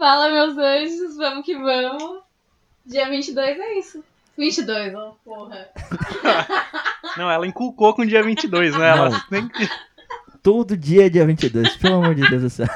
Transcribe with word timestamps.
Fala, 0.00 0.30
meus 0.30 0.56
anjos, 0.56 1.14
vamos 1.18 1.44
que 1.44 1.54
vamos. 1.54 2.22
Dia 2.86 3.10
22 3.10 3.58
é 3.58 3.78
isso. 3.78 4.02
22, 4.38 4.94
ó, 4.94 5.14
porra. 5.22 5.68
Não, 7.18 7.30
ela 7.30 7.46
inculcou 7.46 7.92
com 7.92 8.00
o 8.00 8.06
dia 8.06 8.22
22, 8.22 8.78
né? 8.78 8.88
Ela 8.88 9.10
Não. 9.10 9.20
nem... 9.30 9.50
Todo 10.42 10.74
dia 10.74 11.04
é 11.04 11.10
dia 11.10 11.26
22, 11.26 11.76
pelo 11.76 11.96
amor 11.96 12.14
de 12.14 12.26
Deus 12.30 12.40
do 12.40 12.48
céu. 12.48 12.66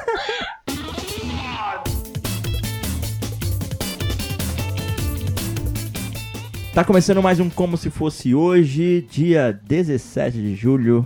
Tá 6.75 6.85
começando 6.85 7.23
mais 7.23 7.39
um 7.39 7.49
Como 7.49 7.75
Se 7.75 7.89
Fosse 7.89 8.35
Hoje, 8.35 9.01
dia 9.09 9.51
17 9.63 10.37
de 10.37 10.53
julho. 10.53 11.03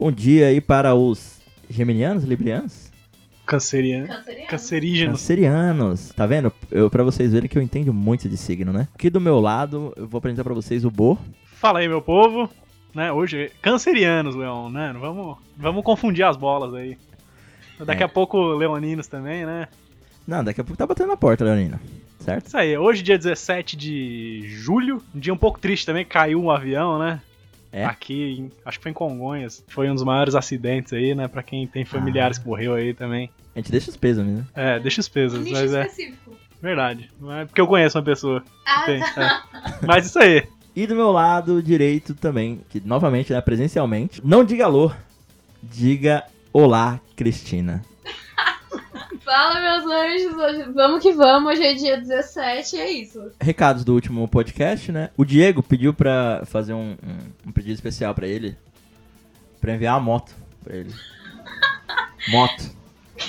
Um 0.00 0.10
dia 0.10 0.48
aí 0.48 0.60
para 0.60 0.96
os 0.96 1.36
geminianos, 1.70 2.24
librianos? 2.24 2.85
Canceriano. 3.46 4.08
Canceriano. 4.08 4.48
Cancerígenos. 4.48 5.20
Cancerianos. 5.20 6.08
Tá 6.10 6.26
vendo? 6.26 6.52
Eu, 6.70 6.90
pra 6.90 7.02
vocês 7.04 7.32
verem 7.32 7.48
que 7.48 7.56
eu 7.56 7.62
entendo 7.62 7.94
muito 7.94 8.28
de 8.28 8.36
signo, 8.36 8.72
né? 8.72 8.88
Aqui 8.94 9.08
do 9.08 9.20
meu 9.20 9.38
lado, 9.40 9.92
eu 9.96 10.06
vou 10.06 10.18
apresentar 10.18 10.42
pra 10.44 10.52
vocês 10.54 10.84
o 10.84 10.90
Bo. 10.90 11.16
Fala 11.54 11.78
aí, 11.78 11.88
meu 11.88 12.02
povo. 12.02 12.50
Né, 12.94 13.12
hoje, 13.12 13.52
cancerianos, 13.60 14.34
Leon, 14.34 14.70
né? 14.70 14.90
Não 14.92 15.00
vamos, 15.00 15.36
vamos 15.56 15.84
confundir 15.84 16.24
as 16.24 16.34
bolas 16.36 16.72
aí. 16.72 16.96
Daqui 17.84 18.02
É. 18.02 18.06
a 18.06 18.08
pouco, 18.08 18.38
leoninos 18.54 19.06
também, 19.06 19.44
né? 19.44 19.68
Não, 20.26 20.42
daqui 20.42 20.62
a 20.62 20.64
pouco 20.64 20.78
tá 20.78 20.86
batendo 20.86 21.08
na 21.08 21.16
porta, 21.16 21.44
Leonina. 21.44 21.78
Certo? 22.20 22.46
Isso 22.46 22.56
aí, 22.56 22.76
hoje, 22.76 23.02
dia 23.02 23.18
17 23.18 23.76
de 23.76 24.40
julho, 24.48 25.02
um 25.14 25.18
dia 25.20 25.32
um 25.32 25.36
pouco 25.36 25.60
triste 25.60 25.84
também, 25.84 26.06
caiu 26.06 26.42
um 26.42 26.50
avião, 26.50 26.98
né? 26.98 27.20
É? 27.76 27.84
Aqui, 27.84 28.36
em- 28.38 28.50
acho 28.64 28.78
que 28.78 28.84
foi 28.84 28.90
em 28.90 28.94
Congonhas. 28.94 29.62
Foi 29.68 29.90
um 29.90 29.94
dos 29.94 30.02
maiores 30.02 30.34
acidentes 30.34 30.92
aí, 30.94 31.14
né? 31.14 31.28
Pra 31.28 31.42
quem 31.42 31.66
tem 31.66 31.84
familiares 31.84 32.38
Ah. 32.38 32.40
que 32.40 32.48
morreu 32.48 32.72
aí 32.74 32.94
também. 32.94 33.28
A 33.54 33.58
gente 33.58 33.70
deixa 33.70 33.90
os 33.90 33.96
pesos, 33.98 34.24
né? 34.24 34.44
É, 34.54 34.80
deixa 34.80 35.00
os 35.00 35.08
pesos, 35.08 35.40
Nicho 35.40 35.52
mas 35.60 35.74
é 35.74 35.82
específico. 35.82 36.32
verdade. 36.62 37.10
Não 37.20 37.32
é 37.32 37.44
porque 37.44 37.60
eu 37.60 37.66
conheço 37.66 37.98
uma 37.98 38.04
pessoa 38.04 38.42
Ah, 38.64 38.84
tem. 38.86 39.02
é. 39.02 39.86
Mas 39.86 40.06
isso 40.06 40.18
aí. 40.18 40.44
E 40.74 40.86
do 40.86 40.94
meu 40.94 41.10
lado 41.12 41.62
direito 41.62 42.14
também, 42.14 42.60
que 42.70 42.80
novamente, 42.80 43.32
né, 43.32 43.40
presencialmente, 43.42 44.20
não 44.24 44.42
diga 44.42 44.64
alô, 44.64 44.90
diga 45.62 46.24
olá, 46.52 46.98
Cristina. 47.14 47.82
Fala, 49.24 49.60
meus 49.60 49.84
anjos, 49.92 50.34
hoje, 50.34 50.72
vamos 50.72 51.02
que 51.02 51.12
vamos. 51.12 51.52
Hoje 51.52 51.64
é 51.64 51.74
dia 51.74 52.00
17 52.00 52.76
e 52.76 52.78
é 52.80 52.90
isso. 52.90 53.30
Recados 53.40 53.84
do 53.84 53.94
último 53.94 54.26
podcast, 54.28 54.90
né? 54.92 55.10
O 55.16 55.24
Diego 55.24 55.62
pediu 55.62 55.92
pra 55.92 56.42
fazer 56.46 56.72
um, 56.74 56.92
um- 56.92 57.48
um 57.48 57.52
pedido 57.52 57.74
especial 57.74 58.14
pra 58.14 58.26
ele, 58.26 58.56
pra 59.60 59.74
enviar 59.74 59.96
a 59.96 60.00
moto 60.00 60.32
pra 60.62 60.76
ele. 60.76 60.92
Moto 62.28 62.70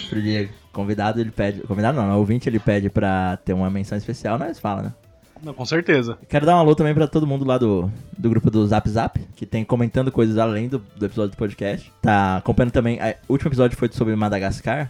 pro 0.09 0.22
Diego. 0.22 0.52
Convidado 0.73 1.20
ele 1.20 1.31
pede, 1.31 1.61
convidado 1.61 1.98
não, 1.98 2.08
não, 2.08 2.17
ouvinte 2.20 2.48
ele 2.50 2.59
pede 2.59 2.89
pra 2.89 3.38
ter 3.38 3.54
uma 3.54 3.70
menção 3.70 3.98
especial, 3.98 4.38
nós 4.38 4.59
fala, 4.59 4.82
né? 4.84 4.94
Não, 5.42 5.54
com 5.54 5.66
certeza. 5.66 6.17
Quero 6.28 6.45
dar 6.48 6.56
um 6.56 6.59
alô 6.59 6.73
também 6.76 6.95
pra 6.95 7.08
todo 7.08 7.28
mundo 7.28 7.45
lá 7.45 7.58
do, 7.59 7.92
do 8.17 8.28
grupo 8.30 8.50
do 8.50 8.66
Zap 8.66 8.89
Zap, 8.89 9.20
que 9.36 9.45
tem 9.45 9.64
comentando 9.64 10.11
coisas 10.11 10.36
além 10.38 10.67
do, 10.67 10.80
do 10.95 11.06
episódio 11.06 11.32
do 11.32 11.38
podcast. 11.38 11.92
Tá 12.02 12.38
acompanhando 12.38 12.72
também. 12.72 13.00
a- 13.00 13.16
o 13.28 13.34
último 13.34 13.50
episódio 13.50 13.78
foi 13.78 13.88
sobre 13.92 14.16
Madagascar. 14.16 14.89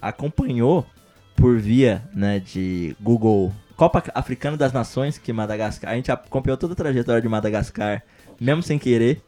Acompanhou 0.00 0.86
por 1.36 1.58
via, 1.58 2.02
né, 2.14 2.38
de 2.40 2.96
Google 3.00 3.52
Copa 3.76 4.02
Africana 4.14 4.56
das 4.56 4.72
Nações, 4.72 5.18
que 5.18 5.32
Madagascar. 5.32 5.92
A 5.92 5.94
gente 5.94 6.10
acompanhou 6.10 6.56
toda 6.56 6.72
a 6.72 6.76
trajetória 6.76 7.22
de 7.22 7.28
Madagascar, 7.28 8.02
mesmo 8.40 8.62
sem 8.62 8.78
querer. 8.78 9.22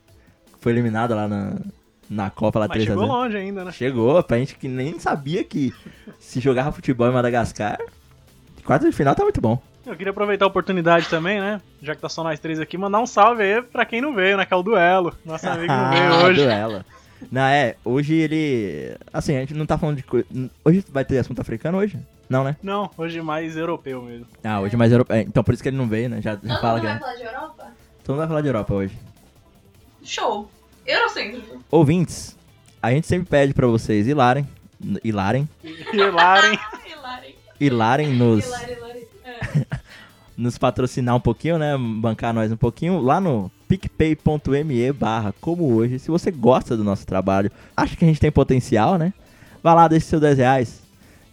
Foi 0.61 0.73
eliminada 0.73 1.15
lá 1.15 1.29
na, 1.29 1.57
na 2.09 2.31
Copa 2.31 2.59
lá 2.59 2.67
Mas 2.69 2.75
3 2.75 2.89
a 2.89 2.93
chegou 2.93 3.07
0. 3.07 3.17
longe 3.19 3.37
ainda, 3.37 3.65
né? 3.65 3.73
Chegou, 3.73 4.23
pra 4.23 4.39
gente 4.39 4.57
que 4.57 4.69
nem 4.69 4.99
sabia 4.99 5.43
que 5.45 5.73
se 6.19 6.41
jogava 6.41 6.73
futebol 6.73 7.09
em 7.09 7.13
Madagascar, 7.13 7.79
quarto 8.65 8.85
de 8.87 8.93
final 8.93 9.15
tá 9.15 9.23
muito 9.23 9.41
bom. 9.41 9.61
Eu 9.87 9.97
queria 9.97 10.11
aproveitar 10.11 10.45
a 10.45 10.49
oportunidade 10.49 11.09
também, 11.09 11.41
né? 11.41 11.61
Já 11.81 11.95
que 11.95 12.03
tá 12.03 12.09
só 12.09 12.23
nós 12.23 12.39
três 12.39 12.61
aqui, 12.61 12.77
mandar 12.77 13.01
um 13.01 13.07
salve 13.07 13.43
aí 13.43 13.63
pra 13.63 13.87
quem 13.87 14.01
não 14.01 14.15
veio, 14.15 14.37
né? 14.37 14.45
Que 14.45 14.53
é 14.53 14.57
o 14.57 14.63
Duelo. 14.63 15.15
Nosso 15.25 15.49
amigo 15.49 15.73
não 15.73 15.91
veio 15.91 16.03
Ah, 16.13 16.25
hoje. 16.27 16.43
duelo. 16.45 16.85
Não, 17.31 17.43
é, 17.43 17.77
hoje 17.85 18.15
ele. 18.15 18.97
Assim, 19.13 19.37
a 19.37 19.41
gente 19.41 19.55
não 19.55 19.67
tá 19.67 19.77
falando 19.77 19.97
de 19.97 20.03
coisa. 20.03 20.27
Hoje 20.65 20.85
vai 20.91 21.05
ter 21.05 21.19
assunto 21.19 21.41
africano 21.41 21.79
hoje? 21.79 21.99
Não, 22.29 22.45
né? 22.45 22.57
Não, 22.63 22.89
hoje 22.97 23.21
mais 23.21 23.57
europeu 23.57 24.03
mesmo. 24.03 24.27
Ah, 24.45 24.61
hoje 24.61 24.77
mais 24.77 24.93
europeu. 24.93 25.17
Então 25.17 25.43
por 25.43 25.53
isso 25.53 25.63
que 25.63 25.69
ele 25.69 25.77
não 25.77 25.89
veio, 25.89 26.09
né? 26.09 26.23
Já, 26.23 26.33
já 26.33 26.37
Todo 26.37 26.61
fala 26.61 26.79
mundo 26.79 26.81
que. 26.81 26.87
vai 26.87 26.97
é. 26.97 27.01
falar 27.01 27.15
de 27.17 27.23
Europa? 27.23 27.73
Todo 28.05 28.09
mundo 28.09 28.19
vai 28.19 28.29
falar 28.29 28.41
de 28.41 28.49
Europa 28.49 28.75
hoje. 28.75 28.99
Show. 30.03 30.51
Eurocêntrico. 30.87 31.63
Ouvintes, 31.71 32.37
a 32.83 32.91
gente 32.91 33.07
sempre 33.07 33.29
pede 33.29 33.53
pra 33.53 33.67
vocês 33.67 34.07
ilarem. 34.07 34.49
Ilarem. 35.05 35.49
E 35.63 35.97
Laren, 35.99 36.59
Hilari. 36.87 37.37
Ilarem 37.61 38.15
nos, 38.15 38.47
Hilari, 38.47 38.73
Hilari. 38.73 39.09
É. 39.25 39.77
nos 40.37 40.57
patrocinar 40.57 41.15
um 41.15 41.21
pouquinho, 41.21 41.59
né? 41.59 41.77
Bancar 41.77 42.33
nós 42.33 42.51
um 42.51 42.57
pouquinho 42.57 43.01
lá 43.01 43.21
no 43.21 43.51
picpay.me 43.71 44.93
barra 44.93 45.33
como 45.41 45.73
hoje. 45.73 46.01
Se 46.01 46.11
você 46.11 46.33
gosta 46.33 46.77
do 46.77 46.83
nosso 46.83 47.07
trabalho, 47.07 47.53
acha 47.77 47.95
que 47.95 48.05
a 48.05 48.09
gente 48.09 48.19
tem 48.19 48.31
potencial, 48.31 48.99
né? 48.99 49.13
Vá 49.63 49.73
lá, 49.73 49.87
deixe 49.87 50.07
seus 50.07 50.21
10 50.21 50.39
reais, 50.39 50.83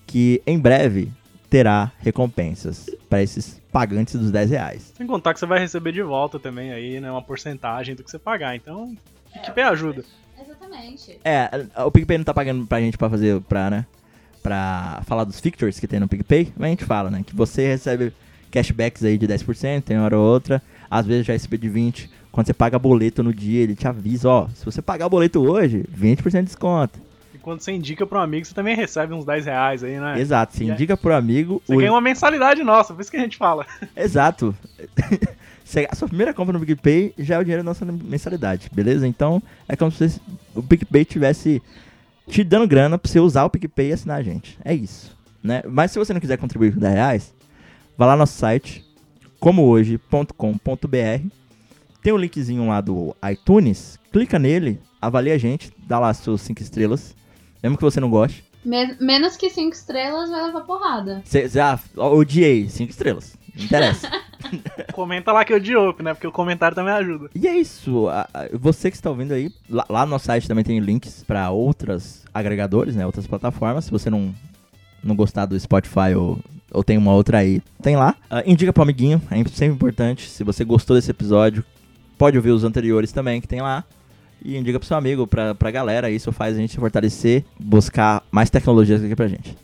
que 0.05 0.39
em 0.45 0.59
breve 0.59 1.11
terá 1.49 1.91
recompensas 1.99 2.87
para 3.09 3.23
esses 3.23 3.59
pagantes 3.71 4.15
dos 4.15 4.29
10 4.29 4.51
reais. 4.51 4.93
sem 4.95 5.07
contar 5.07 5.33
que 5.33 5.39
você 5.39 5.47
vai 5.47 5.59
receber 5.59 5.91
de 5.91 6.03
volta 6.03 6.37
também 6.37 6.71
aí, 6.71 6.99
né? 6.99 7.09
Uma 7.09 7.23
porcentagem 7.23 7.95
do 7.95 8.03
que 8.03 8.11
você 8.11 8.19
pagar. 8.19 8.55
Então, 8.55 8.95
PicPay 9.33 9.63
ajuda. 9.63 10.05
Exatamente. 10.39 11.17
É, 11.25 11.49
o 11.85 11.89
PicPay 11.89 12.19
não 12.19 12.25
tá 12.25 12.33
pagando 12.35 12.67
pra 12.67 12.79
gente 12.79 12.99
pra 12.99 13.09
fazer, 13.09 13.41
pra, 13.41 13.71
né? 13.71 13.85
Pra 14.43 15.01
falar 15.07 15.23
dos 15.23 15.39
features 15.39 15.79
que 15.79 15.87
tem 15.87 15.99
no 15.99 16.07
PicPay, 16.07 16.53
mas 16.55 16.67
a 16.67 16.69
gente 16.69 16.85
fala, 16.85 17.09
né? 17.09 17.23
Que 17.25 17.35
você 17.35 17.67
recebe 17.67 18.13
cashbacks 18.51 19.03
aí 19.03 19.17
de 19.17 19.27
10%, 19.27 19.81
tem 19.81 19.97
hora 19.97 20.17
ou 20.17 20.23
outra, 20.23 20.61
às 20.89 21.05
vezes 21.05 21.25
já 21.25 21.33
recebe 21.33 21.57
de 21.57 21.69
20%. 21.69 22.09
Quando 22.37 22.45
você 22.45 22.53
paga 22.53 22.77
boleto 22.77 23.23
no 23.23 23.33
dia, 23.33 23.63
ele 23.63 23.75
te 23.75 23.87
avisa, 23.87 24.29
ó, 24.29 24.47
se 24.49 24.63
você 24.63 24.79
pagar 24.79 25.09
boleto 25.09 25.41
hoje, 25.41 25.83
20% 25.91 26.41
de 26.41 26.43
desconto. 26.43 26.99
E 27.33 27.39
quando 27.39 27.61
você 27.61 27.71
indica 27.71 28.05
pra 28.05 28.19
um 28.19 28.21
amigo, 28.21 28.45
você 28.45 28.53
também 28.53 28.75
recebe 28.75 29.11
uns 29.11 29.25
10 29.25 29.47
reais 29.47 29.83
aí, 29.83 29.99
né? 29.99 30.19
Exato, 30.21 30.55
você 30.55 30.65
E 30.65 30.69
é- 30.69 30.73
indica 30.73 30.95
pro 30.95 31.15
amigo. 31.15 31.59
Você 31.65 31.73
o- 31.73 31.79
ganha 31.79 31.91
uma 31.91 31.99
mensalidade 31.99 32.61
nossa, 32.61 32.93
por 32.93 33.01
isso 33.01 33.09
que 33.09 33.17
a 33.17 33.21
gente 33.21 33.37
fala. 33.37 33.65
Exato. 33.97 34.55
Você- 35.65 35.87
a 35.89 35.95
sua 35.95 36.07
primeira 36.07 36.31
compra 36.31 36.53
no 36.53 36.63
PicPay 36.63 37.15
já 37.17 37.37
é 37.37 37.39
o 37.39 37.43
dinheiro 37.43 37.63
da 37.63 37.69
nossa 37.71 37.83
mensalidade, 37.83 38.69
beleza? 38.71 39.07
Então 39.07 39.41
é 39.67 39.75
como 39.75 39.91
se 39.91 40.07
você- 40.07 40.19
o 40.53 40.61
PicPay 40.61 41.05
tivesse 41.05 41.59
te 42.27 42.43
dando 42.43 42.67
grana 42.67 42.99
pra 42.99 43.11
você 43.11 43.19
usar 43.19 43.45
o 43.45 43.49
PicPay 43.49 43.89
e 43.89 43.93
assinar 43.93 44.19
a 44.19 44.21
gente. 44.21 44.59
É 44.63 44.75
isso. 44.75 45.17
Né? 45.43 45.63
Mas 45.67 45.89
se 45.89 45.97
você 45.97 46.13
não 46.13 46.21
quiser 46.21 46.37
contribuir 46.37 46.71
com 46.75 46.79
10 46.79 46.93
reais, 46.93 47.33
vá 47.97 48.05
lá 48.05 48.11
no 48.11 48.19
nosso 48.19 48.37
site, 48.37 48.85
comohoje.com.br. 49.39 51.25
Tem 52.07 52.13
um 52.13 52.17
linkzinho 52.17 52.65
lá 52.65 52.79
do 52.79 53.13
iTunes, 53.29 53.99
clica 54.13 54.39
nele, 54.39 54.79
avalia 55.01 55.33
a 55.35 55.37
gente, 55.37 55.73
dá 55.85 55.99
lá 55.99 56.13
suas 56.13 56.39
5 56.39 56.61
estrelas. 56.61 57.13
Mesmo 57.61 57.75
que 57.77 57.83
você 57.83 57.99
não 57.99 58.09
goste. 58.09 58.45
Men- 58.63 58.95
menos 59.01 59.35
que 59.35 59.49
5 59.49 59.75
estrelas 59.75 60.29
vai 60.29 60.41
levar 60.45 60.61
porrada. 60.61 61.21
Você, 61.25 61.49
você, 61.49 61.59
ah, 61.59 61.77
odiei, 61.97 62.69
5 62.69 62.89
estrelas. 62.89 63.37
Não 63.53 63.65
interessa. 63.65 64.09
Comenta 64.95 65.33
lá 65.33 65.43
que 65.43 65.51
eu 65.51 65.59
diope, 65.59 66.01
né? 66.01 66.13
Porque 66.13 66.25
o 66.25 66.31
comentário 66.31 66.75
também 66.75 66.93
ajuda. 66.93 67.29
E 67.35 67.45
é 67.45 67.57
isso. 67.57 68.05
Você 68.53 68.89
que 68.89 68.95
está 68.95 69.09
ouvindo 69.09 69.33
aí, 69.33 69.51
lá, 69.69 69.85
lá 69.89 70.05
no 70.05 70.11
nosso 70.11 70.27
site 70.27 70.47
também 70.47 70.63
tem 70.63 70.79
links 70.79 71.25
para 71.27 71.49
outros 71.51 72.23
agregadores, 72.33 72.95
né? 72.95 73.05
Outras 73.05 73.27
plataformas. 73.27 73.83
Se 73.83 73.91
você 73.91 74.09
não, 74.09 74.33
não 75.03 75.13
gostar 75.13 75.45
do 75.45 75.59
Spotify 75.59 76.15
ou, 76.15 76.39
ou 76.71 76.85
tem 76.85 76.97
uma 76.97 77.11
outra 77.11 77.39
aí, 77.39 77.61
tem 77.81 77.97
lá. 77.97 78.15
Ah, 78.29 78.43
indica 78.45 78.71
pro 78.71 78.83
amiguinho, 78.83 79.21
é 79.29 79.43
sempre 79.49 79.75
importante. 79.75 80.29
Se 80.29 80.45
você 80.45 80.63
gostou 80.63 80.95
desse 80.95 81.11
episódio, 81.11 81.65
pode 82.17 82.37
ouvir 82.37 82.51
os 82.51 82.63
anteriores 82.63 83.11
também 83.11 83.39
que 83.41 83.47
tem 83.47 83.61
lá. 83.61 83.83
E 84.43 84.55
indica 84.55 84.77
pro 84.79 84.87
seu 84.87 84.95
amigo, 84.97 85.25
pra, 85.25 85.55
pra 85.55 85.71
galera. 85.71 86.09
Isso 86.09 86.31
faz 86.31 86.55
a 86.55 86.59
gente 86.59 86.71
se 86.71 86.77
fortalecer, 86.79 87.43
buscar 87.59 88.23
mais 88.31 88.49
tecnologias 88.49 89.03
aqui 89.03 89.15
pra 89.15 89.27
gente. 89.27 89.57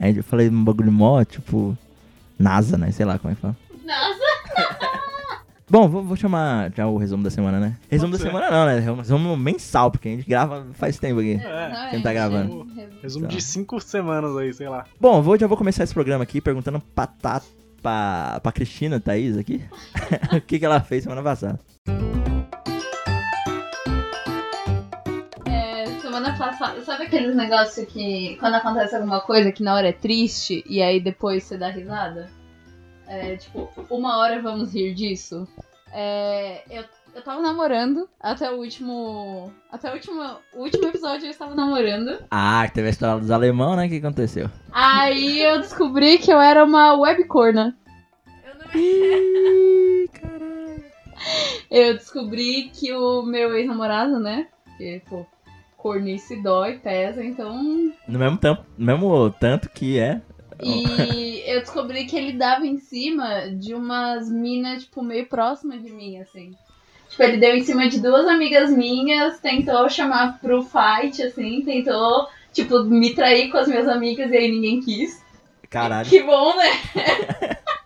Aí 0.00 0.16
eu 0.16 0.24
falei 0.24 0.48
um 0.48 0.64
bagulho 0.64 0.90
mó, 0.90 1.22
tipo, 1.24 1.76
NASA, 2.38 2.76
né? 2.78 2.90
Sei 2.90 3.04
lá 3.04 3.18
como 3.18 3.32
é 3.32 3.34
que 3.34 3.40
fala. 3.42 3.56
Nossa. 3.84 4.94
Bom, 5.70 5.88
vou, 5.88 6.02
vou 6.04 6.16
chamar 6.16 6.70
já 6.76 6.86
o 6.86 6.96
resumo 6.98 7.22
da 7.24 7.30
semana, 7.30 7.58
né? 7.58 7.76
Resumo 7.90 8.12
da 8.12 8.18
Pode 8.18 8.30
ser. 8.30 8.36
semana 8.36 8.50
não, 8.50 8.66
né? 8.66 8.96
Resumo 8.98 9.36
mensal, 9.36 9.90
porque 9.90 10.08
a 10.08 10.10
gente 10.12 10.28
grava 10.28 10.66
faz 10.74 10.98
tempo 10.98 11.20
aqui. 11.20 11.40
É. 11.42 11.88
Quem 11.90 12.02
tá 12.02 12.12
gravando? 12.12 12.66
Resumo 13.02 13.26
Tá. 13.26 13.32
de 13.34 13.40
5 13.42 13.80
semanas 13.80 14.36
aí, 14.36 14.52
sei 14.52 14.68
lá. 14.68 14.84
Bom, 15.00 15.22
vou, 15.22 15.38
já 15.38 15.46
vou 15.46 15.56
começar 15.56 15.82
esse 15.84 15.94
programa 15.94 16.22
aqui 16.22 16.40
perguntando 16.40 16.82
pra, 16.94 17.06
tá, 17.06 17.40
pra, 17.82 18.40
pra 18.42 18.52
Cristina 18.52 19.00
Thaís 19.00 19.36
aqui 19.38 19.62
o 20.36 20.40
que, 20.40 20.58
que 20.58 20.64
ela 20.66 20.80
fez 20.80 21.04
semana 21.04 21.22
passada. 21.22 21.58
É, 25.46 25.86
semana 26.00 26.36
passada, 26.36 26.80
sabe 26.82 27.04
aqueles 27.04 27.34
negócios 27.34 27.86
que 27.86 28.36
quando 28.40 28.54
acontece 28.54 28.94
alguma 28.96 29.20
coisa 29.20 29.52
que 29.52 29.62
na 29.62 29.74
hora 29.74 29.88
é 29.88 29.92
triste 29.92 30.64
e 30.68 30.82
aí 30.82 31.00
depois 31.00 31.44
você 31.44 31.56
dá 31.56 31.68
risada? 31.68 32.30
É, 33.06 33.36
tipo, 33.36 33.70
uma 33.90 34.18
hora 34.18 34.40
vamos 34.40 34.72
rir 34.72 34.94
disso. 34.94 35.46
É, 35.92 36.62
eu 36.70 36.84
eu 37.14 37.22
tava 37.22 37.40
namorando 37.40 38.08
até 38.20 38.50
o 38.50 38.56
último. 38.56 39.52
Até 39.70 39.88
o 39.90 39.94
último, 39.94 40.20
o 40.52 40.62
último 40.62 40.88
episódio 40.88 41.26
eu 41.26 41.30
estava 41.30 41.54
namorando. 41.54 42.18
Ah, 42.28 42.64
que 42.66 42.74
teve 42.74 42.88
a 42.88 42.90
história 42.90 43.20
dos 43.20 43.30
alemão, 43.30 43.76
né? 43.76 43.86
O 43.86 43.88
que 43.88 43.98
aconteceu? 43.98 44.50
Aí 44.72 45.40
eu 45.40 45.60
descobri 45.60 46.18
que 46.18 46.32
eu 46.32 46.40
era 46.40 46.64
uma 46.64 46.94
webcorna. 46.94 47.76
Eu 48.44 48.54
não 48.58 48.66
Ih, 48.74 50.08
caralho. 50.08 50.63
Eu 51.70 51.94
descobri 51.94 52.70
que 52.72 52.92
o 52.92 53.22
meu 53.22 53.56
ex-namorado, 53.56 54.18
né? 54.18 54.48
Que, 54.76 55.02
pô, 55.08 55.26
cornice 55.76 56.42
dói, 56.42 56.78
pesa, 56.78 57.24
então. 57.24 57.92
No 58.08 58.18
mesmo, 58.18 58.38
tampo, 58.38 58.64
no 58.76 58.86
mesmo 58.86 59.30
tanto 59.38 59.68
que 59.68 59.98
é. 59.98 60.20
E 60.62 61.42
eu 61.46 61.60
descobri 61.60 62.04
que 62.06 62.16
ele 62.16 62.32
dava 62.32 62.66
em 62.66 62.78
cima 62.78 63.50
de 63.50 63.74
umas 63.74 64.30
minas, 64.30 64.84
tipo, 64.84 65.02
meio 65.02 65.26
próximas 65.26 65.82
de 65.82 65.90
mim, 65.90 66.18
assim. 66.18 66.54
Tipo, 67.08 67.22
ele 67.22 67.36
deu 67.36 67.54
em 67.54 67.62
cima 67.62 67.88
de 67.88 68.00
duas 68.00 68.26
amigas 68.26 68.70
minhas, 68.70 69.38
tentou 69.40 69.88
chamar 69.88 70.38
pro 70.40 70.62
fight, 70.62 71.22
assim, 71.22 71.62
tentou, 71.62 72.28
tipo, 72.52 72.82
me 72.84 73.14
trair 73.14 73.50
com 73.50 73.58
as 73.58 73.68
minhas 73.68 73.88
amigas 73.88 74.30
e 74.30 74.36
aí 74.36 74.50
ninguém 74.50 74.80
quis. 74.80 75.22
Caralho. 75.68 76.08
Que 76.08 76.22
bom, 76.22 76.56
né? 76.56 76.70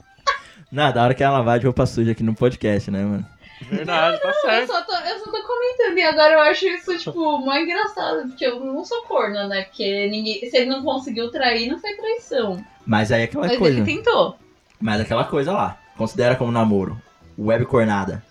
Não, 0.71 0.93
da 0.93 1.03
hora 1.03 1.15
que 1.15 1.23
é 1.23 1.27
a 1.27 1.31
lavagem 1.31 1.61
de 1.61 1.67
roupa 1.67 1.87
suja 1.87 2.13
aqui 2.13 2.23
no 2.23 2.35
podcast, 2.35 2.91
né, 2.91 3.03
mano? 3.03 3.27
Verdade, 3.63 4.21
tá 4.21 4.29
Eu 4.29 4.35
certo. 4.35 4.67
só, 4.69 4.83
tô, 4.83 4.93
eu 4.95 5.19
só 5.19 5.25
tô 5.33 5.43
comentando 5.43 5.99
e 5.99 6.03
agora 6.03 6.35
eu 6.35 6.41
acho 6.41 6.67
isso, 6.67 6.97
tipo, 6.99 7.39
mó 7.39 7.55
engraçado, 7.57 8.29
porque 8.29 8.47
eu 8.47 8.61
não 8.61 8.85
sou 8.85 9.03
corna, 9.03 9.49
né? 9.49 9.63
Porque 9.63 10.09
ninguém, 10.09 10.49
se 10.49 10.57
ele 10.57 10.67
não 10.71 10.83
conseguiu 10.85 11.31
trair, 11.31 11.69
não 11.69 11.79
foi 11.81 11.95
traição. 11.95 12.65
Mas 12.87 13.11
aí 13.11 13.23
é 13.23 13.25
aquela 13.25 13.47
Mas 13.49 13.59
coisa. 13.59 13.79
ele 13.79 13.85
tentou. 13.87 14.39
Mas 14.81 15.01
aquela 15.01 15.25
coisa 15.25 15.53
lá. 15.53 15.77
Considera 15.97 16.37
como 16.37 16.53
namoro. 16.53 17.01
Web 17.37 17.65
cornada. 17.67 18.23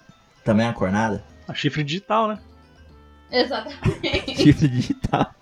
Também 0.46 0.66
é 0.66 0.70
uma 0.70 0.76
cornada? 0.76 1.24
A 1.48 1.54
chifre 1.54 1.84
digital, 1.84 2.28
né? 2.30 2.40
Exatamente. 3.30 4.36
Chifre 4.42 4.68
digital. 4.70 5.34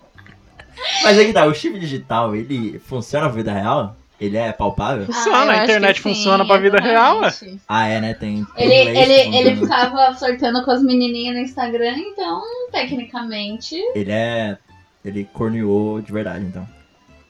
Mas 1.04 1.16
aí 1.18 1.26
que 1.26 1.32
tá, 1.32 1.46
o 1.46 1.54
chifre 1.54 1.78
digital, 1.78 2.34
ele 2.34 2.78
funciona 2.80 3.26
na 3.26 3.32
vida 3.32 3.52
real? 3.52 3.96
Ele 4.18 4.36
é 4.38 4.50
palpável? 4.50 5.06
Funciona, 5.06 5.52
Ah, 5.52 5.60
a 5.60 5.64
internet 5.64 5.96
que 5.96 6.02
sim, 6.02 6.14
funciona 6.14 6.44
pra 6.46 6.56
vida 6.56 6.78
real, 6.78 7.22
exatamente. 7.22 7.60
Ah, 7.68 7.86
é, 7.86 8.00
né? 8.00 8.14
Tem. 8.14 8.46
Ele, 8.56 8.74
ele, 8.74 9.36
ele 9.36 9.56
funciona. 9.56 9.84
ficava 9.84 10.14
flertando 10.14 10.64
com 10.64 10.70
as 10.70 10.82
menininhas 10.82 11.34
no 11.36 11.42
Instagram, 11.42 11.96
então, 11.98 12.42
tecnicamente. 12.72 13.76
Ele 13.94 14.10
é. 14.10 14.56
Ele 15.04 15.28
corneou 15.32 16.00
de 16.00 16.10
verdade, 16.12 16.44
então. 16.44 16.66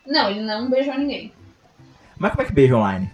Não, 0.07 0.31
ele 0.31 0.41
não 0.43 0.71
beijou 0.71 0.95
ninguém. 0.97 1.33
Mas 2.17 2.31
como 2.31 2.43
é 2.43 2.47
que 2.47 2.53
beijo 2.53 2.77
online? 2.77 3.11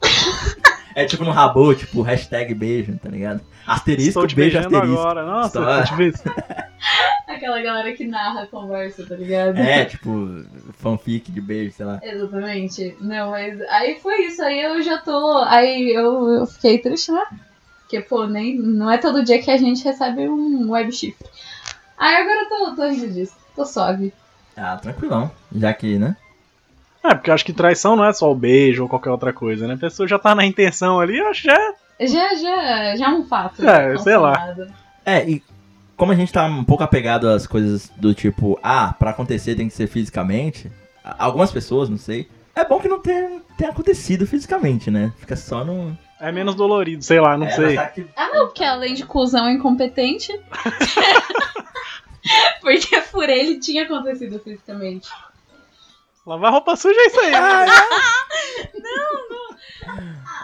é 0.96 1.04
tipo 1.04 1.22
no 1.24 1.30
rabo, 1.30 1.72
tipo, 1.74 2.02
hashtag 2.02 2.52
beijo, 2.54 2.98
tá 2.98 3.08
ligado? 3.08 3.40
Asterisco, 3.66 4.08
Estou 4.08 4.26
te 4.26 4.34
beijo, 4.34 4.58
asterisco. 4.58 4.98
agora. 4.98 5.24
Nossa, 5.24 5.58
Estou- 5.60 5.84
te 5.84 5.94
vi- 6.10 6.12
Aquela 7.28 7.60
galera 7.60 7.92
que 7.92 8.06
narra 8.06 8.42
a 8.42 8.46
conversa, 8.46 9.04
tá 9.06 9.14
ligado? 9.14 9.58
É, 9.58 9.84
tipo, 9.84 10.10
fanfic 10.78 11.30
de 11.30 11.40
beijo, 11.40 11.72
sei 11.72 11.84
lá. 11.86 12.00
Exatamente. 12.02 12.96
Não, 13.00 13.30
mas 13.30 13.60
aí 13.68 13.98
foi 14.00 14.22
isso. 14.26 14.42
Aí 14.42 14.60
eu 14.62 14.80
já 14.82 14.98
tô. 14.98 15.38
Aí 15.44 15.90
eu, 15.94 16.28
eu 16.28 16.46
fiquei 16.46 16.78
triste, 16.78 17.12
né? 17.12 17.22
Porque, 17.80 18.00
pô, 18.00 18.26
nem, 18.26 18.56
não 18.58 18.90
é 18.90 18.96
todo 18.98 19.22
dia 19.24 19.40
que 19.42 19.50
a 19.50 19.56
gente 19.56 19.84
recebe 19.84 20.28
um 20.28 20.70
web 20.70 20.90
chifre. 20.92 21.26
Aí 21.98 22.16
agora 22.16 22.40
eu 22.42 22.48
tô, 22.48 22.76
tô 22.76 22.88
rindo 22.88 23.12
disso. 23.12 23.34
Tô 23.54 23.64
suave. 23.66 24.12
Ah, 24.56 24.76
tranquilão. 24.76 25.30
Já 25.54 25.72
que, 25.74 25.98
né? 25.98 26.16
É, 27.08 27.14
porque 27.14 27.30
eu 27.30 27.34
acho 27.34 27.44
que 27.44 27.52
traição 27.52 27.96
não 27.96 28.04
é 28.04 28.12
só 28.12 28.30
o 28.30 28.34
beijo 28.34 28.82
ou 28.82 28.88
qualquer 28.88 29.10
outra 29.10 29.32
coisa, 29.32 29.66
né? 29.66 29.74
A 29.74 29.78
pessoa 29.78 30.08
já 30.08 30.18
tá 30.18 30.34
na 30.34 30.44
intenção 30.44 31.00
ali, 31.00 31.18
eu 31.18 31.28
acho 31.28 31.42
que 31.42 31.48
já 31.48 31.56
é. 31.56 32.06
Já, 32.06 32.34
já, 32.34 32.96
já 32.96 33.06
é 33.06 33.14
um 33.14 33.24
fato. 33.24 33.66
É, 33.66 33.96
sei 33.98 34.16
lá. 34.16 34.54
É, 35.04 35.28
e 35.28 35.42
como 35.96 36.12
a 36.12 36.14
gente 36.14 36.32
tá 36.32 36.44
um 36.44 36.64
pouco 36.64 36.82
apegado 36.82 37.28
às 37.28 37.46
coisas 37.46 37.90
do 37.96 38.12
tipo, 38.12 38.58
ah, 38.62 38.94
pra 38.98 39.10
acontecer 39.10 39.54
tem 39.54 39.68
que 39.68 39.74
ser 39.74 39.86
fisicamente, 39.86 40.70
algumas 41.18 41.50
pessoas, 41.50 41.88
não 41.88 41.96
sei, 41.96 42.28
é 42.54 42.64
bom 42.64 42.78
que 42.80 42.88
não 42.88 43.00
tenha, 43.00 43.40
tenha 43.56 43.70
acontecido 43.70 44.26
fisicamente, 44.26 44.90
né? 44.90 45.12
Fica 45.18 45.36
só 45.36 45.64
no. 45.64 45.96
É 46.20 46.32
menos 46.32 46.54
dolorido, 46.54 47.02
sei 47.02 47.20
lá, 47.20 47.36
não 47.36 47.46
É, 47.46 47.50
sei. 47.50 47.76
tá 47.76 47.86
que- 47.86 48.06
Ah, 48.16 48.28
não, 48.32 48.46
porque 48.46 48.64
além 48.64 48.94
de 48.94 49.04
cuzão 49.04 49.50
incompetente. 49.50 50.38
porque 52.60 53.00
por 53.10 53.28
ele 53.28 53.58
tinha 53.58 53.84
acontecido 53.84 54.38
fisicamente. 54.40 55.08
Lavar 56.26 56.52
roupa 56.52 56.74
suja 56.74 56.98
é 56.98 57.06
isso 57.06 57.20
aí. 57.20 57.34
Ai, 57.34 57.66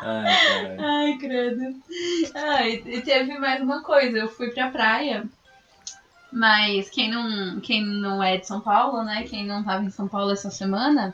caralho. 0.03 0.81
Ai, 0.81 1.19
credo. 1.19 1.75
Ai, 2.35 2.83
e 2.87 3.01
teve 3.01 3.37
mais 3.39 3.61
uma 3.61 3.83
coisa. 3.83 4.17
Eu 4.17 4.29
fui 4.29 4.51
pra 4.51 4.71
praia. 4.71 5.25
Mas 6.33 6.89
quem 6.89 7.11
não, 7.11 7.61
quem 7.61 7.85
não 7.85 8.23
é 8.23 8.37
de 8.37 8.47
São 8.47 8.61
Paulo, 8.61 9.03
né? 9.03 9.25
Quem 9.25 9.45
não 9.45 9.65
tava 9.65 9.85
em 9.85 9.91
São 9.91 10.07
Paulo 10.07 10.31
essa 10.31 10.51
semana, 10.51 11.13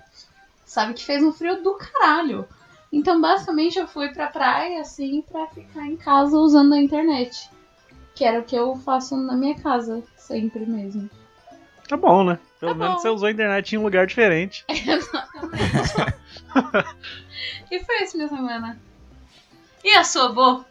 sabe 0.66 0.92
que 0.92 1.04
fez 1.04 1.24
um 1.24 1.32
frio 1.32 1.62
do 1.62 1.74
caralho. 1.74 2.46
Então, 2.92 3.20
basicamente, 3.20 3.78
eu 3.78 3.88
fui 3.88 4.10
pra 4.10 4.28
praia, 4.28 4.82
assim, 4.82 5.22
pra 5.22 5.46
ficar 5.48 5.86
em 5.86 5.96
casa 5.96 6.36
usando 6.36 6.74
a 6.74 6.78
internet. 6.78 7.50
Que 8.14 8.24
era 8.24 8.40
o 8.40 8.44
que 8.44 8.54
eu 8.54 8.76
faço 8.76 9.16
na 9.16 9.34
minha 9.34 9.58
casa, 9.58 10.02
sempre 10.16 10.66
mesmo. 10.66 11.08
Tá 11.88 11.96
bom, 11.96 12.22
né? 12.24 12.38
Pelo 12.60 12.72
Tá 12.72 12.78
menos 12.78 12.94
bom. 12.96 13.00
você 13.00 13.08
usou 13.08 13.28
a 13.28 13.30
internet 13.32 13.72
em 13.72 13.78
um 13.78 13.82
lugar 13.82 14.06
diferente. 14.06 14.64
E 17.70 17.80
foi 17.84 18.02
isso 18.02 18.16
minha 18.16 18.28
semana. 18.28 18.78
E 19.84 19.90
a 19.94 20.02
sua, 20.02 20.32
Bo? 20.32 20.64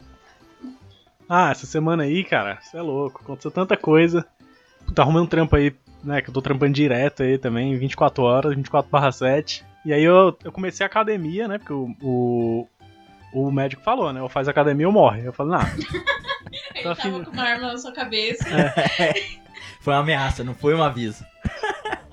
Ah, 1.30 1.52
essa 1.52 1.66
semana 1.66 2.04
aí, 2.04 2.24
cara, 2.24 2.58
você 2.62 2.78
é 2.78 2.82
louco. 2.82 3.22
Aconteceu 3.24 3.52
tanta 3.52 3.78
coisa. 3.78 4.26
Tá 4.96 5.04
arrumando 5.04 5.24
um 5.26 5.28
trampo 5.28 5.56
aí, 5.56 5.76
né? 6.04 6.22
Que 6.22 6.30
eu 6.30 6.34
tô 6.34 6.42
trampando 6.42 6.74
direto 6.74 7.24
aí 7.24 7.38
também, 7.38 7.78
24 7.78 8.24
horas, 8.24 8.56
24 8.56 8.90
barra 8.90 9.12
7. 9.12 9.64
E 9.86 9.94
aí 9.94 10.04
eu, 10.04 10.38
eu 10.44 10.52
comecei 10.52 10.84
a 10.84 10.88
academia, 10.88 11.48
né? 11.48 11.58
Porque 11.60 11.74
o, 11.74 11.94
o, 12.02 12.68
o 13.34 13.52
médico 13.52 13.84
falou, 13.84 14.12
né? 14.12 14.22
Ou 14.22 14.30
faz 14.30 14.48
academia 14.48 14.88
ou 14.88 14.94
morre. 14.94 15.26
Eu 15.26 15.34
falei, 15.34 15.54
não. 15.58 15.62
Ele 16.74 16.84
Tá 16.84 16.96
tava 16.96 16.96
filho. 16.96 17.26
com 17.26 17.32
uma 17.32 17.44
arma 17.44 17.68
na 17.74 17.78
sua 17.78 17.92
cabeça. 17.92 18.46
Foi 19.88 19.94
uma 19.94 20.02
ameaça, 20.02 20.44
não 20.44 20.54
foi 20.54 20.76
um 20.76 20.84
aviso. 20.84 21.24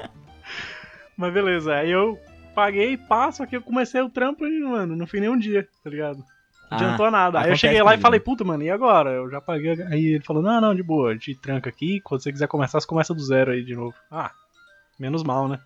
Mas 1.18 1.34
beleza, 1.34 1.74
aí 1.74 1.90
eu 1.90 2.16
paguei, 2.54 2.96
passo 2.96 3.42
aqui, 3.42 3.56
eu 3.56 3.62
comecei 3.62 4.00
o 4.00 4.08
trampo 4.08 4.46
e, 4.46 4.60
mano, 4.60 4.94
não 4.94 5.08
fui 5.08 5.18
nem 5.18 5.28
um 5.28 5.36
dia, 5.36 5.66
tá 5.82 5.90
ligado? 5.90 6.18
Não 6.70 6.78
adiantou 6.78 7.10
nada. 7.10 7.40
Aí 7.40 7.50
eu 7.50 7.56
cheguei 7.56 7.82
lá 7.82 7.96
e 7.96 7.98
falei, 7.98 8.20
puta, 8.20 8.44
mano, 8.44 8.62
e 8.62 8.70
agora? 8.70 9.10
Eu 9.10 9.28
já 9.28 9.40
paguei. 9.40 9.72
Aí 9.90 10.06
ele 10.06 10.22
falou, 10.22 10.40
não, 10.40 10.60
não, 10.60 10.72
de 10.72 10.84
boa, 10.84 11.10
a 11.10 11.12
gente 11.14 11.34
tranca 11.34 11.68
aqui, 11.68 12.00
quando 12.04 12.22
você 12.22 12.30
quiser 12.30 12.46
começar, 12.46 12.78
você 12.78 12.86
começa 12.86 13.12
do 13.12 13.20
zero 13.20 13.50
aí 13.50 13.64
de 13.64 13.74
novo. 13.74 13.96
Ah, 14.08 14.30
menos 14.96 15.24
mal, 15.24 15.48
né? 15.48 15.58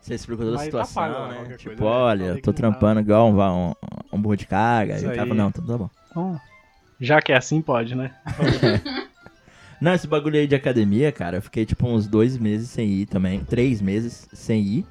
Você 0.00 0.14
explicou 0.14 0.44
toda 0.46 0.56
a 0.56 0.58
tá 0.58 0.64
situação, 0.64 1.02
pago, 1.04 1.28
né? 1.28 1.34
qualquer 1.36 1.56
Tipo, 1.56 1.76
coisa, 1.76 1.84
né? 1.84 1.88
olha, 1.88 2.26
Falei 2.26 2.42
tô 2.42 2.52
que 2.52 2.62
não 2.62 2.70
trampando 2.72 3.00
igual 3.00 3.28
um, 3.28 3.40
um, 3.40 3.74
um 4.12 4.20
burro 4.20 4.36
de 4.36 4.46
carga. 4.48 4.96
Isso 4.96 5.06
e 5.06 5.08
o 5.08 5.14
cara 5.14 5.32
não, 5.32 5.52
tudo 5.52 5.68
tá 5.68 5.78
bom. 5.78 5.90
Então, 6.10 6.40
já 7.00 7.22
que 7.22 7.32
é 7.32 7.36
assim, 7.36 7.62
pode, 7.62 7.94
né? 7.94 8.12
Não, 9.80 9.94
esse 9.94 10.06
bagulho 10.06 10.38
aí 10.38 10.46
de 10.46 10.54
academia, 10.54 11.12
cara, 11.12 11.38
eu 11.38 11.42
fiquei 11.42 11.64
tipo 11.64 11.86
uns 11.86 12.06
dois 12.06 12.36
meses 12.36 12.70
sem 12.70 12.88
ir 12.88 13.06
também. 13.06 13.40
Três 13.44 13.80
meses 13.80 14.28
sem 14.32 14.62
ir. 14.62 14.86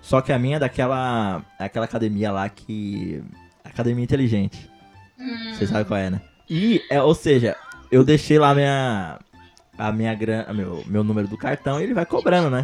Só 0.00 0.20
que 0.20 0.32
a 0.32 0.38
minha 0.38 0.56
é 0.56 0.60
daquela. 0.60 1.44
Aquela 1.58 1.84
academia 1.84 2.30
lá 2.30 2.48
que. 2.48 3.22
Academia 3.64 4.04
inteligente. 4.04 4.70
Hum. 5.18 5.54
Você 5.54 5.66
sabe 5.66 5.84
qual 5.84 5.98
é, 5.98 6.10
né? 6.10 6.20
E, 6.48 6.80
é, 6.90 7.02
ou 7.02 7.14
seja, 7.14 7.56
eu 7.90 8.04
deixei 8.04 8.38
lá 8.38 8.54
minha. 8.54 9.18
A 9.76 9.92
minha 9.92 10.14
grana. 10.14 10.52
Meu, 10.52 10.84
meu 10.86 11.02
número 11.02 11.28
do 11.28 11.36
cartão 11.36 11.80
e 11.80 11.84
ele 11.84 11.94
vai 11.94 12.06
cobrando, 12.06 12.50
né? 12.50 12.62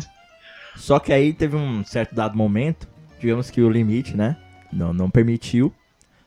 Só 0.76 0.98
que 0.98 1.12
aí 1.12 1.32
teve 1.32 1.56
um 1.56 1.84
certo 1.84 2.14
dado 2.14 2.36
momento, 2.36 2.88
digamos 3.20 3.50
que 3.50 3.60
o 3.60 3.68
limite, 3.68 4.16
né? 4.16 4.36
Não, 4.72 4.92
não 4.92 5.10
permitiu. 5.10 5.72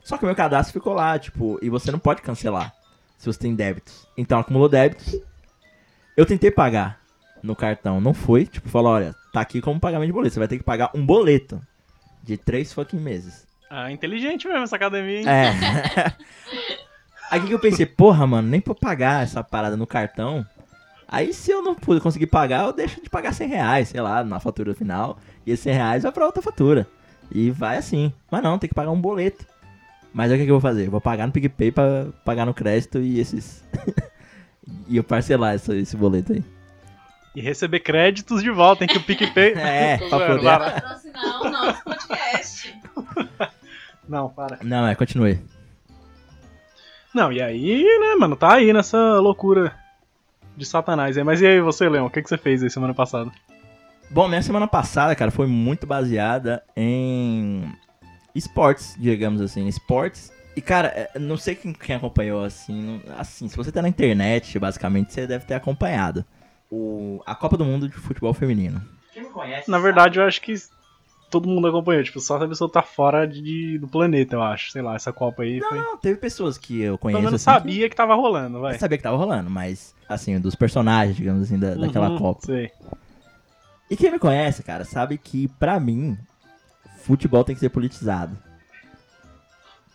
Só 0.03 0.17
que 0.17 0.23
o 0.23 0.27
meu 0.27 0.35
cadastro 0.35 0.73
ficou 0.73 0.93
lá, 0.93 1.17
tipo, 1.17 1.57
e 1.63 1.69
você 1.69 1.91
não 1.91 1.97
pode 1.97 2.21
cancelar 2.21 2.71
se 3.25 3.33
você 3.33 3.39
tem 3.39 3.55
débitos. 3.55 4.07
Então 4.17 4.39
acumulou 4.39 4.69
débitos. 4.69 5.19
Eu 6.15 6.25
tentei 6.25 6.51
pagar 6.51 6.99
no 7.41 7.55
cartão, 7.55 7.99
não 7.99 8.13
foi. 8.13 8.45
Tipo, 8.45 8.69
falou, 8.69 8.93
olha, 8.93 9.15
tá 9.33 9.41
aqui 9.41 9.61
como 9.61 9.79
pagamento 9.79 10.07
de 10.07 10.13
boleto. 10.13 10.33
Você 10.33 10.39
vai 10.39 10.47
ter 10.47 10.57
que 10.57 10.63
pagar 10.63 10.91
um 10.93 11.05
boleto 11.05 11.61
de 12.23 12.37
três 12.37 12.71
fucking 12.71 12.99
meses. 12.99 13.45
Ah, 13.69 13.91
inteligente 13.91 14.47
mesmo 14.47 14.63
essa 14.63 14.75
academia, 14.75 15.19
hein? 15.19 15.25
É. 15.27 16.13
Aí 17.31 17.41
que 17.41 17.51
eu 17.51 17.59
pensei, 17.59 17.85
porra, 17.85 18.25
mano, 18.27 18.47
nem 18.47 18.61
pra 18.61 18.75
pagar 18.75 19.23
essa 19.23 19.43
parada 19.43 19.75
no 19.75 19.87
cartão. 19.87 20.45
Aí 21.07 21.33
se 21.33 21.51
eu 21.51 21.61
não 21.61 21.75
puder 21.75 22.01
conseguir 22.01 22.27
pagar, 22.27 22.65
eu 22.65 22.73
deixo 22.73 23.01
de 23.01 23.09
pagar 23.09 23.33
100 23.33 23.47
reais, 23.47 23.89
sei 23.89 24.01
lá, 24.01 24.23
na 24.23 24.39
fatura 24.39 24.73
final. 24.73 25.17
E 25.45 25.51
esses 25.51 25.63
100 25.63 25.73
reais 25.73 26.03
vai 26.03 26.11
pra 26.11 26.25
outra 26.25 26.41
fatura. 26.41 26.87
E 27.31 27.49
vai 27.49 27.77
assim. 27.77 28.13
Mas 28.29 28.43
não, 28.43 28.59
tem 28.59 28.67
que 28.67 28.75
pagar 28.75 28.91
um 28.91 29.01
boleto. 29.01 29.45
Mas 30.15 30.31
aí 30.31 30.37
o 30.37 30.39
que, 30.39 30.45
que 30.45 30.51
eu 30.51 30.55
vou 30.55 30.61
fazer? 30.61 30.87
Eu 30.87 30.91
vou 30.91 31.01
pagar 31.01 31.27
no 31.27 31.33
PicPay 31.33 31.73
pra 31.73 32.05
pagar 32.23 32.45
no 32.45 32.53
crédito 32.53 32.99
e 32.99 33.19
esses. 33.19 33.61
e 34.87 34.95
eu 34.95 35.03
parcelar 35.03 35.55
esse, 35.55 35.75
esse 35.75 35.97
boleto 35.97 36.31
aí. 36.31 36.41
E 37.35 37.41
receber 37.41 37.81
créditos 37.81 38.41
de 38.41 38.49
volta, 38.49 38.85
hein? 38.85 38.87
Que 38.87 38.97
o 38.97 39.03
PicPay. 39.03 39.55
É, 39.59 39.97
pra 40.07 40.27
poder- 40.27 40.41
para. 40.41 40.71
Patrocinar 40.71 41.41
o 41.41 41.49
nosso 41.49 41.83
podcast. 41.83 42.81
Não, 44.07 44.29
para. 44.29 44.57
Não, 44.63 44.87
é, 44.87 44.95
continue. 44.95 45.37
Não, 47.13 47.29
e 47.29 47.41
aí, 47.41 47.83
né, 47.83 48.15
mano, 48.15 48.37
tá 48.37 48.53
aí 48.53 48.71
nessa 48.71 49.19
loucura 49.19 49.75
de 50.55 50.65
satanás 50.65 51.17
aí. 51.17 51.25
Mas 51.25 51.41
e 51.41 51.45
aí, 51.45 51.59
você, 51.59 51.89
Leon, 51.89 52.05
o 52.05 52.09
que, 52.09 52.21
que 52.21 52.29
você 52.29 52.37
fez 52.37 52.63
aí 52.63 52.69
semana 52.69 52.93
passada? 52.93 53.29
Bom, 54.09 54.29
minha 54.29 54.41
semana 54.41 54.65
passada, 54.65 55.13
cara, 55.13 55.29
foi 55.29 55.45
muito 55.45 55.85
baseada 55.85 56.63
em 56.73 57.69
esportes, 58.35 58.95
digamos 58.99 59.41
assim, 59.41 59.65
esportes. 59.67 60.31
E, 60.55 60.61
cara, 60.61 60.87
é, 60.89 61.19
não 61.19 61.35
sei 61.37 61.55
quem, 61.55 61.73
quem 61.73 61.95
acompanhou, 61.95 62.43
assim, 62.43 63.01
assim, 63.17 63.47
se 63.49 63.57
você 63.57 63.71
tá 63.71 63.81
na 63.81 63.89
internet, 63.89 64.57
basicamente, 64.59 65.11
você 65.13 65.25
deve 65.27 65.45
ter 65.45 65.53
acompanhado 65.55 66.23
o, 66.71 67.21
a 67.25 67.33
Copa 67.35 67.57
do 67.57 67.65
Mundo 67.65 67.89
de 67.89 67.95
Futebol 67.95 68.33
Feminino. 68.33 68.81
Quem 69.13 69.23
me 69.23 69.29
conhece 69.29 69.69
Na 69.69 69.79
verdade, 69.79 70.19
eu 70.19 70.23
acho 70.25 70.41
que 70.41 70.53
todo 71.29 71.47
mundo 71.49 71.67
acompanhou. 71.67 72.03
Tipo, 72.03 72.19
só 72.21 72.37
se 72.37 72.45
a 72.45 72.47
pessoa 72.47 72.71
tá 72.71 72.81
fora 72.81 73.27
de, 73.27 73.77
do 73.79 73.87
planeta, 73.87 74.35
eu 74.37 74.41
acho. 74.41 74.71
Sei 74.71 74.81
lá, 74.81 74.95
essa 74.95 75.11
Copa 75.11 75.43
aí 75.43 75.59
Não, 75.59 75.67
foi. 75.69 75.77
não, 75.77 75.97
teve 75.97 76.17
pessoas 76.19 76.57
que 76.57 76.81
eu 76.81 76.97
Pelo 76.97 77.01
conheço, 77.01 77.19
menos 77.25 77.33
assim, 77.33 77.51
que- 77.51 77.57
sabia 77.59 77.89
que... 77.89 77.95
tava 77.95 78.15
rolando, 78.15 78.61
vai. 78.61 78.75
Eu 78.75 78.79
sabia 78.79 78.97
que 78.97 79.03
tava 79.03 79.17
rolando, 79.17 79.49
mas, 79.49 79.93
assim, 80.07 80.39
dos 80.39 80.55
personagens, 80.55 81.17
digamos 81.17 81.41
assim, 81.43 81.59
da, 81.59 81.75
daquela 81.75 82.09
Uhum, 82.11 82.17
Copa. 82.17 82.45
Sei. 82.45 82.71
E 83.89 83.95
quem 83.97 84.11
me 84.11 84.19
conhece, 84.19 84.63
cara, 84.63 84.83
sabe 84.85 85.17
que, 85.17 85.47
pra 85.47 85.79
mim, 85.79 86.17
futebol 87.05 87.43
tem 87.43 87.55
que 87.55 87.59
ser 87.59 87.69
politizado. 87.69 88.37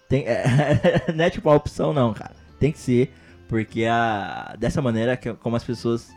Tem, 0.08 0.24
é, 0.26 1.06
não 1.14 1.24
é 1.24 1.30
tipo 1.30 1.48
uma 1.48 1.56
opção, 1.56 1.92
não, 1.92 2.14
cara. 2.14 2.34
Tem 2.58 2.72
que 2.72 2.78
ser, 2.78 3.12
porque 3.48 3.84
a, 3.84 4.54
dessa 4.58 4.80
maneira, 4.80 5.16
que, 5.16 5.32
como 5.34 5.56
as 5.56 5.64
pessoas 5.64 6.10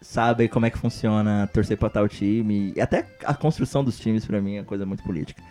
sabem 0.00 0.48
como 0.48 0.64
é 0.64 0.70
que 0.70 0.78
funciona 0.78 1.48
torcer 1.52 1.76
pra 1.76 1.90
tal 1.90 2.08
time, 2.08 2.72
e 2.74 2.80
até 2.80 3.06
a 3.24 3.34
construção 3.34 3.84
dos 3.84 3.98
times, 3.98 4.24
pra 4.24 4.40
mim, 4.40 4.56
é 4.56 4.62
coisa 4.62 4.86
muito 4.86 5.02
política. 5.02 5.42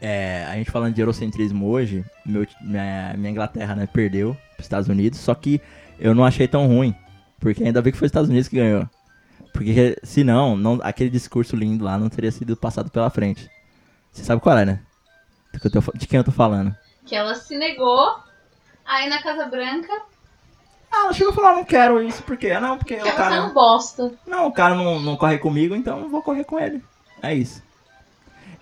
É, 0.00 0.46
a 0.48 0.54
gente 0.54 0.70
falando 0.70 0.94
de 0.94 1.00
eurocentrismo 1.00 1.66
hoje, 1.66 2.04
meu, 2.24 2.46
minha, 2.60 3.14
minha 3.16 3.30
Inglaterra, 3.30 3.74
né, 3.74 3.86
perdeu 3.86 4.36
pros 4.54 4.64
Estados 4.64 4.88
Unidos, 4.88 5.18
só 5.18 5.34
que 5.34 5.60
eu 5.98 6.14
não 6.14 6.24
achei 6.24 6.46
tão 6.46 6.66
ruim, 6.66 6.94
porque 7.40 7.64
ainda 7.64 7.82
bem 7.82 7.92
que 7.92 7.98
foi 7.98 8.06
os 8.06 8.10
Estados 8.10 8.30
Unidos 8.30 8.48
que 8.48 8.56
ganhou. 8.56 8.88
Porque 9.52 9.98
se 10.04 10.22
não, 10.22 10.56
não, 10.56 10.78
aquele 10.82 11.10
discurso 11.10 11.56
lindo 11.56 11.84
lá 11.84 11.98
não 11.98 12.08
teria 12.08 12.30
sido 12.30 12.56
passado 12.56 12.90
pela 12.90 13.10
frente. 13.10 13.50
Você 14.12 14.24
sabe 14.24 14.40
qual 14.40 14.58
é, 14.58 14.64
né? 14.64 14.80
De 15.94 16.06
quem 16.06 16.18
eu 16.18 16.24
tô 16.24 16.32
falando. 16.32 16.74
Que 17.04 17.14
ela 17.14 17.34
se 17.34 17.56
negou 17.56 18.16
aí 18.84 19.08
na 19.08 19.22
Casa 19.22 19.46
Branca 19.46 19.92
Ah, 20.90 21.04
ela 21.04 21.12
chegou 21.12 21.32
a 21.32 21.36
falar, 21.36 21.54
não 21.54 21.64
quero 21.64 22.02
isso, 22.02 22.22
por 22.22 22.36
quê? 22.36 22.58
Não, 22.58 22.78
porque 22.78 22.96
que 22.96 23.02
o 23.02 23.04
você 23.04 23.12
cara. 23.12 23.36
não 23.36 23.52
bosta. 23.52 24.12
Não, 24.26 24.46
o 24.46 24.52
cara 24.52 24.74
não, 24.74 25.00
não 25.00 25.16
corre 25.16 25.38
comigo, 25.38 25.74
então 25.74 26.00
eu 26.00 26.08
vou 26.08 26.22
correr 26.22 26.44
com 26.44 26.58
ele. 26.58 26.82
É 27.22 27.34
isso. 27.34 27.62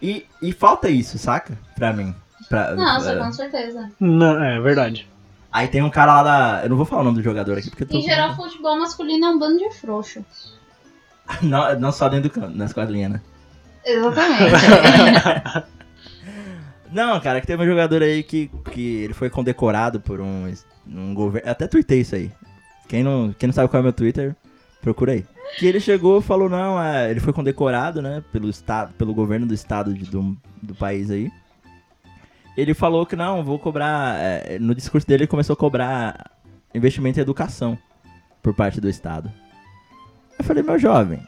E, 0.00 0.26
e 0.42 0.52
falta 0.52 0.88
isso, 0.88 1.18
saca? 1.18 1.58
Pra 1.74 1.92
mim. 1.92 2.14
Pra, 2.48 2.74
Nossa, 2.74 3.12
é. 3.12 3.18
com 3.18 3.32
certeza. 3.32 3.90
Não, 3.98 4.42
é 4.42 4.60
verdade. 4.60 5.08
Aí 5.52 5.68
tem 5.68 5.82
um 5.82 5.90
cara 5.90 6.16
lá 6.16 6.22
da. 6.22 6.64
Eu 6.64 6.70
não 6.70 6.76
vou 6.76 6.84
falar 6.84 7.00
o 7.00 7.04
nome 7.04 7.16
do 7.16 7.22
jogador 7.22 7.56
aqui 7.56 7.70
porque 7.70 7.84
eu 7.84 7.88
tô. 7.88 7.96
Em 7.96 8.02
geral, 8.02 8.36
futebol 8.36 8.78
masculino 8.78 9.26
é 9.26 9.30
um 9.30 9.38
bando 9.38 9.58
de 9.58 9.70
frouxo. 9.74 10.24
não, 11.42 11.78
não 11.78 11.92
só 11.92 12.08
dentro 12.08 12.28
do 12.28 12.32
campo, 12.32 12.56
nas 12.56 12.72
quadrinhas, 12.72 13.12
né? 13.12 13.20
Exatamente. 13.86 15.66
Não, 16.92 17.20
cara, 17.20 17.40
que 17.40 17.46
teve 17.46 17.62
um 17.62 17.66
jogador 17.66 18.02
aí 18.02 18.22
que, 18.22 18.50
que 18.70 19.02
ele 19.02 19.12
foi 19.12 19.28
condecorado 19.28 20.00
por 20.00 20.20
um, 20.20 20.52
um 20.86 21.14
governo. 21.14 21.50
Até 21.50 21.66
tuitei 21.66 22.00
isso 22.00 22.14
aí. 22.14 22.30
Quem 22.88 23.02
não, 23.02 23.34
quem 23.36 23.48
não 23.48 23.52
sabe 23.54 23.68
qual 23.68 23.80
é 23.80 23.82
meu 23.82 23.92
Twitter, 23.92 24.34
procura 24.80 25.12
aí. 25.12 25.26
Que 25.58 25.66
ele 25.66 25.80
chegou 25.80 26.20
e 26.20 26.22
falou, 26.22 26.48
não, 26.48 26.80
é, 26.82 27.10
ele 27.10 27.18
foi 27.20 27.32
condecorado, 27.32 28.00
né, 28.00 28.22
pelo 28.32 28.48
estado, 28.48 28.92
pelo 28.94 29.12
governo 29.12 29.46
do 29.46 29.52
estado 29.54 29.92
de- 29.92 30.08
do, 30.08 30.36
do 30.62 30.74
país 30.74 31.10
aí. 31.10 31.30
Ele 32.56 32.72
falou 32.72 33.04
que 33.04 33.16
não, 33.16 33.44
vou 33.44 33.58
cobrar. 33.58 34.16
é, 34.20 34.58
no 34.58 34.74
discurso 34.74 35.06
dele 35.06 35.24
ele 35.24 35.28
começou 35.28 35.54
a 35.54 35.56
cobrar 35.56 36.30
investimento 36.74 37.18
em 37.18 37.22
educação 37.22 37.76
por 38.42 38.54
parte 38.54 38.80
do 38.80 38.88
estado. 38.88 39.30
Eu 40.38 40.44
falei, 40.44 40.62
meu 40.62 40.78
jovem, 40.78 41.20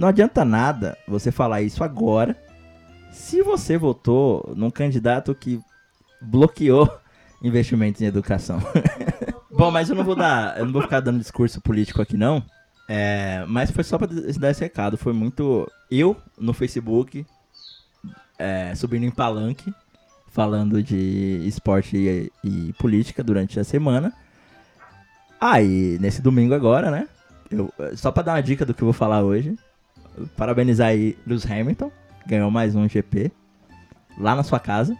não 0.00 0.08
adianta 0.08 0.46
nada 0.46 0.96
você 1.06 1.30
falar 1.30 1.60
isso 1.60 1.84
agora 1.84 2.34
se 3.12 3.42
você 3.42 3.76
votou 3.76 4.50
num 4.56 4.70
candidato 4.70 5.34
que 5.34 5.60
bloqueou 6.22 6.90
investimentos 7.44 8.00
em 8.00 8.06
educação. 8.06 8.58
Bom, 9.52 9.70
mas 9.70 9.90
eu 9.90 9.96
não 9.96 10.02
vou 10.02 10.16
dar, 10.16 10.58
eu 10.58 10.64
não 10.64 10.72
vou 10.72 10.80
ficar 10.80 11.00
dando 11.00 11.18
discurso 11.18 11.60
político 11.60 12.00
aqui 12.00 12.16
não. 12.16 12.42
É, 12.88 13.44
mas 13.46 13.70
foi 13.70 13.84
só 13.84 13.98
pra 13.98 14.06
dar 14.06 14.50
esse 14.50 14.62
recado. 14.62 14.96
Foi 14.96 15.12
muito 15.12 15.70
eu 15.90 16.16
no 16.38 16.54
Facebook 16.54 17.26
é, 18.38 18.74
subindo 18.74 19.04
em 19.04 19.10
palanque 19.10 19.70
falando 20.28 20.82
de 20.82 21.44
esporte 21.46 21.96
e, 21.96 22.32
e 22.42 22.72
política 22.74 23.22
durante 23.22 23.60
a 23.60 23.64
semana. 23.64 24.14
Aí 25.38 25.98
nesse 26.00 26.22
domingo 26.22 26.54
agora, 26.54 26.90
né? 26.90 27.06
Eu, 27.50 27.70
só 27.96 28.10
pra 28.10 28.22
dar 28.22 28.32
uma 28.32 28.42
dica 28.42 28.64
do 28.64 28.72
que 28.72 28.80
eu 28.80 28.86
vou 28.86 28.94
falar 28.94 29.22
hoje. 29.22 29.58
Parabenizar 30.36 30.88
aí 30.88 31.16
Lewis 31.26 31.44
Hamilton 31.50 31.90
ganhou 32.26 32.50
mais 32.50 32.74
um 32.74 32.88
GP 32.88 33.30
lá 34.18 34.34
na 34.34 34.42
sua 34.42 34.58
casa, 34.60 34.96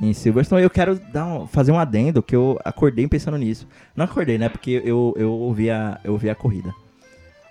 em 0.00 0.12
Silverstone. 0.12 0.62
Eu 0.62 0.70
quero 0.70 0.96
dar 1.12 1.26
um- 1.26 1.46
fazer 1.46 1.72
um 1.72 1.78
adendo 1.78 2.22
que 2.22 2.36
eu 2.36 2.58
acordei 2.64 3.06
pensando 3.08 3.36
nisso. 3.38 3.66
Não 3.94 4.04
acordei, 4.04 4.38
né? 4.38 4.48
Porque 4.48 4.82
eu, 4.84 5.14
eu, 5.16 5.32
ouvi, 5.32 5.70
a, 5.70 5.98
eu 6.04 6.12
ouvi 6.12 6.30
a 6.30 6.34
corrida. 6.34 6.72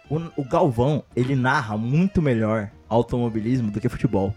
O, 0.10 0.18
o 0.38 0.44
Galvão, 0.48 1.04
ele 1.16 1.36
narra 1.36 1.76
muito 1.78 2.22
melhor 2.22 2.70
automobilismo 2.88 3.72
do 3.72 3.82
que 3.82 3.90
futebol. 3.90 4.34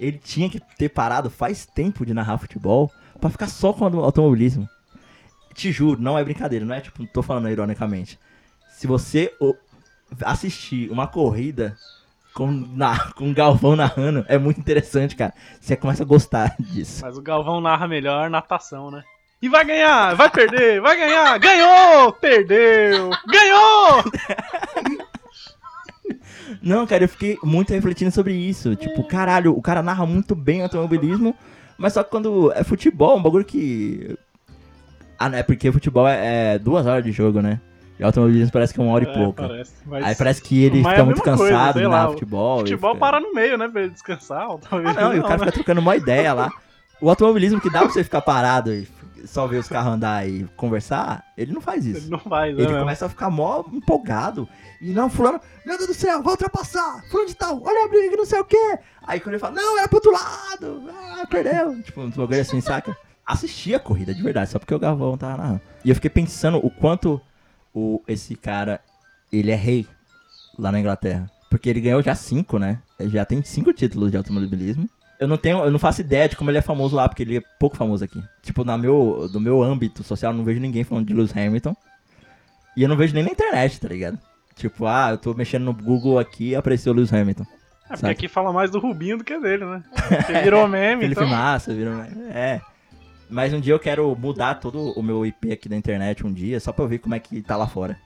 Ele 0.00 0.18
tinha 0.18 0.48
que 0.48 0.60
ter 0.78 0.88
parado 0.88 1.28
faz 1.28 1.66
tempo 1.66 2.06
de 2.06 2.14
narrar 2.14 2.38
futebol 2.38 2.90
pra 3.20 3.30
ficar 3.30 3.48
só 3.48 3.72
com 3.72 3.84
o 3.88 4.00
automobilismo. 4.04 4.68
Te 5.54 5.70
juro, 5.70 6.00
não 6.00 6.18
é 6.18 6.24
brincadeira, 6.24 6.64
não 6.64 6.74
é 6.74 6.80
tipo, 6.80 7.06
tô 7.08 7.22
falando 7.22 7.48
ironicamente. 7.50 8.18
Se 8.70 8.86
você 8.86 9.32
assistir 10.22 10.90
uma 10.90 11.06
corrida 11.06 11.76
com, 12.34 12.50
na, 12.50 13.12
com 13.12 13.30
o 13.30 13.34
Galvão 13.34 13.76
narrando, 13.76 14.24
é 14.28 14.38
muito 14.38 14.58
interessante, 14.58 15.14
cara. 15.16 15.34
Você 15.60 15.76
começa 15.76 16.02
a 16.02 16.06
gostar 16.06 16.54
disso. 16.60 17.02
Mas 17.02 17.16
o 17.16 17.22
Galvão 17.22 17.60
narra 17.60 17.86
melhor 17.86 18.30
natação, 18.30 18.90
né? 18.90 19.02
E 19.40 19.48
vai 19.48 19.64
ganhar, 19.64 20.14
vai 20.14 20.30
perder, 20.30 20.80
vai 20.80 20.96
ganhar, 20.96 21.36
ganhou, 21.38 22.12
perdeu, 22.12 23.10
ganhou! 23.26 24.04
Não, 26.62 26.86
cara, 26.86 27.04
eu 27.04 27.08
fiquei 27.08 27.36
muito 27.42 27.72
refletindo 27.72 28.12
sobre 28.12 28.34
isso. 28.34 28.76
Tipo, 28.76 29.02
caralho, 29.02 29.56
o 29.56 29.62
cara 29.62 29.82
narra 29.82 30.06
muito 30.06 30.36
bem 30.36 30.62
automobilismo, 30.62 31.34
mas 31.76 31.94
só 31.94 32.04
que 32.04 32.10
quando 32.10 32.52
é 32.52 32.62
futebol, 32.62 33.14
é 33.14 33.16
um 33.16 33.22
bagulho 33.22 33.44
que. 33.44 34.16
Ah, 35.18 35.28
não, 35.28 35.38
é 35.38 35.42
porque 35.42 35.72
futebol 35.72 36.06
é, 36.06 36.54
é 36.54 36.58
duas 36.58 36.86
horas 36.86 37.02
de 37.02 37.10
jogo, 37.10 37.40
né? 37.40 37.60
E 38.02 38.04
automobilismo 38.04 38.52
parece 38.52 38.74
que 38.74 38.80
é 38.80 38.82
uma 38.82 38.92
hora 38.92 39.04
e 39.04 39.08
É, 39.08 39.12
pouca. 39.14 39.48
parece, 39.48 39.72
mas 39.86 40.04
Aí 40.04 40.14
parece 40.14 40.42
que 40.42 40.62
ele 40.64 40.82
Mas 40.82 40.86
é 40.86 40.90
fica 40.90 41.02
a 41.02 41.04
muito 41.06 41.22
coisa, 41.22 41.36
cansado 41.54 41.78
de 41.80 41.86
lá, 41.86 42.08
futebol. 42.08 42.58
futebol 42.58 42.94
fica- 42.94 43.06
para 43.06 43.20
no 43.20 43.32
meio, 43.32 43.56
né, 43.56 43.68
pra 43.68 43.82
ele 43.82 43.90
descansar. 43.90 44.42
Ah, 44.70 44.92
não, 45.00 45.14
e 45.14 45.20
o 45.20 45.22
cara 45.22 45.34
né? 45.34 45.38
fica 45.40 45.52
trocando 45.52 45.80
uma 45.80 45.96
ideia 45.96 46.32
lá. 46.34 46.50
O 47.00 47.08
automobilismo 47.08 47.60
que 47.60 47.70
dá 47.70 47.80
pra 47.80 47.88
você 47.90 48.04
ficar 48.04 48.20
parado 48.22 48.72
e 48.72 48.88
só 49.24 49.46
ver 49.46 49.58
os 49.58 49.68
carros 49.68 49.92
andar 49.94 50.28
e 50.28 50.44
conversar, 50.56 51.24
ele 51.38 51.52
não 51.52 51.60
faz 51.60 51.84
isso. 51.86 52.00
Ele 52.06 52.10
não 52.10 52.18
faz, 52.18 52.54
né? 52.56 52.60
Ele 52.62 52.68
mesmo? 52.68 52.78
começa 52.80 53.06
a 53.06 53.08
ficar 53.08 53.30
mó 53.30 53.64
empolgado. 53.72 54.48
E 54.80 54.90
não, 54.90 55.08
fulano, 55.08 55.40
meu 55.64 55.76
Deus 55.76 55.88
do 55.88 55.94
céu, 55.94 56.22
vai 56.22 56.32
ultrapassar. 56.32 57.02
Fulano 57.10 57.28
de 57.28 57.34
tal, 57.36 57.60
olha 57.64 57.84
a 57.84 57.88
briga 57.88 58.10
que 58.10 58.16
não 58.16 58.24
sei 58.26 58.40
o 58.40 58.44
quê. 58.44 58.78
Aí 59.06 59.20
quando 59.20 59.34
ele 59.34 59.40
fala, 59.40 59.54
não, 59.54 59.78
era 59.78 59.86
pro 59.88 59.96
outro 59.98 60.12
lado. 60.12 60.82
Ah, 60.90 61.26
perdeu. 61.28 61.80
Tipo, 61.82 62.00
um 62.02 62.10
bagulho 62.10 62.40
assim, 62.40 62.60
saca? 62.60 62.96
Assisti 63.24 63.72
a 63.74 63.78
corrida 63.80 64.12
de 64.12 64.20
verdade, 64.22 64.50
só 64.50 64.58
porque 64.58 64.74
o 64.74 64.78
Galvão 64.78 65.16
tava 65.16 65.36
narrando. 65.36 65.60
E 65.84 65.88
eu 65.88 65.94
fiquei 65.94 66.10
pensando 66.10 66.58
o 66.58 66.68
quanto 66.70 67.20
o, 67.74 68.02
esse 68.06 68.34
cara, 68.34 68.80
ele 69.32 69.50
é 69.50 69.54
rei 69.54 69.86
lá 70.58 70.70
na 70.72 70.80
Inglaterra. 70.80 71.30
Porque 71.50 71.68
ele 71.68 71.80
ganhou 71.80 72.02
já 72.02 72.14
cinco, 72.14 72.58
né? 72.58 72.80
Ele 72.98 73.10
já 73.10 73.24
tem 73.24 73.42
cinco 73.42 73.72
títulos 73.72 74.10
de 74.10 74.16
automobilismo. 74.16 74.88
Eu 75.20 75.28
não 75.28 75.36
tenho, 75.36 75.58
eu 75.58 75.70
não 75.70 75.78
faço 75.78 76.00
ideia 76.00 76.28
de 76.28 76.36
como 76.36 76.50
ele 76.50 76.58
é 76.58 76.62
famoso 76.62 76.96
lá, 76.96 77.08
porque 77.08 77.22
ele 77.22 77.36
é 77.36 77.42
pouco 77.58 77.76
famoso 77.76 78.02
aqui. 78.04 78.22
Tipo, 78.42 78.64
na 78.64 78.76
meu, 78.76 79.28
do 79.30 79.38
meu 79.38 79.62
âmbito 79.62 80.02
social, 80.02 80.32
eu 80.32 80.36
não 80.36 80.44
vejo 80.44 80.60
ninguém 80.60 80.82
falando 80.82 81.06
de 81.06 81.14
Lewis 81.14 81.36
Hamilton. 81.36 81.76
E 82.76 82.82
eu 82.82 82.88
não 82.88 82.96
vejo 82.96 83.14
nem 83.14 83.22
na 83.22 83.30
internet, 83.30 83.78
tá 83.78 83.88
ligado? 83.88 84.18
Tipo, 84.56 84.86
ah, 84.86 85.10
eu 85.10 85.18
tô 85.18 85.34
mexendo 85.34 85.64
no 85.64 85.74
Google 85.74 86.18
aqui 86.18 86.50
e 86.50 86.56
apareceu 86.56 86.92
o 86.92 86.96
Lewis 86.96 87.12
Hamilton. 87.12 87.44
É 87.44 87.88
porque 87.88 88.00
sabe? 88.00 88.12
aqui 88.12 88.28
fala 88.28 88.52
mais 88.52 88.70
do 88.70 88.78
Rubinho 88.78 89.18
do 89.18 89.24
que 89.24 89.38
dele, 89.38 89.64
né? 89.64 89.82
Porque 90.08 90.32
virou 90.40 90.66
meme, 90.66 91.02
Felipe 91.02 91.20
então... 91.20 91.30
Massa, 91.30 91.74
virou. 91.74 91.94
É. 92.32 92.60
Mas 93.32 93.52
um 93.54 93.60
dia 93.60 93.72
eu 93.72 93.78
quero 93.78 94.14
mudar 94.14 94.56
todo 94.60 94.92
o 94.92 95.02
meu 95.02 95.24
IP 95.24 95.52
aqui 95.52 95.68
da 95.68 95.74
internet 95.76 96.26
um 96.26 96.32
dia, 96.32 96.60
só 96.60 96.70
pra 96.72 96.84
eu 96.84 96.88
ver 96.88 96.98
como 96.98 97.14
é 97.14 97.18
que 97.18 97.40
tá 97.40 97.56
lá 97.56 97.66
fora. 97.66 97.98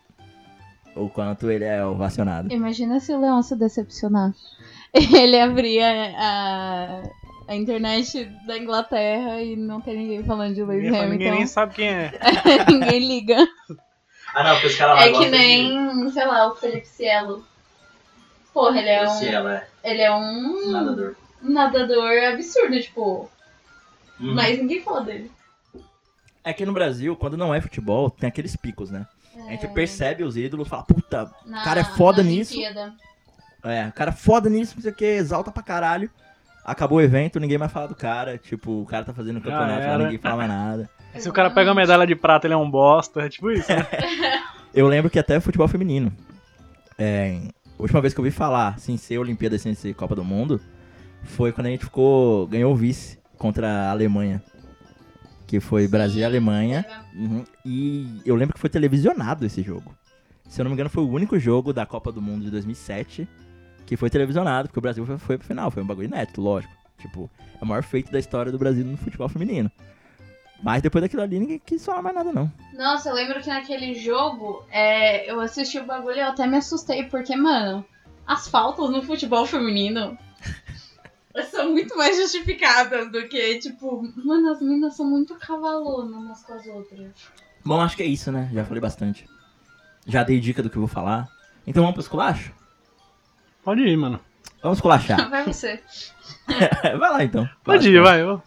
O 0.95 1.09
quanto 1.11 1.51
ele 1.51 1.65
é 1.65 1.85
ovacionado. 1.85 2.53
Imagina 2.53 3.01
se 3.01 3.13
o 3.13 3.21
Leão 3.21 3.43
se 3.43 3.55
decepcionar. 3.57 4.33
Ele 4.95 5.39
abria 5.39 5.87
a, 6.17 7.03
a 7.49 7.55
internet 7.55 8.25
da 8.47 8.57
Inglaterra 8.57 9.43
e 9.43 9.57
não 9.57 9.79
tem 9.79 9.95
ninguém 9.95 10.25
falando 10.25 10.55
de 10.55 10.63
Lewis 10.63 10.85
Ninguém, 10.85 10.93
fala- 10.93 11.05
ninguém 11.11 11.19
nem 11.19 11.29
Hamilton. 11.33 11.53
sabe 11.53 11.75
quem 11.75 11.89
é. 11.89 12.13
ninguém 12.71 12.99
liga. 13.07 13.37
Ah, 14.35 14.43
não, 14.45 14.53
porque 14.53 14.69
os 14.69 14.77
caras 14.77 15.05
É 15.05 15.13
que 15.13 15.29
nem, 15.29 16.11
sei 16.13 16.25
lá, 16.27 16.51
o 16.51 16.55
Felipe 16.55 16.87
Cielo. 16.89 17.45
Porra, 18.55 18.79
ele 18.79 18.89
é 18.89 19.07
um. 19.07 19.23
é 19.49 19.67
Ele 19.85 20.01
é 20.03 20.15
um 20.15 21.15
nadador 21.43 22.11
absurdo, 22.33 22.81
tipo. 22.81 23.29
Uhum. 24.21 24.35
Mas 24.35 24.59
ninguém 24.59 24.81
fala 24.83 25.03
dele. 25.03 25.31
É 26.45 26.53
que 26.53 26.65
no 26.65 26.73
Brasil, 26.73 27.17
quando 27.17 27.37
não 27.37 27.55
é 27.55 27.61
futebol, 27.61 28.09
tem 28.11 28.29
aqueles 28.29 28.55
picos, 28.57 28.91
né? 28.91 29.07
A 29.49 29.51
gente 29.51 29.67
É, 29.67 29.69
percebe 29.69 30.23
os 30.25 30.37
ídolos, 30.37 30.67
fala, 30.69 30.83
puta, 30.85 31.31
na- 31.45 31.61
o 31.61 31.65
cara 31.65 31.81
é 31.81 31.85
foda 31.85 32.23
na 32.23 32.29
nisso. 32.31 32.55
Olimpíada. 32.55 32.95
É, 33.65 33.89
o 33.89 33.93
cara 33.93 34.11
é 34.11 34.15
foda 34.15 34.49
nisso, 34.49 34.75
não 34.77 34.83
sei 34.83 34.93
o 34.93 34.95
que, 34.95 35.05
exalta 35.05 35.51
pra 35.51 35.63
caralho. 35.63 36.11
Acabou 36.65 36.99
o 36.99 37.03
evento, 37.03 37.39
ninguém 37.39 37.59
mais 37.59 37.71
fala 37.71 37.89
do 37.89 37.95
cara. 37.95 38.39
Tipo, 38.39 38.83
o 38.83 38.87
cara 38.87 39.05
tá 39.05 39.13
fazendo 39.13 39.41
campeonato 39.41 39.87
lá, 39.87 39.99
ninguém 39.99 40.19
fala 40.19 40.37
mais 40.37 40.49
nada. 40.49 40.91
Se 41.19 41.29
o 41.29 41.33
cara 41.33 41.51
pega 41.51 41.71
a 41.71 41.75
medalha 41.75 42.07
de 42.07 42.15
prata, 42.15 42.47
ele 42.47 42.55
é 42.55 42.57
um 42.57 42.71
bosta. 42.71 43.23
É 43.23 43.29
tipo 43.29 43.51
isso, 43.51 43.71
né? 43.71 43.87
Eu 44.75 44.87
lembro 44.87 45.11
que 45.11 45.19
até 45.19 45.39
futebol 45.41 45.67
feminino. 45.69 46.13
É, 46.99 47.41
a 47.79 47.83
última 47.83 48.01
vez 48.01 48.13
que 48.13 48.21
eu 48.21 48.25
vi 48.25 48.31
falar, 48.31 48.79
sem 48.79 48.97
ser 48.99 49.17
Olimpíada, 49.19 49.59
sem 49.59 49.75
ser 49.75 49.95
Copa 49.95 50.15
do 50.15 50.23
Mundo, 50.25 50.61
foi 51.23 51.53
quando 51.53 51.69
a 51.69 51.71
gente 51.71 51.85
ficou. 51.85 52.47
ganhou 52.47 52.73
o 52.73 52.77
vice 52.77 53.19
contra 53.39 53.69
a 53.69 53.91
Alemanha. 53.91 54.43
Que 55.47 55.61
foi 55.61 55.87
Brasil 55.87 56.21
e 56.21 56.25
Alemanha. 56.25 56.85
Uhum. 57.15 57.45
E 57.65 58.21
eu 58.25 58.35
lembro 58.35 58.55
que 58.55 58.61
foi 58.61 58.71
televisionado 58.71 59.47
esse 59.47 59.63
jogo. 59.63 59.95
Se 60.49 60.61
eu 60.61 60.65
não 60.65 60.71
me 60.71 60.75
engano, 60.75 60.91
foi 60.91 61.05
o 61.05 61.11
único 61.11 61.39
jogo 61.39 61.73
da 61.73 61.87
Copa 61.87 62.11
do 62.11 62.23
Mundo 62.23 62.45
de 62.45 62.51
2007 62.51 63.29
que 63.87 63.97
foi 63.97 64.11
televisionado, 64.11 64.69
porque 64.69 64.81
o 64.81 64.83
Brasil 64.83 65.07
foi, 65.07 65.17
foi 65.17 65.39
pro 65.39 65.47
final. 65.47 65.71
Foi 65.71 65.83
um 65.83 65.87
bagulho 65.87 66.07
inédito, 66.07 66.41
lógico. 66.41 66.75
Tipo, 66.99 67.31
é 67.61 67.65
o 67.65 67.67
maior 67.67 67.83
feito 67.83 68.11
da 68.11 68.19
história 68.19 68.51
do 68.51 68.59
Brasil 68.59 68.85
no 68.85 68.97
futebol 68.97 69.29
feminino. 69.29 69.71
Mas 70.63 70.83
depois 70.83 71.03
daquilo 71.03 71.23
ali, 71.23 71.39
ninguém 71.39 71.61
quis 71.65 71.85
falar 71.85 72.03
mais 72.03 72.15
nada, 72.15 72.33
não. 72.33 72.51
Nossa, 72.75 73.11
eu 73.11 73.15
lembro 73.15 73.41
que 73.41 73.49
naquele 73.49 73.95
jogo, 73.95 74.67
é, 74.71 75.31
eu 75.31 75.39
assisti 75.41 75.79
o 75.79 75.87
bagulho 75.87 76.17
e 76.17 76.21
eu 76.21 76.27
até 76.27 76.47
me 76.47 76.57
assustei, 76.57 77.05
porque, 77.05 77.37
mano, 77.37 77.85
as 78.27 78.49
faltas 78.49 78.91
no 78.91 79.03
futebol 79.03 79.47
feminino 79.47 80.19
são 81.45 81.71
muito 81.71 81.97
mais 81.97 82.17
justificadas 82.17 83.11
do 83.11 83.29
que, 83.29 83.59
tipo, 83.59 84.03
mano, 84.25 84.51
as 84.51 84.61
meninas 84.61 84.97
são 84.97 85.07
muito 85.07 85.35
cavalonas 85.37 86.15
umas 86.17 86.43
com 86.43 86.53
as 86.55 86.67
outras. 86.67 87.13
Bom, 87.65 87.81
acho 87.81 87.97
que 87.97 88.03
é 88.03 88.07
isso, 88.07 88.31
né? 88.33 88.49
Já 88.53 88.65
falei 88.65 88.81
bastante. 88.81 89.29
Já 90.07 90.23
dei 90.23 90.39
dica 90.41 90.63
do 90.63 90.71
que 90.71 90.77
eu 90.77 90.81
vou 90.83 90.89
falar. 90.89 91.29
Então 91.67 91.83
vamos 91.83 91.95
pro 91.95 92.03
esculacho? 92.03 92.53
Pode 93.65 93.83
ir, 93.83 93.97
mano. 93.97 94.21
Vamos 94.63 94.79
esculachar. 94.79 95.29
Vai 95.31 95.45
você. 95.45 95.83
vai 96.99 97.11
lá 97.11 97.25
então. 97.25 97.49
Pode 97.65 97.89
ir, 97.89 98.01
vai. 98.01 98.23
eu- 98.23 98.43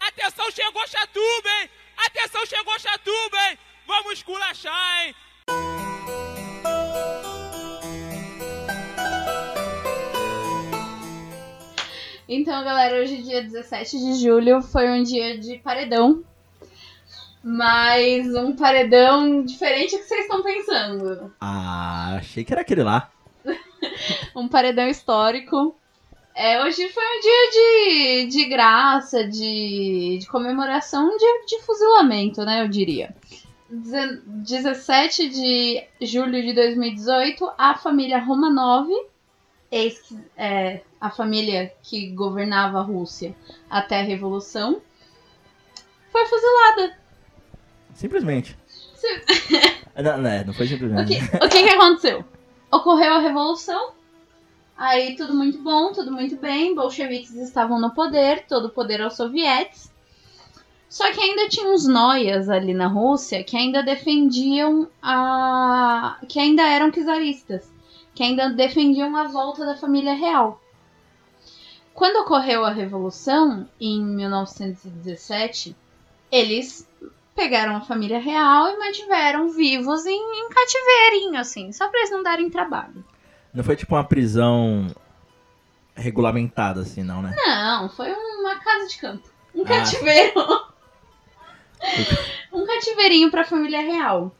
Atenção, 0.00 0.50
chegou 0.50 0.86
Chatuba, 0.86 1.48
hein? 1.62 1.70
Atenção, 1.96 2.44
chegou 2.46 2.78
Chatuba, 2.78 3.36
hein? 3.50 3.58
Vamos 3.86 4.12
esculachar, 4.14 5.06
hein? 5.06 5.93
Então, 12.28 12.64
galera, 12.64 13.00
hoje, 13.02 13.22
dia 13.22 13.42
17 13.42 13.98
de 13.98 14.14
julho, 14.14 14.62
foi 14.62 14.88
um 14.90 15.02
dia 15.02 15.38
de 15.38 15.58
paredão. 15.58 16.22
Mas 17.42 18.34
um 18.34 18.56
paredão 18.56 19.44
diferente 19.44 19.92
do 19.96 19.98
que 20.02 20.08
vocês 20.08 20.22
estão 20.22 20.42
pensando. 20.42 21.32
Ah, 21.38 22.16
achei 22.18 22.42
que 22.42 22.52
era 22.52 22.62
aquele 22.62 22.82
lá. 22.82 23.10
um 24.34 24.48
paredão 24.48 24.88
histórico. 24.88 25.76
É, 26.34 26.64
hoje 26.64 26.88
foi 26.88 27.02
um 27.04 27.20
dia 27.20 27.50
de, 27.52 28.26
de 28.30 28.44
graça, 28.46 29.24
de, 29.28 30.18
de 30.20 30.26
comemoração, 30.26 31.06
um 31.06 31.16
dia 31.16 31.44
de 31.46 31.62
fuzilamento, 31.62 32.42
né, 32.44 32.62
eu 32.62 32.68
diria. 32.68 33.14
Deze- 33.70 34.20
17 34.26 35.28
de 35.28 35.84
julho 36.00 36.42
de 36.42 36.52
2018, 36.52 37.52
a 37.56 37.76
família 37.76 38.18
Romanov, 38.18 38.88
ex, 39.70 40.12
é, 40.36 40.80
a 41.04 41.10
família 41.10 41.70
que 41.82 42.08
governava 42.12 42.78
a 42.78 42.82
Rússia 42.82 43.34
até 43.68 44.00
a 44.00 44.02
Revolução, 44.02 44.80
foi 46.10 46.24
fuzilada. 46.24 46.96
Simplesmente. 47.94 48.56
Sim. 48.94 49.20
Não, 50.02 50.18
não, 50.18 50.28
é, 50.30 50.42
não 50.44 50.52
foi 50.52 50.66
O 50.66 50.68
simplesmente. 50.70 51.14
que, 51.14 51.36
o 51.36 51.48
que, 51.48 51.62
que 51.62 51.68
aconteceu? 51.68 52.24
Ocorreu 52.72 53.12
a 53.14 53.20
revolução, 53.20 53.92
aí 54.76 55.14
tudo 55.14 55.34
muito 55.34 55.58
bom, 55.58 55.92
tudo 55.92 56.10
muito 56.10 56.36
bem, 56.36 56.74
bolcheviques 56.74 57.32
estavam 57.36 57.78
no 57.80 57.90
poder, 57.94 58.44
todo 58.48 58.64
o 58.66 58.70
poder 58.70 59.00
aos 59.02 59.14
sovietes. 59.14 59.92
Só 60.88 61.12
que 61.12 61.20
ainda 61.20 61.48
tinha 61.48 61.68
uns 61.68 61.86
noias 61.86 62.48
ali 62.48 62.74
na 62.74 62.88
Rússia 62.88 63.44
que 63.44 63.56
ainda 63.56 63.82
defendiam 63.84 64.88
a. 65.00 66.18
que 66.28 66.40
ainda 66.40 66.62
eram 66.62 66.90
czaristas, 66.90 67.70
que 68.14 68.22
ainda 68.24 68.48
defendiam 68.50 69.14
a 69.14 69.28
volta 69.28 69.64
da 69.64 69.76
família 69.76 70.14
real. 70.14 70.60
Quando 71.94 72.16
ocorreu 72.22 72.64
a 72.64 72.70
revolução, 72.70 73.68
em 73.80 74.02
1917, 74.04 75.76
eles 76.30 76.88
pegaram 77.36 77.76
a 77.76 77.80
família 77.80 78.18
real 78.18 78.68
e 78.68 78.78
mantiveram 78.78 79.48
vivos 79.50 80.04
em, 80.04 80.12
em 80.20 80.48
cativeirinho, 80.48 81.38
assim, 81.40 81.72
só 81.72 81.88
pra 81.88 82.00
eles 82.00 82.10
não 82.10 82.22
darem 82.22 82.50
trabalho. 82.50 83.04
Não 83.52 83.62
foi 83.62 83.76
tipo 83.76 83.94
uma 83.94 84.04
prisão 84.04 84.88
regulamentada, 85.94 86.80
assim, 86.80 87.04
não, 87.04 87.22
né? 87.22 87.32
Não, 87.46 87.88
foi 87.88 88.12
uma 88.12 88.56
casa 88.56 88.88
de 88.88 88.98
campo. 88.98 89.28
Um 89.54 89.62
Ah. 89.62 89.66
cativeiro. 89.66 90.34
um 92.52 92.66
cativeirinho 92.66 93.30
pra 93.30 93.44
família 93.44 93.80
real. 93.80 94.34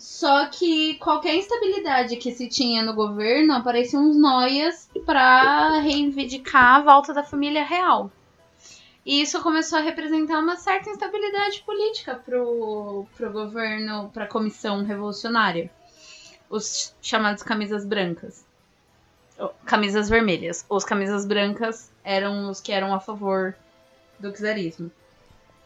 Só 0.00 0.46
que 0.46 0.94
qualquer 0.94 1.34
instabilidade 1.34 2.16
que 2.16 2.32
se 2.32 2.48
tinha 2.48 2.82
no 2.82 2.94
governo, 2.94 3.52
apareciam 3.52 4.02
uns 4.02 4.16
noias 4.16 4.88
pra 5.04 5.78
reivindicar 5.80 6.76
a 6.76 6.80
volta 6.80 7.12
da 7.12 7.22
família 7.22 7.62
real. 7.62 8.10
E 9.04 9.20
isso 9.20 9.42
começou 9.42 9.78
a 9.78 9.82
representar 9.82 10.38
uma 10.38 10.56
certa 10.56 10.88
instabilidade 10.88 11.62
política 11.64 12.14
pro, 12.14 13.04
pro 13.14 13.30
governo, 13.30 14.08
pra 14.08 14.26
comissão 14.26 14.82
revolucionária. 14.82 15.70
Os 16.48 16.96
chamados 17.02 17.42
camisas 17.42 17.84
brancas. 17.84 18.42
Camisas 19.66 20.08
vermelhas. 20.08 20.64
Os 20.70 20.82
camisas 20.82 21.26
brancas 21.26 21.92
eram 22.02 22.48
os 22.48 22.58
que 22.58 22.72
eram 22.72 22.94
a 22.94 23.00
favor 23.00 23.54
do 24.18 24.32
czarismo. 24.32 24.90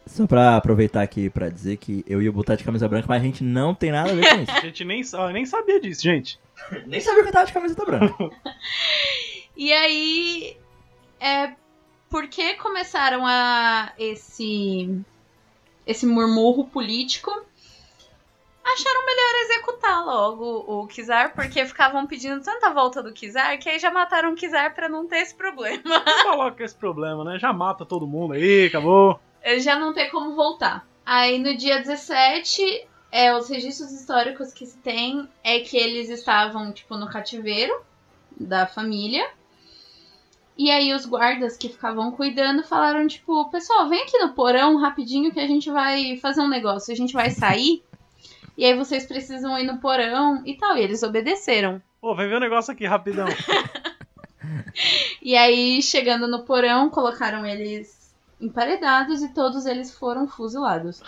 Só 0.05 0.27
pra 0.27 0.55
aproveitar 0.55 1.01
aqui 1.01 1.29
pra 1.29 1.49
dizer 1.49 1.77
que 1.77 2.05
eu 2.07 2.21
ia 2.21 2.31
botar 2.31 2.55
de 2.55 2.63
camisa 2.63 2.87
branca, 2.87 3.07
mas 3.09 3.21
a 3.21 3.25
gente 3.25 3.43
não 3.43 3.73
tem 3.73 3.91
nada 3.91 4.11
a 4.11 4.13
ver 4.13 4.29
com 4.29 4.41
isso. 4.41 4.51
A 4.55 4.61
gente 4.61 4.85
nem, 4.85 5.01
nem 5.33 5.45
sabia 5.45 5.79
disso, 5.79 6.03
gente. 6.03 6.39
Nem 6.85 7.01
sabia 7.01 7.23
que 7.23 7.29
eu 7.29 7.33
tava 7.33 7.45
de 7.45 7.53
camiseta 7.53 7.85
branca. 7.85 8.15
E 9.57 9.71
aí, 9.71 10.57
é 11.17 11.53
porque 12.09 12.55
começaram 12.55 13.25
a 13.25 13.93
esse 13.97 15.01
esse 15.87 16.05
murmurro 16.05 16.65
político, 16.65 17.31
acharam 18.63 19.05
melhor 19.05 19.35
executar 19.43 20.05
logo 20.05 20.65
o 20.67 20.87
Kizar, 20.87 21.33
porque 21.33 21.65
ficavam 21.65 22.05
pedindo 22.05 22.43
tanta 22.43 22.73
volta 22.73 23.01
do 23.01 23.13
Kizar 23.13 23.57
que 23.59 23.69
aí 23.69 23.79
já 23.79 23.91
mataram 23.91 24.33
o 24.33 24.35
Kizar 24.35 24.73
pra 24.75 24.89
não 24.89 25.07
ter 25.07 25.19
esse 25.19 25.35
problema. 25.35 25.81
Não 25.85 26.23
coloca 26.23 26.63
esse 26.63 26.75
problema, 26.75 27.23
né? 27.23 27.39
Já 27.39 27.53
mata 27.53 27.85
todo 27.85 28.07
mundo 28.07 28.33
aí, 28.33 28.65
acabou. 28.65 29.19
Já 29.59 29.77
não 29.77 29.93
ter 29.93 30.09
como 30.09 30.35
voltar. 30.35 30.87
Aí 31.05 31.37
no 31.37 31.55
dia 31.55 31.77
17, 31.79 32.87
é, 33.11 33.35
os 33.35 33.47
registros 33.47 33.91
históricos 33.91 34.51
que 34.51 34.65
se 34.65 34.77
tem 34.79 35.27
é 35.43 35.59
que 35.59 35.77
eles 35.77 36.09
estavam, 36.09 36.71
tipo, 36.71 36.97
no 36.97 37.09
cativeiro 37.09 37.73
da 38.37 38.65
família. 38.65 39.27
E 40.57 40.71
aí 40.71 40.93
os 40.93 41.05
guardas 41.05 41.57
que 41.57 41.69
ficavam 41.69 42.11
cuidando 42.11 42.63
falaram, 42.63 43.05
tipo, 43.07 43.49
pessoal, 43.49 43.89
vem 43.89 44.01
aqui 44.01 44.17
no 44.17 44.33
porão 44.33 44.77
rapidinho 44.77 45.31
que 45.31 45.39
a 45.39 45.47
gente 45.47 45.69
vai 45.69 46.17
fazer 46.17 46.41
um 46.41 46.47
negócio. 46.47 46.91
A 46.91 46.95
gente 46.95 47.13
vai 47.13 47.29
sair. 47.29 47.83
E 48.57 48.65
aí 48.65 48.75
vocês 48.75 49.05
precisam 49.05 49.59
ir 49.59 49.65
no 49.65 49.79
porão 49.79 50.41
e 50.45 50.55
tal. 50.55 50.77
E 50.77 50.81
eles 50.81 51.03
obedeceram. 51.03 51.81
Pô, 51.99 52.15
vem 52.15 52.29
ver 52.29 52.37
um 52.37 52.39
negócio 52.39 52.71
aqui 52.71 52.85
rapidão. 52.85 53.27
E 55.21 55.35
aí, 55.35 55.81
chegando 55.81 56.27
no 56.27 56.43
porão, 56.43 56.89
colocaram 56.89 57.45
eles 57.45 58.04
emparedados 58.45 59.21
e 59.21 59.33
todos 59.33 59.65
eles 59.65 59.93
foram 59.93 60.27
fuzilados. 60.27 61.01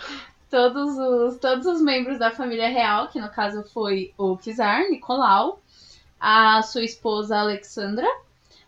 Todos 0.50 0.96
os, 0.98 1.38
todos 1.38 1.66
os 1.66 1.80
membros 1.80 2.18
da 2.18 2.30
família 2.30 2.68
real, 2.68 3.08
que 3.08 3.20
no 3.20 3.28
caso 3.28 3.62
foi 3.64 4.12
o 4.16 4.36
Kizar, 4.36 4.88
Nicolau, 4.88 5.60
a 6.18 6.62
sua 6.62 6.82
esposa 6.82 7.38
Alexandra, 7.38 8.08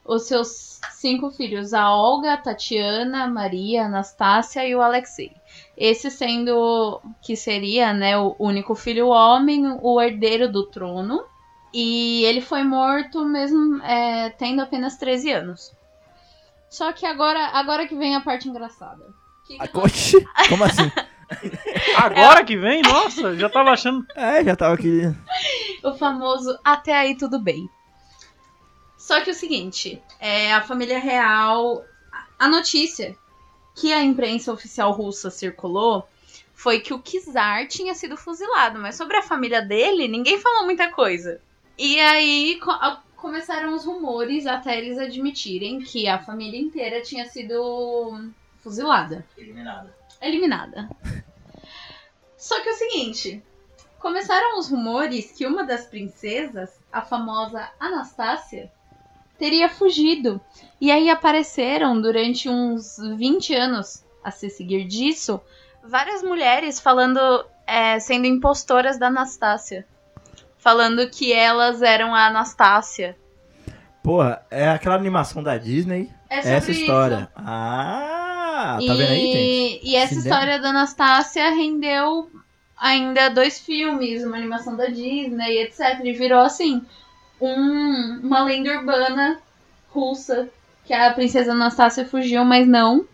os 0.05 0.25
seus 0.25 0.81
cinco 0.93 1.31
filhos, 1.31 1.73
a 1.73 1.95
Olga, 1.95 2.37
Tatiana, 2.37 3.27
Maria, 3.27 3.85
Anastácia 3.85 4.67
e 4.67 4.75
o 4.75 4.83
Alexei. 4.83 5.33
Esse 5.77 6.11
sendo 6.11 7.01
que 7.23 7.37
seria 7.37 7.93
né, 7.93 8.19
o 8.19 8.37
único 8.39 8.75
filho 8.75 9.09
homem, 9.09 9.79
o 9.81 10.01
herdeiro 10.01 10.51
do 10.51 10.67
trono. 10.67 11.25
E 11.73 12.25
ele 12.25 12.41
foi 12.41 12.65
morto 12.65 13.25
mesmo 13.25 13.83
é, 13.83 14.31
tendo 14.31 14.61
apenas 14.61 14.97
13 14.97 15.31
anos. 15.31 15.73
Só 16.71 16.93
que 16.93 17.05
agora, 17.05 17.47
agora 17.49 17.87
que 17.87 17.97
vem 17.97 18.15
a 18.15 18.21
parte 18.21 18.49
engraçada. 18.49 19.05
Que 19.45 19.59
que 19.59 19.63
Ah, 20.35 20.49
como 20.49 20.65
assim? 20.65 20.91
Agora 21.97 22.45
que 22.45 22.57
vem, 22.57 22.83
nossa, 22.83 23.37
já 23.37 23.49
tava 23.49 23.71
achando. 23.71 24.05
É, 24.17 24.43
já 24.45 24.57
tava 24.57 24.75
aqui. 24.75 25.03
o 25.83 25.95
famoso 25.95 26.59
até 26.65 26.93
aí 26.93 27.17
tudo 27.17 27.39
bem. 27.39 27.69
Só 28.97 29.21
que 29.21 29.31
o 29.31 29.35
seguinte, 29.35 30.03
é, 30.19 30.53
a 30.53 30.61
família 30.61 30.99
real, 30.99 31.85
a 32.39 32.49
notícia 32.49 33.17
que 33.75 33.93
a 33.93 34.03
imprensa 34.03 34.53
oficial 34.53 34.93
russa 34.93 35.31
circulou 35.31 36.09
foi 36.53 36.81
que 36.81 36.93
o 36.93 36.99
Kizar 36.99 37.67
tinha 37.67 37.95
sido 37.95 38.17
fuzilado, 38.17 38.79
mas 38.79 38.95
sobre 38.95 39.17
a 39.17 39.23
família 39.23 39.63
dele, 39.63 40.09
ninguém 40.09 40.39
falou 40.39 40.65
muita 40.65 40.91
coisa. 40.91 41.41
E 41.79 41.99
aí 41.99 42.61
começaram 43.21 43.75
os 43.75 43.85
rumores 43.85 44.47
até 44.47 44.79
eles 44.79 44.99
admitirem 44.99 45.81
que 45.81 46.09
a 46.09 46.19
família 46.19 46.59
inteira 46.59 47.01
tinha 47.03 47.27
sido 47.27 48.31
fuzilada, 48.59 49.25
Eliminada. 49.37 49.95
eliminada. 50.21 50.91
Só 52.37 52.61
que 52.63 52.69
é 52.69 52.73
o 52.73 52.77
seguinte, 52.77 53.43
começaram 53.99 54.59
os 54.59 54.69
rumores 54.69 55.31
que 55.33 55.47
uma 55.47 55.65
das 55.65 55.87
princesas, 55.87 56.81
a 56.91 57.03
famosa 57.03 57.71
Anastácia, 57.79 58.73
teria 59.39 59.69
fugido. 59.69 60.41
E 60.81 60.91
aí 60.91 61.11
apareceram 61.11 62.01
durante 62.01 62.49
uns 62.49 62.97
20 63.17 63.55
anos 63.55 64.05
a 64.25 64.31
se 64.31 64.51
seguir 64.51 64.85
disso, 64.85 65.41
várias 65.83 66.23
mulheres 66.23 66.81
falando, 66.81 67.19
é, 67.67 67.99
sendo 68.01 68.27
impostoras 68.27 68.99
da 68.99 69.09
Anastácia. 69.09 69.87
Falando 70.61 71.09
que 71.09 71.33
elas 71.33 71.83
eram 71.83 72.15
a 72.15 72.27
Anastácia. 72.27 73.17
Porra, 74.03 74.43
é 74.51 74.69
aquela 74.69 74.95
animação 74.95 75.43
da 75.43 75.57
Disney. 75.57 76.11
É 76.29 76.43
sobre 76.43 76.57
essa 76.57 76.71
história. 76.71 77.17
isso. 77.17 77.29
Ah, 77.37 78.79
tá 78.79 78.83
e, 78.85 78.97
vendo 78.97 79.11
aí, 79.11 79.33
gente? 79.33 79.81
e 79.89 79.97
essa 79.97 80.15
história 80.15 80.59
da 80.59 80.69
Anastácia 80.69 81.51
rendeu 81.51 82.31
ainda 82.79 83.29
dois 83.31 83.59
filmes, 83.59 84.25
uma 84.25 84.37
animação 84.37 84.77
da 84.77 84.87
Disney, 84.87 85.59
etc. 85.63 86.01
E 86.05 86.13
virou 86.13 86.41
assim 86.41 86.83
um- 87.41 88.21
uma 88.23 88.45
lenda 88.45 88.71
urbana 88.79 89.39
russa 89.89 90.49
que 90.85 90.93
a 90.93 91.13
princesa 91.13 91.53
Anastácia 91.53 92.05
fugiu, 92.05 92.45
mas 92.45 92.67
não. 92.67 93.07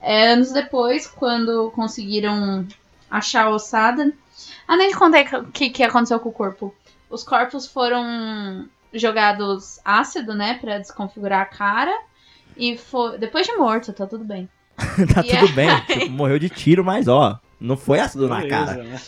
É, 0.00 0.28
anos 0.32 0.50
depois, 0.50 1.06
quando 1.06 1.70
conseguiram 1.72 2.66
achar 3.10 3.46
a 3.46 3.50
ossada. 3.50 4.12
Ah, 4.66 4.76
nem 4.76 4.90
te 4.90 4.96
contei 4.96 5.22
o 5.24 5.46
que, 5.46 5.70
que 5.70 5.82
aconteceu 5.82 6.20
com 6.20 6.28
o 6.28 6.32
corpo. 6.32 6.74
Os 7.08 7.24
corpos 7.24 7.66
foram 7.66 8.68
jogados 8.92 9.80
ácido, 9.84 10.34
né, 10.34 10.58
Pra 10.60 10.78
desconfigurar 10.78 11.42
a 11.42 11.46
cara. 11.46 11.96
E 12.56 12.76
foi. 12.76 13.18
Depois 13.18 13.46
de 13.46 13.54
morto, 13.56 13.92
tá 13.92 14.06
tudo 14.06 14.24
bem. 14.24 14.48
tá 15.14 15.22
E 15.24 15.36
tudo 15.38 15.52
bem. 15.52 15.68
Tipo, 15.86 16.10
morreu 16.12 16.38
de 16.38 16.48
tiro, 16.48 16.84
mas 16.84 17.08
ó, 17.08 17.38
não 17.60 17.76
foi 17.76 18.00
ácido 18.00 18.28
na 18.28 18.36
Beleza, 18.36 18.66
cara. 18.66 18.82
né? 18.82 19.00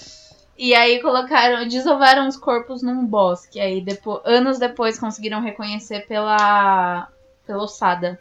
E 0.58 0.74
aí 0.74 1.00
colocaram, 1.00 1.66
desovaram 1.66 2.28
os 2.28 2.36
corpos 2.36 2.82
num 2.82 3.04
bosque. 3.04 3.58
Aí 3.58 3.80
depois, 3.80 4.20
anos 4.24 4.58
depois 4.58 4.98
conseguiram 4.98 5.40
reconhecer 5.40 6.06
pela 6.06 7.08
pela 7.46 7.64
ossada 7.64 8.18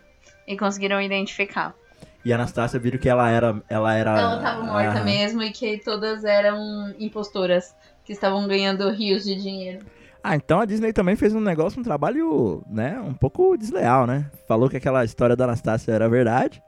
e 0.48 0.58
conseguiram 0.58 1.02
identificar. 1.02 1.76
E 2.24 2.32
a 2.32 2.36
Anastácia 2.36 2.80
viram 2.80 3.00
que 3.00 3.10
ela 3.10 3.30
era. 3.30 3.62
Ela 3.68 3.94
era. 3.96 4.20
Ela 4.20 4.42
tava 4.42 4.64
morta 4.64 5.04
mesmo 5.04 5.42
e 5.42 5.52
que 5.52 5.78
todas 5.80 6.24
eram 6.24 6.94
impostoras 7.00 7.76
que 8.04 8.14
estavam 8.14 8.48
ganhando 8.48 8.90
rios 8.92 9.24
de 9.24 9.36
dinheiro. 9.36 9.86
Ah, 10.24 10.36
então 10.36 10.60
a 10.60 10.66
Disney 10.66 10.94
também 10.94 11.16
fez 11.16 11.34
um 11.34 11.40
negócio, 11.40 11.80
um 11.80 11.84
trabalho, 11.84 12.64
né, 12.70 13.00
um 13.00 13.14
pouco 13.14 13.58
desleal, 13.58 14.06
né? 14.06 14.30
Falou 14.48 14.70
que 14.70 14.78
aquela 14.78 15.04
história 15.04 15.36
da 15.36 15.46
Anastácia 15.46 15.92
era 15.92 16.08
verdade. 16.08 16.62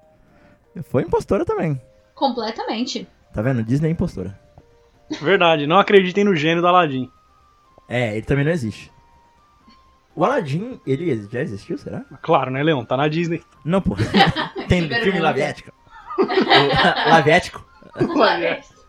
Foi 0.85 1.03
impostora 1.03 1.45
também. 1.45 1.79
Completamente. 2.15 3.07
Tá 3.31 3.43
vendo? 3.43 3.63
Disney 3.63 3.89
é 3.89 3.91
impostora. 3.91 4.39
Verdade, 5.21 5.67
não 5.67 5.77
acreditem 5.77 6.23
no 6.23 6.35
gênio 6.35 6.61
do 6.61 6.67
Aladdin. 6.67 7.09
É, 7.87 8.13
ele 8.13 8.25
também 8.25 8.45
não 8.45 8.51
existe. 8.51 8.91
O 10.15 10.23
Aladdin, 10.23 10.79
ele 10.85 11.27
já 11.31 11.41
existiu, 11.41 11.77
será? 11.77 12.03
Claro, 12.21 12.51
né, 12.51 12.61
Leon? 12.61 12.85
Tá 12.85 12.95
na 12.95 13.07
Disney. 13.07 13.41
Não, 13.65 13.81
pô. 13.81 13.95
Tem 14.69 14.87
filme 14.87 15.19
laviético. 15.19 15.71
O- 16.19 17.09
laviético. 17.09 17.65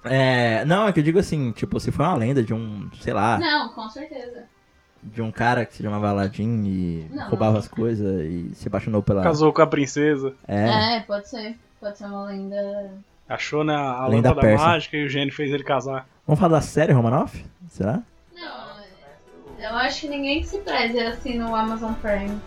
É, 0.04 0.64
não, 0.66 0.86
é 0.86 0.92
que 0.92 1.00
eu 1.00 1.04
digo 1.04 1.18
assim, 1.18 1.50
tipo, 1.52 1.80
se 1.80 1.90
foi 1.90 2.04
uma 2.04 2.14
lenda 2.14 2.42
de 2.42 2.52
um, 2.52 2.90
sei 3.00 3.14
lá, 3.14 3.38
Não, 3.38 3.70
com 3.70 3.88
certeza. 3.88 4.44
de 5.02 5.22
um 5.22 5.30
cara 5.32 5.64
que 5.64 5.74
se 5.74 5.82
chamava 5.82 6.10
Aladdin 6.10 6.62
e 6.66 7.06
Não. 7.10 7.28
roubava 7.30 7.58
as 7.58 7.66
coisas 7.68 8.20
e 8.22 8.50
se 8.54 8.68
apaixonou 8.68 9.02
pela... 9.02 9.22
Casou 9.22 9.50
com 9.52 9.62
a 9.62 9.66
princesa. 9.66 10.34
É, 10.46 10.96
É, 10.96 11.00
pode 11.00 11.28
ser. 11.28 11.56
Pode 11.80 11.96
ser 11.96 12.04
uma 12.04 12.24
lenda. 12.26 12.92
Achou 13.26 13.64
né, 13.64 13.74
a 13.74 14.06
Lenda 14.06 14.28
lâmpada 14.28 14.40
persa. 14.42 14.64
mágica 14.66 14.96
e 14.98 15.04
o 15.06 15.08
gênio 15.08 15.32
fez 15.32 15.50
ele 15.50 15.64
casar. 15.64 16.06
vamos 16.26 16.38
falar 16.38 16.56
da 16.56 16.60
série 16.60 16.92
Romanoff? 16.92 17.42
Será? 17.68 18.02
Eu 19.64 19.74
acho 19.76 20.02
que 20.02 20.08
ninguém 20.08 20.42
se 20.42 20.58
preze 20.58 21.00
assim 21.00 21.38
no 21.38 21.56
Amazon 21.56 21.94
Prime. 21.94 22.38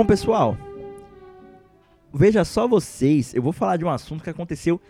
Bom, 0.00 0.06
pessoal, 0.06 0.56
veja 2.10 2.42
só 2.42 2.66
vocês, 2.66 3.34
eu 3.34 3.42
vou 3.42 3.52
falar 3.52 3.76
de 3.76 3.84
um 3.84 3.90
assunto 3.90 4.24
que 4.24 4.30
aconteceu 4.30 4.80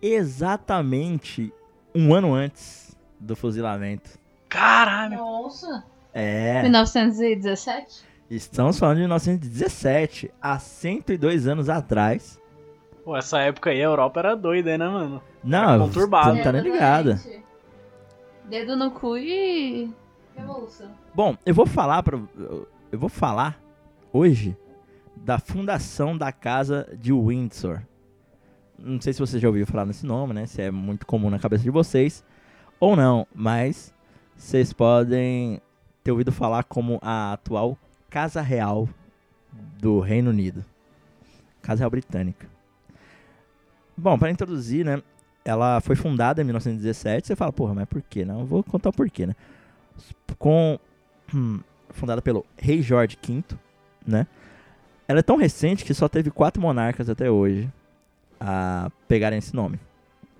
exatamente 0.00 1.52
um 1.92 2.14
ano 2.14 2.32
antes 2.32 2.96
do 3.18 3.34
fuzilamento. 3.34 4.16
Caralho! 4.48 5.16
Nossa! 5.16 5.82
É, 6.12 6.62
1917? 6.62 8.04
estamos 8.30 8.78
falando 8.78 8.98
de 8.98 9.02
1917, 9.02 10.30
há 10.40 10.56
102 10.56 11.48
anos 11.48 11.68
atrás. 11.68 12.40
Pô, 13.04 13.16
essa 13.16 13.40
época 13.40 13.70
aí 13.70 13.80
a 13.80 13.86
Europa 13.86 14.20
era 14.20 14.36
doida, 14.36 14.78
né, 14.78 14.86
mano? 14.86 15.20
Não, 15.42 15.80
conturbado. 15.80 16.30
você 16.30 16.36
não 16.36 16.44
tá 16.44 16.52
nem 16.52 16.62
ligada. 16.62 17.20
Dedo 18.44 18.76
no 18.76 18.92
cu 18.92 19.18
e. 19.18 19.92
Revolução. 20.36 20.92
Bom, 21.12 21.36
eu 21.44 21.52
vou 21.52 21.66
falar 21.66 22.04
para 22.04 22.20
eu 22.92 22.98
vou 23.00 23.08
falar 23.08 23.63
hoje 24.14 24.56
da 25.16 25.40
fundação 25.40 26.16
da 26.16 26.30
casa 26.30 26.88
de 26.96 27.12
Windsor. 27.12 27.82
Não 28.78 29.00
sei 29.00 29.12
se 29.12 29.18
você 29.18 29.40
já 29.40 29.48
ouviu 29.48 29.66
falar 29.66 29.84
nesse 29.84 30.06
nome, 30.06 30.32
né? 30.32 30.46
Se 30.46 30.62
é 30.62 30.70
muito 30.70 31.04
comum 31.04 31.28
na 31.28 31.38
cabeça 31.38 31.64
de 31.64 31.70
vocês 31.70 32.24
ou 32.78 32.94
não, 32.94 33.26
mas 33.34 33.92
vocês 34.36 34.72
podem 34.72 35.60
ter 36.04 36.12
ouvido 36.12 36.30
falar 36.30 36.62
como 36.64 36.98
a 37.02 37.32
atual 37.32 37.76
Casa 38.08 38.40
Real 38.40 38.88
do 39.80 39.98
Reino 39.98 40.30
Unido. 40.30 40.64
Casa 41.60 41.80
Real 41.80 41.90
Britânica. 41.90 42.46
Bom, 43.96 44.16
para 44.16 44.30
introduzir, 44.30 44.84
né? 44.84 45.02
Ela 45.44 45.80
foi 45.80 45.96
fundada 45.96 46.40
em 46.40 46.44
1917. 46.44 47.26
Você 47.26 47.36
fala, 47.36 47.52
porra, 47.52 47.74
mas 47.74 47.86
por 47.86 48.02
quê? 48.02 48.24
Não, 48.24 48.40
eu 48.40 48.46
vou 48.46 48.62
contar 48.62 48.90
o 48.90 48.92
porquê, 48.92 49.26
né? 49.26 49.34
Com 50.38 50.78
hum, 51.34 51.60
fundada 51.90 52.22
pelo 52.22 52.44
rei 52.56 52.82
Jorge 52.82 53.16
V, 53.20 53.42
né? 54.06 54.26
Ela 55.06 55.20
é 55.20 55.22
tão 55.22 55.36
recente 55.36 55.84
que 55.84 55.94
só 55.94 56.08
teve 56.08 56.30
quatro 56.30 56.60
monarcas 56.60 57.08
até 57.08 57.30
hoje 57.30 57.70
a 58.40 58.90
pegarem 59.06 59.38
esse 59.38 59.54
nome. 59.54 59.78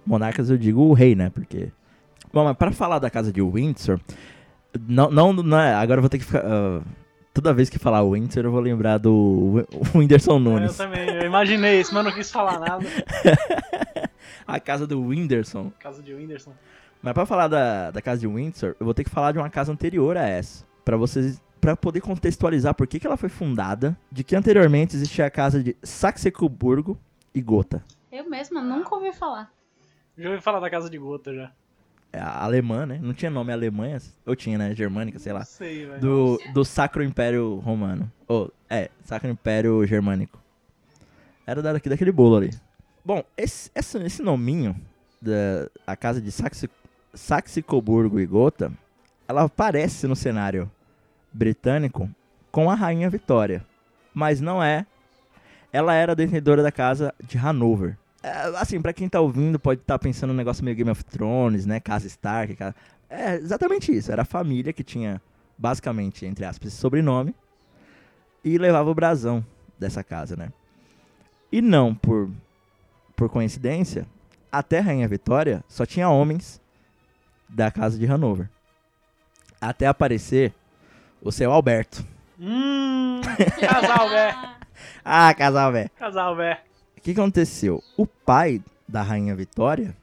Monarcas 0.07 0.51
eu 0.51 0.57
digo 0.57 0.83
o 0.83 0.93
rei, 0.93 1.15
né? 1.15 1.31
Porque 1.31 1.69
bom, 2.33 2.45
mas 2.45 2.57
para 2.57 2.73
falar 2.73 2.99
da 2.99 3.11
casa 3.11 3.33
de 3.33 3.43
Windsor, 3.43 4.01
não, 4.89 5.11
não, 5.11 5.33
não 5.33 5.61
é, 5.61 5.75
agora 5.75 5.99
eu 5.99 6.03
vou 6.03 6.11
ter 6.11 6.19
que 6.19 6.25
ficar 6.25 6.43
ah, 6.45 6.83
toda 7.33 7.53
vez 7.53 7.69
que 7.69 7.79
falar 7.79 8.03
Windsor 8.05 8.45
eu 8.45 8.53
vou 8.53 8.61
lembrar 8.61 8.99
do 8.99 9.67
Whindersson 9.95 10.33
É, 10.33 10.37
eu 10.37 10.41
Nunes, 10.41 10.77
também, 10.77 11.09
eu 11.09 11.27
imaginei 11.27 11.81
isso, 11.81 11.93
mas 11.93 12.05
eu 12.05 12.11
não 12.11 12.17
quis 12.17 12.31
falar 12.31 12.61
nada. 12.61 12.85
a 14.47 14.61
casa 14.61 14.87
do 14.87 15.01
Whindersson. 15.01 15.73
Casa 15.81 16.03
de 16.03 16.15
Whindersson. 16.15 16.53
Mas 17.03 17.13
pra 17.13 17.27
falar 17.27 17.49
da, 17.49 17.91
da 17.91 18.01
casa 18.01 18.21
de 18.21 18.27
Windsor, 18.27 18.77
eu 18.81 18.85
vou 18.85 18.95
ter 18.95 19.05
que 19.05 19.11
falar 19.11 19.33
de 19.33 19.39
uma 19.39 19.51
casa 19.51 19.71
anterior 19.71 20.17
a 20.17 20.27
essa. 20.27 20.65
Pra 20.85 20.97
vocês. 20.97 21.43
Pra 21.65 21.75
poder 21.75 22.03
contextualizar 22.03 22.75
por 22.75 22.87
que, 22.87 23.01
que 23.01 23.07
ela 23.07 23.17
foi 23.17 23.31
fundada. 23.31 23.97
De 24.13 24.23
que 24.23 24.37
anteriormente 24.37 24.95
existia 24.95 25.25
a 25.25 25.31
casa 25.31 25.63
de 25.63 25.75
Saxe-Coburgo 25.83 27.01
e 27.35 27.41
Gotha. 27.41 27.83
Eu 28.13 28.29
mesma 28.29 28.61
nunca 28.61 28.95
ouvi 28.95 29.15
falar. 29.15 29.51
Já 30.19 30.29
ouvi 30.29 30.43
falar 30.43 30.61
da 30.61 30.69
Casa 30.69 30.91
de 30.91 30.99
Gota 30.99 31.35
já. 31.35 31.51
É 32.13 32.21
a 32.21 32.45
alemã, 32.45 32.85
né? 32.85 33.01
Não 33.03 33.15
tinha 33.15 33.31
nome 33.31 33.51
Alemanha. 33.51 33.99
Ou 34.27 34.37
tinha, 34.37 34.59
né? 34.59 34.75
Germânica, 34.75 35.19
sei 35.19 35.33
Não 35.33 35.39
lá. 35.39 35.45
sei, 35.47 35.87
velho. 35.87 36.01
Do, 36.01 36.39
do 36.53 36.67
Sacro 36.67 37.03
Império 37.03 37.57
Romano. 37.61 38.13
Ou, 38.29 38.53
é, 38.69 38.91
Sacro 39.03 39.31
Império 39.31 39.87
Germânico. 39.87 40.39
Era 41.47 41.63
daqui, 41.63 41.89
daquele 41.89 42.13
bolo 42.13 42.37
ali. 42.37 42.51
Bom, 43.03 43.25
esse, 43.39 43.71
esse, 43.75 43.97
esse 44.03 44.23
nominho 44.23 44.77
da 45.19 45.71
a 45.87 45.97
casa 45.97 46.21
de 46.21 46.31
Saxe, 46.31 46.69
Saxe-Coburgo 47.15 48.21
e 48.21 48.27
Gotha, 48.27 48.71
ela 49.27 49.45
aparece 49.45 50.07
no 50.07 50.15
cenário 50.15 50.71
britânico 51.35 52.09
com 52.51 52.71
a 52.71 52.75
Rainha 52.75 53.11
Vitória. 53.11 53.67
Mas 54.15 54.41
não 54.41 54.63
é. 54.63 54.87
Ela 55.73 55.93
era 55.95 56.15
detentora 56.15 56.63
da 56.63 56.71
casa 56.71 57.13
de 57.23 57.37
Hanover. 57.37 57.99
É, 58.23 58.31
assim, 58.57 58.81
pra 58.81 58.93
quem 58.93 59.09
tá 59.09 59.21
ouvindo, 59.21 59.59
pode 59.59 59.81
estar 59.81 59.99
pensando 59.99 60.31
num 60.31 60.37
negócio 60.37 60.65
meio 60.65 60.77
Game 60.77 60.91
of 60.91 61.05
Thrones, 61.05 61.67
né? 61.67 61.81
Casa 61.81 62.07
Stark. 62.07 62.55
Casa... 62.55 62.75
É 63.11 63.35
exatamente 63.35 63.95
isso. 63.95 64.13
Era 64.13 64.23
a 64.23 64.25
família 64.25 64.73
que 64.73 64.85
tinha, 64.85 65.21
basicamente, 65.59 66.25
entre 66.25 66.45
aspas, 66.45 66.69
esse 66.69 66.77
sobrenome 66.77 67.35
e 68.45 68.57
levava 68.57 68.89
o 68.89 68.95
brasão 68.95 69.45
dessa 69.79 70.05
casa, 70.05 70.37
né? 70.37 70.53
E 71.51 71.61
não 71.61 71.95
por, 71.95 72.31
por 73.17 73.29
coincidência, 73.29 74.07
até 74.51 74.79
Rainha 74.79 75.09
Vitória 75.09 75.65
só 75.69 75.85
tinha 75.85 76.09
homens 76.09 76.61
da 77.49 77.71
casa 77.71 77.99
de 77.99 78.07
Hanover. 78.07 78.49
Até 79.61 79.87
aparecer 79.87 80.53
o 81.25 81.33
seu 81.33 81.51
Alberto. 81.53 82.05
Hum, 82.39 83.21
casal, 83.61 84.09
velho. 84.09 84.37
Ah, 85.05 85.35
casal, 85.35 85.73
velho. 85.73 85.91
Casal, 85.99 86.37
velho. 86.37 86.59
O 86.97 87.01
que 87.01 87.11
aconteceu? 87.13 87.83
O 87.97 88.07
pai 88.07 88.63
da 88.87 89.03
Rainha 89.03 89.35
Vitória, 89.35 89.95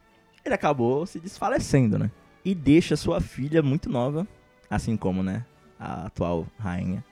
ele 0.44 0.54
acabou 0.56 1.06
se 1.06 1.20
desfalecendo, 1.20 1.98
né? 1.98 2.12
E 2.44 2.54
deixa 2.56 2.96
sua 2.96 3.22
filha 3.22 3.62
muito 3.62 3.90
nova, 3.90 4.28
assim 4.70 4.98
como, 4.98 5.22
né, 5.22 5.46
a 5.80 6.08
atual 6.08 6.48
rainha, 6.60 7.04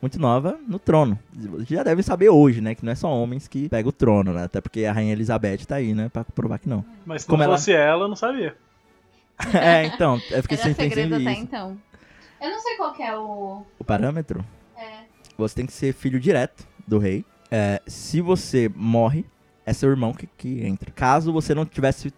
muito 0.00 0.18
nova 0.18 0.58
no 0.66 0.78
trono. 0.78 1.16
Você 1.32 1.76
já 1.76 1.84
deve 1.84 2.02
saber 2.02 2.28
hoje, 2.30 2.60
né, 2.60 2.74
que 2.74 2.84
não 2.84 2.90
é 2.92 2.96
só 2.96 3.08
homens 3.08 3.46
que 3.46 3.68
pegam 3.68 3.90
o 3.90 3.92
trono, 3.92 4.32
né? 4.32 4.44
Até 4.44 4.60
porque 4.60 4.84
a 4.84 4.92
rainha 4.92 5.12
Elizabeth 5.12 5.58
tá 5.66 5.76
aí, 5.76 5.94
né, 5.94 6.08
pra 6.08 6.24
provar 6.24 6.58
que 6.58 6.68
não. 6.68 6.84
Mas 7.06 7.22
se 7.22 7.28
Como 7.28 7.38
não 7.38 7.44
ela- 7.44 7.56
fosse 7.56 7.72
ela, 7.72 8.04
eu 8.04 8.08
não 8.08 8.16
sabia. 8.16 8.56
é, 9.54 9.84
então, 9.86 10.20
é 10.32 10.40
porque 10.42 10.54
Era 10.54 10.62
você 10.64 10.74
pensa 10.74 10.82
segredo 10.82 11.14
até 11.14 11.24
nisso. 11.24 11.42
então. 11.42 11.78
Eu 12.42 12.50
não 12.50 12.60
sei 12.60 12.76
qual 12.76 12.92
que 12.92 13.02
é 13.02 13.16
o. 13.16 13.62
O 13.78 13.84
parâmetro, 13.84 14.44
É. 14.76 15.04
você 15.38 15.54
tem 15.54 15.66
que 15.66 15.72
ser 15.72 15.92
filho 15.94 16.18
direto 16.18 16.66
do 16.86 16.98
rei. 16.98 17.24
É, 17.50 17.80
se 17.86 18.20
você 18.20 18.70
morre, 18.74 19.24
é 19.64 19.72
seu 19.72 19.88
irmão 19.90 20.12
que, 20.12 20.26
que 20.26 20.64
entra. 20.66 20.90
Caso 20.90 21.32
você 21.32 21.54
não 21.54 21.64
tivesse, 21.64 22.12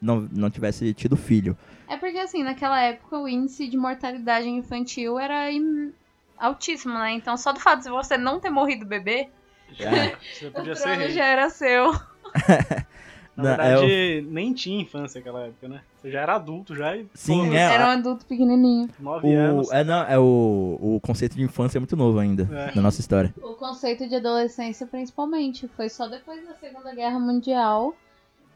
não, 0.00 0.28
não 0.32 0.50
tivesse 0.50 0.92
tido 0.94 1.16
filho. 1.16 1.56
É 1.88 1.96
porque 1.96 2.18
assim, 2.18 2.42
naquela 2.42 2.80
época 2.82 3.18
o 3.18 3.28
índice 3.28 3.68
de 3.68 3.76
mortalidade 3.76 4.48
infantil 4.48 5.18
era 5.18 5.50
im- 5.52 5.92
altíssimo, 6.36 6.94
né? 6.94 7.12
Então 7.12 7.36
só 7.36 7.52
do 7.52 7.60
fato 7.60 7.82
de 7.84 7.88
você 7.90 8.18
não 8.18 8.40
ter 8.40 8.50
morrido 8.50 8.84
bebê, 8.84 9.28
Você 9.78 10.46
o 10.46 10.50
trono 10.52 11.08
já 11.10 11.24
era 11.24 11.48
seu. 11.50 11.92
Na 13.38 13.44
Não, 13.44 13.50
é 13.52 13.56
verdade, 13.78 14.26
nem 14.32 14.52
tinha 14.52 14.82
infância 14.82 15.20
naquela 15.20 15.46
época, 15.46 15.68
né? 15.68 15.80
Você 16.02 16.10
já 16.10 16.22
era 16.22 16.34
adulto 16.34 16.74
já 16.74 16.96
e. 16.96 17.06
Sim, 17.14 17.46
pô, 17.48 17.54
é. 17.54 17.60
Era 17.60 17.86
um 17.86 17.90
adulto 17.90 18.26
pequenininho. 18.26 18.90
Nove 18.98 19.32
anos. 19.32 19.68
O, 19.68 19.72
é, 19.72 19.84
não, 19.84 20.02
é 20.02 20.18
o, 20.18 20.76
o 20.80 21.00
conceito 21.00 21.36
de 21.36 21.42
infância 21.44 21.78
é 21.78 21.80
muito 21.80 21.96
novo 21.96 22.18
ainda 22.18 22.42
É. 22.52 22.74
na 22.74 22.82
nossa 22.82 23.00
história. 23.00 23.32
O 23.40 23.54
conceito 23.54 24.08
de 24.08 24.16
adolescência, 24.16 24.86
principalmente, 24.88 25.68
foi 25.68 25.88
só 25.88 26.08
depois 26.08 26.44
da 26.44 26.54
Segunda 26.54 26.92
Guerra 26.92 27.20
Mundial 27.20 27.94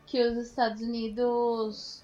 que 0.05 0.21
os 0.21 0.37
Estados 0.37 0.83
Unidos 0.83 2.03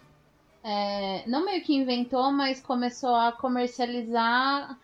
é, 0.62 1.24
não 1.28 1.44
meio 1.44 1.60
que 1.64 1.74
inventou, 1.74 2.30
mas 2.30 2.60
começou 2.60 3.12
a 3.14 3.32
comercializar. 3.32 4.78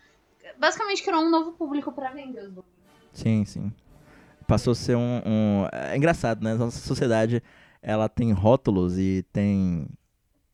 Basicamente 0.59 1.01
criou 1.01 1.21
um 1.21 1.29
novo 1.29 1.53
público 1.53 1.91
pra 1.93 2.11
vender 2.11 2.41
os. 2.41 2.53
Sim, 3.13 3.45
sim. 3.45 3.71
Passou 4.47 4.71
a 4.71 4.75
ser 4.75 4.95
um, 4.95 5.21
um- 5.25 5.67
É 5.71 5.95
engraçado, 5.97 6.43
né? 6.43 6.53
Nossa 6.55 6.79
sociedade 6.79 7.41
ela 7.87 8.09
tem 8.09 8.31
rótulos 8.31 8.97
e 8.97 9.23
tem 9.31 9.87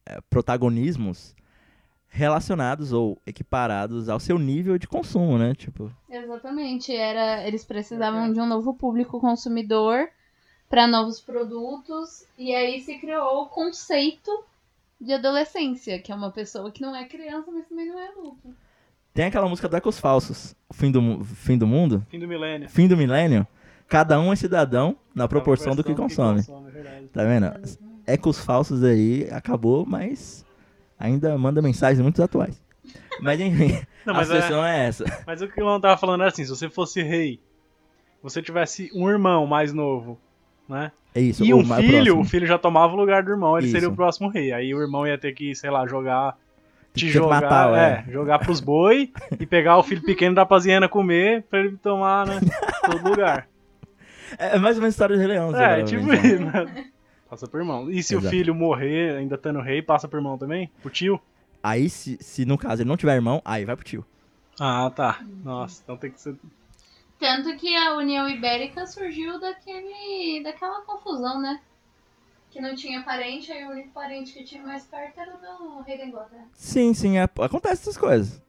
é, 0.06 0.20
protagonismos 0.30 1.34
relacionados 2.10 2.92
ou 2.92 3.18
equiparados 3.26 4.10
ao 4.10 4.20
seu 4.20 4.38
nível 4.38 4.78
de 4.78 4.86
consumo, 4.86 5.38
né? 5.38 5.56
Tipo, 5.56 5.90
Exatamente, 6.10 6.94
era 6.94 7.48
eles 7.48 7.64
precisavam 7.64 8.34
de 8.34 8.40
um 8.42 8.46
novo 8.46 8.74
público 8.74 9.18
consumidor 9.22 10.10
para 10.70 10.86
novos 10.88 11.22
produtos 11.22 12.26
e 12.38 12.54
aí 12.54 12.82
se 12.82 12.98
criou 13.00 13.44
o 13.44 13.48
conceito 13.48 14.30
de 15.00 15.14
adolescência, 15.14 16.00
que 16.00 16.12
é 16.12 16.16
uma 16.16 16.32
pessoa 16.32 16.70
que 16.70 16.82
não 16.82 16.94
é 16.94 17.06
criança, 17.06 17.50
mas 17.50 17.66
também 17.68 17.88
não 17.88 17.98
é 17.98 18.10
adulto. 18.10 18.54
tem 19.14 19.26
aquela 19.26 19.48
música 19.48 19.70
do 19.70 19.76
Ecos 19.78 19.98
Falsos, 19.98 20.54
o 20.70 20.74
fim 20.74 20.92
do, 20.92 21.24
fim 21.24 21.58
do 21.58 21.66
mundo, 21.66 22.06
Fim 22.10 22.20
do 22.20 22.28
milênio. 22.28 22.70
fim 22.70 22.88
do 22.90 22.98
milênio. 22.98 23.48
Cada 23.92 24.18
um 24.22 24.32
é 24.32 24.38
cidadão 24.38 24.96
na 25.14 25.28
proporção 25.28 25.76
do 25.76 25.84
que 25.84 25.94
consome. 25.94 26.40
é. 26.40 27.04
Tá 27.12 27.26
vendo? 27.26 27.52
Ecos 28.08 28.40
falsos 28.40 28.86
aí 28.86 29.28
acabou, 29.30 29.86
mas 29.86 30.46
ainda 30.98 31.38
manda 31.38 31.62
mensagens 31.62 32.00
muito 32.00 32.24
atuais. 32.24 32.64
Mas 33.22 33.38
enfim, 33.42 33.82
Não, 34.08 34.14
a 34.14 34.18
mas, 34.18 34.32
é, 34.32 34.36
situação 34.36 34.58
não 34.62 34.66
é 34.66 34.88
essa. 34.88 35.24
mas 35.28 35.42
o 35.42 35.48
que 35.50 35.62
o 35.62 35.66
Luan 35.66 35.82
tava 35.82 35.98
falando 35.98 36.22
era 36.22 36.30
assim: 36.30 36.46
se 36.46 36.50
você 36.50 36.70
fosse 36.70 37.04
rei, 37.04 37.38
você 38.24 38.42
tivesse 38.42 38.90
um 38.96 39.10
irmão 39.10 39.46
mais 39.46 39.74
novo, 39.74 40.18
né? 40.70 40.94
É 41.14 41.20
isso. 41.20 41.44
E 41.44 41.54
o 41.54 41.58
um 41.58 41.66
filho, 41.66 42.20
o 42.20 42.24
filho 42.24 42.48
já 42.48 42.58
tomava 42.58 42.94
o 42.94 42.96
lugar 42.96 43.24
do 43.24 43.32
irmão, 43.32 43.58
ele 43.58 43.68
seria 43.68 43.88
Isso. 43.88 43.92
o 43.92 43.96
próximo 43.96 44.30
rei. 44.30 44.54
Aí 44.54 44.74
o 44.74 44.82
irmão 44.82 45.06
ia 45.06 45.18
ter 45.18 45.34
que, 45.34 45.54
sei 45.54 45.70
lá, 45.70 45.86
jogar. 45.86 46.38
Te 46.94 47.10
jogar, 47.10 47.42
matar, 47.42 47.78
é, 47.78 48.06
jogar 48.10 48.40
pros 48.40 48.62
boi 48.62 49.12
e 49.38 49.46
pegar 49.46 49.78
o 49.78 49.84
filho 49.84 50.02
pequeno 50.02 50.36
da 50.36 50.46
paziena 50.46 50.88
comer 50.88 51.44
pra 51.50 51.60
ele 51.60 51.78
tomar, 51.78 52.26
né? 52.26 52.40
Todo 52.86 53.10
lugar. 53.10 53.48
É 54.38 54.58
mais 54.58 54.78
uma 54.78 54.88
história 54.88 55.16
de 55.16 55.22
Rei 55.22 55.34
Leão. 55.34 55.56
É, 55.56 55.84
tipo 55.84 56.04
né? 56.04 56.16
isso, 56.16 56.40
né? 56.40 56.92
Passa 57.30 57.48
pro 57.48 57.62
irmão. 57.62 57.90
E 57.90 58.04
se 58.04 58.16
o 58.16 58.20
Exato. 58.20 58.36
filho 58.36 58.54
morrer, 58.54 59.18
ainda 59.18 59.36
estando 59.36 59.62
rei, 59.62 59.82
passa 59.82 60.08
pro 60.08 60.20
irmão 60.20 60.38
também? 60.38 60.70
Pro 60.82 60.90
tio? 60.90 61.22
Aí, 61.64 61.90
se, 61.90 62.18
se 62.20 62.44
no 62.44 62.58
caso 62.58 62.82
ele 62.82 62.90
não 62.90 62.98
tiver 62.98 63.16
irmão, 63.16 63.42
aí 63.46 63.64
vai 63.64 63.76
pro 63.76 63.86
tio. 63.86 64.06
Ah, 64.60 64.92
tá. 64.94 65.22
Nossa, 65.44 65.82
então 65.84 65.96
tem 65.96 66.12
que 66.12 66.20
ser. 66.20 66.36
Tanto 67.18 67.56
que 67.56 67.76
a 67.76 67.96
União 67.96 68.28
Ibérica 68.28 68.86
surgiu 68.86 69.40
daquele, 69.40 70.42
daquela 70.44 70.82
confusão, 70.82 71.40
né? 71.40 71.62
Que 72.50 72.60
não 72.60 72.76
tinha 72.76 73.02
parente, 73.04 73.52
aí 73.52 73.64
o 73.64 73.70
único 73.70 73.90
parente 73.92 74.34
que 74.34 74.44
tinha 74.44 74.62
mais 74.62 74.84
perto 74.86 75.20
era 75.20 75.34
o 75.34 75.38
do 75.38 75.82
rei 75.84 75.98
da 75.98 76.06
Inglaterra. 76.06 76.48
Sim, 76.54 76.94
sim, 76.94 77.18
é- 77.18 77.24
acontece 77.24 77.84
essas 77.84 77.98
coisas. 77.98 78.42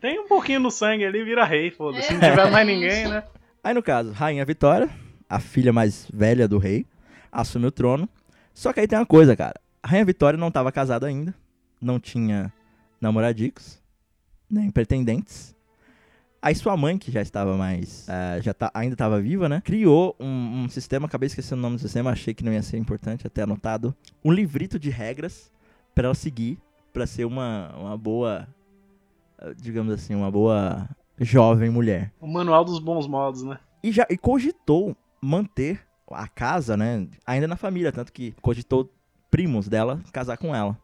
Tem 0.00 0.18
um 0.18 0.26
pouquinho 0.26 0.60
no 0.60 0.70
sangue 0.70 1.06
ali, 1.06 1.24
vira 1.24 1.44
rei, 1.44 1.70
foda-se. 1.70 2.08
Se 2.08 2.12
não 2.14 2.20
tiver 2.20 2.50
mais 2.50 2.66
ninguém, 2.66 3.08
né? 3.08 3.24
Aí 3.64 3.72
no 3.72 3.82
caso, 3.82 4.10
Rainha 4.10 4.44
Vitória, 4.44 4.90
a 5.28 5.38
filha 5.38 5.72
mais 5.72 6.08
velha 6.12 6.48
do 6.48 6.58
rei, 6.58 6.84
assume 7.30 7.66
o 7.66 7.70
trono. 7.70 8.08
Só 8.52 8.72
que 8.72 8.80
aí 8.80 8.88
tem 8.88 8.98
uma 8.98 9.06
coisa, 9.06 9.36
cara. 9.36 9.54
A 9.82 9.88
Rainha 9.88 10.04
Vitória 10.04 10.36
não 10.36 10.48
estava 10.48 10.72
casada 10.72 11.06
ainda, 11.06 11.32
não 11.80 12.00
tinha 12.00 12.52
namoradicos, 13.00 13.80
nem 14.50 14.68
pretendentes. 14.68 15.54
Aí 16.40 16.56
sua 16.56 16.76
mãe, 16.76 16.98
que 16.98 17.12
já 17.12 17.22
estava 17.22 17.56
mais. 17.56 18.08
eh, 18.08 18.40
já 18.42 18.52
tá, 18.52 18.68
ainda 18.74 18.94
estava 18.94 19.20
viva, 19.20 19.48
né? 19.48 19.62
Criou 19.64 20.16
um, 20.18 20.64
um 20.64 20.68
sistema, 20.68 21.06
acabei 21.06 21.28
esquecendo 21.28 21.60
o 21.60 21.62
nome 21.62 21.76
do 21.76 21.82
sistema, 21.82 22.10
achei 22.10 22.34
que 22.34 22.44
não 22.44 22.52
ia 22.52 22.62
ser 22.62 22.78
importante, 22.78 23.24
até 23.24 23.42
anotado. 23.42 23.94
Um 24.24 24.32
livrito 24.32 24.76
de 24.76 24.90
regras 24.90 25.52
para 25.94 26.06
ela 26.06 26.14
seguir, 26.16 26.58
para 26.92 27.06
ser 27.06 27.24
uma, 27.26 27.72
uma 27.76 27.96
boa. 27.96 28.48
Digamos 29.56 29.92
assim, 29.94 30.16
uma 30.16 30.30
boa 30.32 30.88
jovem 31.18 31.70
mulher 31.70 32.12
O 32.20 32.26
manual 32.26 32.64
dos 32.64 32.78
bons 32.78 33.06
modos, 33.06 33.42
né? 33.42 33.58
e 33.82 33.90
já 33.92 34.06
e 34.10 34.16
cogitou 34.16 34.96
manter 35.20 35.80
a 36.10 36.28
casa, 36.28 36.76
né, 36.76 37.08
ainda 37.26 37.48
na 37.48 37.56
família, 37.56 37.90
tanto 37.90 38.12
que 38.12 38.32
cogitou 38.42 38.92
primos 39.30 39.66
dela 39.68 40.00
casar 40.12 40.36
com 40.36 40.54
ela. 40.54 40.76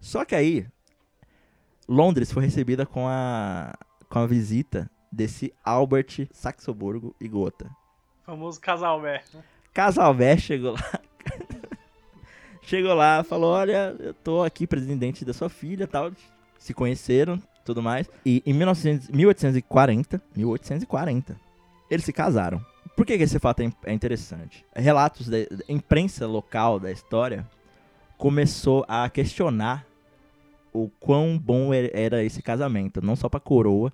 Só 0.00 0.24
que 0.24 0.34
aí 0.34 0.66
Londres 1.88 2.30
foi 2.30 2.44
recebida 2.44 2.84
com 2.84 3.06
a 3.08 3.74
com 4.10 4.18
a 4.18 4.26
visita 4.26 4.90
desse 5.10 5.52
Albert 5.64 6.28
Saxoburgo 6.32 7.14
e 7.20 7.26
Gotha. 7.28 7.70
Famoso 8.24 8.60
casal 8.60 9.00
velho. 9.00 9.22
Casal 9.72 10.14
velho 10.14 10.40
chegou 10.40 10.72
lá. 10.72 11.00
chegou 12.62 12.94
lá, 12.94 13.24
falou: 13.24 13.52
"Olha, 13.52 13.96
eu 13.98 14.12
tô 14.12 14.42
aqui 14.42 14.66
presidente 14.66 15.24
da 15.24 15.32
sua 15.32 15.48
filha, 15.48 15.86
tal". 15.86 16.12
Se 16.58 16.74
conheceram, 16.74 17.40
tudo 17.68 17.82
mais. 17.82 18.08
E 18.24 18.42
em 18.46 18.52
1900, 18.54 19.08
1840, 19.10 20.20
1840, 20.34 21.36
eles 21.90 22.04
se 22.04 22.12
casaram. 22.12 22.64
Por 22.96 23.06
que, 23.06 23.16
que 23.16 23.22
esse 23.24 23.38
fato 23.38 23.60
é 23.60 23.72
é 23.84 23.92
interessante? 23.92 24.64
Relatos 24.74 25.28
da 25.28 25.36
imprensa 25.68 26.26
local 26.26 26.80
da 26.80 26.90
história 26.90 27.46
começou 28.16 28.84
a 28.88 29.08
questionar 29.08 29.86
o 30.72 30.88
quão 31.00 31.38
bom 31.38 31.72
er- 31.72 31.90
era 31.94 32.24
esse 32.24 32.42
casamento, 32.42 33.00
não 33.00 33.14
só 33.16 33.28
pra 33.28 33.38
coroa, 33.40 33.92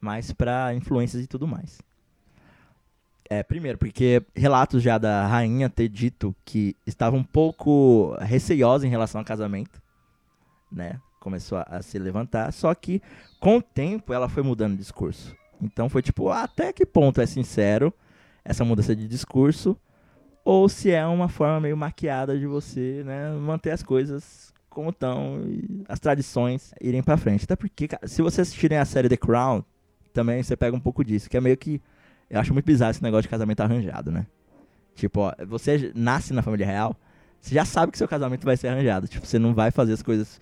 mas 0.00 0.32
pra 0.32 0.74
influências 0.74 1.22
e 1.22 1.26
tudo 1.26 1.46
mais. 1.46 1.80
É, 3.30 3.42
primeiro, 3.42 3.78
porque 3.78 4.22
relatos 4.34 4.82
já 4.82 4.98
da 4.98 5.26
rainha 5.26 5.70
ter 5.70 5.88
dito 5.88 6.34
que 6.44 6.76
estava 6.86 7.16
um 7.16 7.24
pouco 7.24 8.14
receiosa 8.20 8.86
em 8.86 8.90
relação 8.90 9.20
ao 9.20 9.24
casamento, 9.24 9.80
né? 10.70 11.00
Começou 11.24 11.56
a, 11.56 11.62
a 11.62 11.82
se 11.82 11.98
levantar, 11.98 12.52
só 12.52 12.74
que 12.74 13.00
com 13.40 13.56
o 13.56 13.62
tempo 13.62 14.12
ela 14.12 14.28
foi 14.28 14.42
mudando 14.42 14.72
de 14.72 14.78
discurso. 14.78 15.34
Então 15.62 15.88
foi 15.88 16.02
tipo, 16.02 16.28
até 16.28 16.70
que 16.70 16.84
ponto 16.84 17.18
é 17.18 17.24
sincero 17.24 17.90
essa 18.44 18.62
mudança 18.62 18.94
de 18.94 19.08
discurso 19.08 19.74
ou 20.44 20.68
se 20.68 20.90
é 20.90 21.06
uma 21.06 21.30
forma 21.30 21.58
meio 21.62 21.78
maquiada 21.78 22.38
de 22.38 22.46
você, 22.46 23.02
né, 23.06 23.32
manter 23.32 23.70
as 23.70 23.82
coisas 23.82 24.52
como 24.68 24.90
estão 24.90 25.40
e 25.46 25.82
as 25.88 25.98
tradições 25.98 26.74
irem 26.78 27.02
pra 27.02 27.16
frente. 27.16 27.44
Até 27.44 27.56
porque, 27.56 27.88
cara, 27.88 28.06
se 28.06 28.20
vocês 28.20 28.46
assistirem 28.46 28.76
a 28.76 28.84
série 28.84 29.08
The 29.08 29.16
Crown, 29.16 29.64
também 30.12 30.42
você 30.42 30.54
pega 30.54 30.76
um 30.76 30.80
pouco 30.80 31.02
disso, 31.02 31.30
que 31.30 31.38
é 31.38 31.40
meio 31.40 31.56
que 31.56 31.80
eu 32.28 32.38
acho 32.38 32.52
muito 32.52 32.66
bizarro 32.66 32.90
esse 32.90 33.02
negócio 33.02 33.22
de 33.22 33.28
casamento 33.28 33.60
arranjado, 33.62 34.10
né? 34.10 34.26
Tipo, 34.94 35.20
ó, 35.20 35.34
você 35.46 35.90
nasce 35.94 36.34
na 36.34 36.42
família 36.42 36.66
real, 36.66 36.94
você 37.40 37.54
já 37.54 37.64
sabe 37.64 37.92
que 37.92 37.98
seu 37.98 38.08
casamento 38.08 38.44
vai 38.44 38.56
ser 38.56 38.68
arranjado. 38.68 39.06
Tipo, 39.08 39.26
você 39.26 39.38
não 39.38 39.54
vai 39.54 39.70
fazer 39.70 39.92
as 39.92 40.02
coisas 40.02 40.40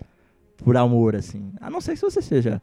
por 0.64 0.77
amor, 0.77 1.14
assim. 1.16 1.53
A 1.61 1.68
não 1.70 1.81
ser 1.81 1.94
que 1.94 2.01
você 2.01 2.20
seja 2.22 2.61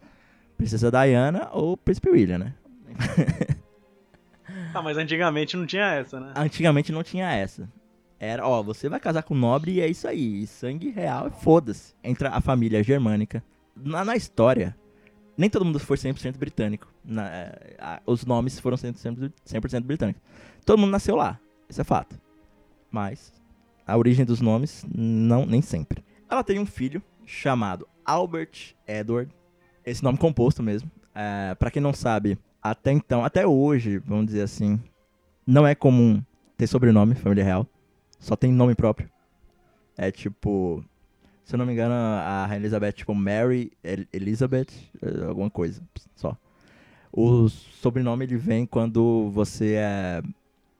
Princesa 0.58 0.90
Diana 0.92 1.50
ou 1.52 1.76
Príncipe 1.78 2.10
William, 2.10 2.38
né? 2.40 2.54
Ah, 4.74 4.82
mas 4.84 4.98
antigamente 4.98 5.58
não 5.58 5.66
tinha 5.66 5.94
essa, 5.94 6.20
né? 6.20 6.32
Antigamente 6.36 6.92
não 6.92 7.02
tinha 7.04 7.32
essa. 7.32 7.68
Era, 8.20 8.46
ó, 8.48 8.62
você 8.62 8.88
vai 8.90 9.00
casar 9.00 9.24
com 9.24 9.34
nobre 9.34 9.74
e 9.74 9.82
é 9.82 9.88
isso 9.88 10.08
aí. 10.08 10.46
Sangue 10.46 10.92
real 10.92 11.28
e 11.28 11.32
foda-se. 11.44 11.94
Entra 12.04 12.30
a 12.30 12.40
família 12.42 12.84
germânica. 12.84 13.44
Na, 13.76 14.06
na 14.06 14.16
história, 14.16 14.76
nem 15.38 15.50
todo 15.50 15.66
mundo 15.66 15.80
foi 15.80 15.98
100% 15.98 16.38
britânico. 16.38 16.88
Na, 17.04 17.28
é, 17.28 17.76
a- 17.80 18.02
os 18.06 18.26
nomes 18.26 18.60
foram 18.60 18.78
100%, 18.78 19.32
100% 19.46 19.82
britânicos. 19.84 20.22
Todo 20.66 20.78
mundo 20.80 20.92
nasceu 20.92 21.16
lá. 21.16 21.40
Isso 21.68 21.82
é 21.82 21.84
fato. 21.84 22.20
Mas 22.92 23.34
a 23.88 23.98
origem 23.98 24.26
dos 24.26 24.40
nomes, 24.40 24.86
não, 24.94 25.46
nem 25.48 25.62
sempre. 25.64 26.04
Ela 26.30 26.44
tem 26.44 26.60
um 26.60 26.66
filho 26.66 27.02
chamado 27.30 27.88
Albert 28.04 28.74
Edward. 28.88 29.32
Esse 29.86 30.04
nome 30.04 30.18
composto 30.18 30.64
mesmo. 30.64 30.90
É, 31.14 31.54
para 31.56 31.70
quem 31.72 31.82
não 31.82 31.94
sabe, 31.94 32.38
até 32.62 32.92
então, 32.92 33.24
até 33.24 33.46
hoje, 33.46 34.00
vamos 34.00 34.26
dizer 34.28 34.42
assim, 34.42 34.80
não 35.46 35.66
é 35.66 35.76
comum 35.76 36.22
ter 36.58 36.66
sobrenome, 36.68 37.14
família 37.16 37.44
real. 37.44 37.68
Só 38.20 38.36
tem 38.36 38.52
nome 38.52 38.74
próprio. 38.76 39.10
É 39.98 40.12
tipo. 40.12 40.84
Se 41.46 41.56
eu 41.56 41.58
não 41.58 41.66
me 41.66 41.74
engano, 41.74 41.94
a 41.94 42.46
Rainha 42.46 42.62
Elizabeth, 42.62 42.92
tipo 42.92 43.16
Mary 43.16 43.72
El- 43.84 44.06
Elizabeth, 44.14 44.68
eh, 45.02 45.26
alguma 45.28 45.50
coisa, 45.50 45.82
só. 46.16 46.38
O 47.12 47.50
sobrenome 47.50 48.26
ele 48.26 48.38
vem 48.38 48.66
quando 48.66 49.30
você 49.32 49.76
é. 49.78 50.22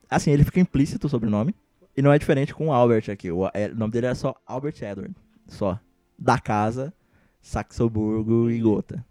Assim, 0.10 0.32
ele 0.32 0.44
fica 0.44 0.60
implícito 0.60 1.08
o 1.08 1.10
sobrenome. 1.10 1.56
E 1.98 2.02
não 2.02 2.14
é 2.14 2.20
diferente 2.20 2.54
com 2.54 2.68
o 2.68 2.74
Albert 2.74 3.10
aqui. 3.10 3.30
É- 3.54 3.68
o 3.70 3.76
nome 3.76 3.92
dele 3.92 4.08
é 4.08 4.14
só 4.14 4.36
Albert 4.46 4.76
Edward. 4.82 5.14
Só. 5.48 5.80
Da 6.20 6.38
casa, 6.40 6.94
Saxoburgo 7.42 8.50
e 8.50 8.60
Gotha. 8.60 9.06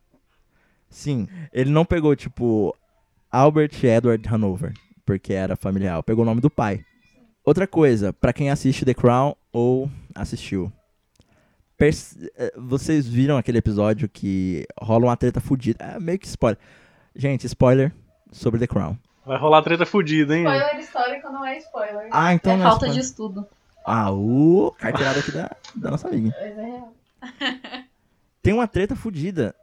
Sim, 0.91 1.27
ele 1.53 1.71
não 1.71 1.85
pegou, 1.85 2.15
tipo, 2.17 2.75
Albert 3.31 3.73
Edward 3.83 4.27
Hanover, 4.29 4.73
porque 5.05 5.33
era 5.33 5.57
familiar. 5.57 6.03
Pegou 6.03 6.23
o 6.23 6.27
nome 6.27 6.41
do 6.41 6.51
pai. 6.51 6.85
Outra 7.45 7.67
coisa, 7.67 8.13
pra 8.13 8.33
quem 8.33 8.51
assiste 8.51 8.85
The 8.85 8.95
Crown 8.95 9.35
ou 9.53 9.91
assistiu. 10.15 10.71
eh, 12.37 12.53
Vocês 12.57 13.07
viram 13.07 13.37
aquele 13.39 13.59
episódio 13.59 14.09
que 14.09 14.67
rola 14.81 15.07
uma 15.07 15.17
treta 15.17 15.41
fudida. 15.41 15.85
É 15.85 16.01
meio 16.01 16.19
que 16.19 16.27
spoiler. 16.27 16.59
Gente, 17.15 17.47
spoiler 17.47 17.93
sobre 18.33 18.59
The 18.61 18.67
Crown. 18.67 18.97
Vai 19.25 19.39
rolar 19.39 19.63
treta 19.63 19.85
fudida, 19.87 20.37
hein? 20.37 20.45
Spoiler 20.45 20.79
histórico 20.79 21.29
não 21.31 21.45
é 21.45 21.59
spoiler. 21.59 22.09
Ah, 22.11 22.33
então 22.35 22.53
é 22.53 22.57
não 22.57 22.63
falta 22.65 22.87
spoiler. 22.87 22.95
de 23.03 23.07
estudo. 23.07 23.47
Ah, 23.89 24.13
o 24.13 24.71
carteirada 24.79 25.21
aqui 25.21 25.33
da, 25.33 25.57
da 25.75 25.91
nossa 25.91 26.09
amiga. 26.09 26.35
É. 26.37 26.85
Tem 28.43 28.53
uma 28.53 28.69
treta 28.69 28.95
fudida 28.95 29.55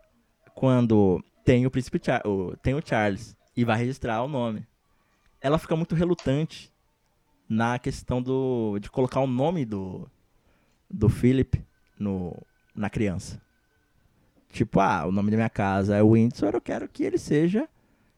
quando 0.54 1.24
tem 1.44 1.66
o 1.66 1.72
príncipe 1.72 2.00
Char 2.04 2.26
o, 2.26 2.56
tem 2.58 2.74
o 2.74 2.82
Charles 2.86 3.36
e 3.56 3.64
vai 3.64 3.78
registrar 3.78 4.22
o 4.24 4.28
nome. 4.28 4.66
Ela 5.40 5.58
fica 5.58 5.76
muito 5.76 5.96
relutante 5.96 6.74
na 7.48 7.78
questão 7.80 8.22
do 8.22 8.78
de 8.80 8.90
colocar 8.90 9.20
o 9.20 9.28
nome 9.28 9.64
do 9.66 10.10
do 10.90 11.08
Philip 11.08 11.64
no 12.00 12.36
na 12.76 12.90
criança. 12.90 13.42
Tipo, 14.50 14.80
ah, 14.80 15.06
o 15.06 15.12
nome 15.12 15.32
da 15.32 15.38
minha 15.38 15.50
casa 15.50 15.96
é 15.96 16.04
Windsor, 16.04 16.52
eu 16.54 16.62
quero 16.62 16.88
que 16.88 17.04
ele 17.04 17.18
seja 17.18 17.68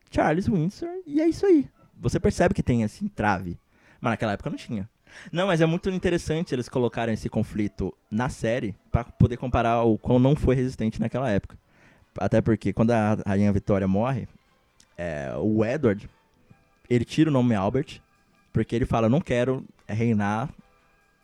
Charles 0.09 0.47
Windsor 0.47 0.89
e 1.05 1.21
é 1.21 1.27
isso 1.27 1.45
aí. 1.45 1.69
Você 1.99 2.19
percebe 2.19 2.53
que 2.53 2.63
tem 2.63 2.83
esse 2.83 3.03
entrave, 3.03 3.59
mas 3.99 4.11
naquela 4.11 4.33
época 4.33 4.49
não 4.49 4.57
tinha. 4.57 4.89
Não, 5.31 5.47
mas 5.47 5.61
é 5.61 5.65
muito 5.65 5.89
interessante 5.89 6.53
eles 6.53 6.69
colocarem 6.69 7.13
esse 7.13 7.29
conflito 7.29 7.93
na 8.09 8.29
série 8.29 8.75
pra 8.91 9.03
poder 9.03 9.37
comparar 9.37 9.83
o 9.83 9.97
quão 9.97 10.19
não 10.19 10.35
foi 10.35 10.55
resistente 10.55 10.99
naquela 10.99 11.29
época. 11.29 11.57
Até 12.17 12.41
porque 12.41 12.73
quando 12.73 12.91
a 12.91 13.17
Rainha 13.25 13.51
Vitória 13.51 13.87
morre, 13.87 14.27
é, 14.97 15.33
o 15.37 15.63
Edward, 15.63 16.09
ele 16.89 17.05
tira 17.05 17.29
o 17.29 17.33
nome 17.33 17.53
Albert, 17.53 18.01
porque 18.51 18.75
ele 18.75 18.85
fala, 18.85 19.05
eu 19.05 19.11
não 19.11 19.21
quero 19.21 19.63
reinar 19.87 20.49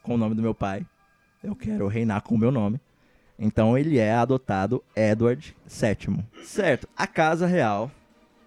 com 0.01 0.15
o 0.15 0.17
nome 0.17 0.35
do 0.35 0.41
meu 0.41 0.53
pai, 0.53 0.85
eu 1.43 1.55
quero 1.55 1.87
reinar 1.87 2.21
com 2.21 2.35
o 2.35 2.37
meu 2.37 2.51
nome. 2.51 2.79
Então 3.37 3.77
ele 3.77 3.97
é 3.97 4.13
adotado 4.13 4.83
Edward 4.95 5.55
VII. 5.65 6.23
Certo, 6.43 6.87
a 6.95 7.07
Casa 7.07 7.47
Real, 7.47 7.89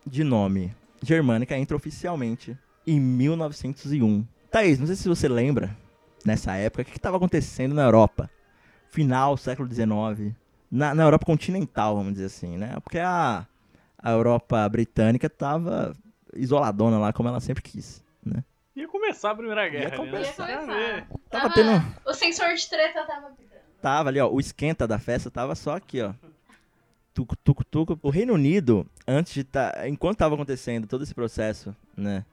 de 0.07 0.23
nome 0.23 0.73
germânica, 1.03 1.57
entra 1.57 1.77
oficialmente 1.77 2.57
em 2.87 3.01
1901. 3.01 4.25
Thaís, 4.57 4.79
não 4.79 4.87
sei 4.87 4.97
se 4.97 5.07
você 5.07 5.29
lembra, 5.29 5.77
nessa 6.25 6.55
época, 6.55 6.81
o 6.81 6.85
que 6.87 6.97
estava 6.97 7.19
acontecendo 7.19 7.75
na 7.75 7.83
Europa? 7.83 8.31
Final 8.89 9.37
século 9.37 9.69
XIX, 9.69 10.35
na, 10.71 10.95
na 10.95 11.03
Europa 11.03 11.27
continental, 11.27 11.95
vamos 11.95 12.15
dizer 12.15 12.25
assim, 12.25 12.57
né? 12.57 12.75
Porque 12.83 12.99
a, 12.99 13.47
a 13.99 14.11
Europa 14.11 14.67
britânica 14.71 15.29
tava 15.29 15.95
isoladona 16.35 16.99
lá, 16.99 17.13
como 17.13 17.29
ela 17.29 17.39
sempre 17.39 17.63
quis, 17.63 18.03
né? 18.25 18.43
Ia 18.75 18.89
começar 18.89 19.33
a 19.33 19.35
Primeira 19.35 19.69
Guerra. 19.69 19.91
né? 19.91 19.97
começar. 19.99 20.49
Ia 20.49 20.61
começar. 20.61 20.75
ver. 20.75 21.07
Tava 21.29 21.51
Tava- 21.51 21.55
tendo... 21.55 21.95
O 22.07 22.15
sensor 22.15 22.55
de 22.55 22.67
treta 22.67 23.05
tava 23.05 23.29
pitando. 23.33 23.61
Tava 23.83 24.09
ali, 24.09 24.21
ó, 24.21 24.31
o 24.31 24.41
esquenta 24.41 24.87
da 24.89 24.99
festa 24.99 25.31
tava 25.31 25.55
só 25.55 25.77
aqui, 25.77 26.01
ó. 26.01 26.15
Tuco, 27.13 27.37
tuco, 27.37 27.63
tuco. 27.63 27.99
O 28.03 28.09
Reino 28.09 28.33
Unido, 28.33 28.87
antes 29.07 29.35
de 29.35 29.45
tá, 29.45 29.87
enquanto 29.87 30.17
tava 30.17 30.35
acontecendo 30.35 30.87
todo 30.87 31.05
esse 31.05 31.15
processo, 31.15 31.77
né, 31.95 32.25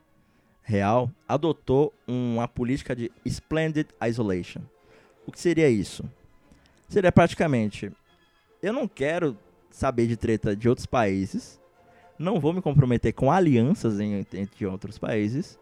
real, 0.64 1.10
adotou 1.28 1.92
uma 2.08 2.48
política 2.48 2.96
de 2.96 3.12
splendid 3.24 3.86
isolation. 4.08 4.62
O 5.26 5.30
que 5.32 5.38
seria 5.40 5.68
isso? 5.68 6.04
Seria 6.88 7.12
praticamente, 7.12 7.92
eu 8.62 8.72
não 8.72 8.88
quero 8.88 9.36
saber 9.70 10.06
de 10.06 10.16
treta 10.16 10.56
de 10.56 10.68
outros 10.68 10.86
países, 10.86 11.60
não 12.18 12.40
vou 12.40 12.52
me 12.52 12.62
comprometer 12.62 13.12
com 13.12 13.30
alianças 13.30 14.00
em- 14.00 14.26
entre 14.34 14.66
outros 14.66 14.98
países. 14.98 15.58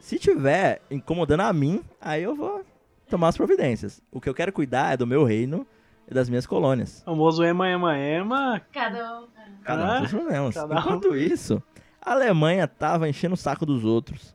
Se 0.00 0.18
tiver 0.18 0.80
incomodando 0.90 1.40
a 1.40 1.52
mim, 1.52 1.82
aí 2.00 2.22
eu 2.22 2.34
vou 2.34 2.64
tomar 3.08 3.28
as 3.28 3.36
providências. 3.36 4.00
O 4.10 4.20
que 4.20 4.28
eu 4.28 4.34
quero 4.34 4.52
cuidar 4.52 4.94
é 4.94 4.96
do 4.96 5.06
meu 5.06 5.24
reino 5.24 5.66
e 6.08 6.14
das 6.14 6.28
minhas 6.28 6.46
colônias. 6.46 7.02
O 7.02 7.04
famoso 7.06 7.42
ema, 7.44 7.68
ema, 7.68 7.98
ema. 7.98 8.60
Cada 8.72 9.20
um. 9.20 9.26
Cada 9.64 9.82
um 9.82 10.04
Ah, 10.04 10.08
problemas. 10.08 10.54
cada 10.54 10.74
um. 10.74 10.78
Enquanto 10.78 11.16
isso, 11.16 11.62
a 12.06 12.12
Alemanha 12.12 12.66
tava 12.68 13.08
enchendo 13.08 13.34
o 13.34 13.36
saco 13.38 13.66
dos 13.66 13.84
outros. 13.84 14.34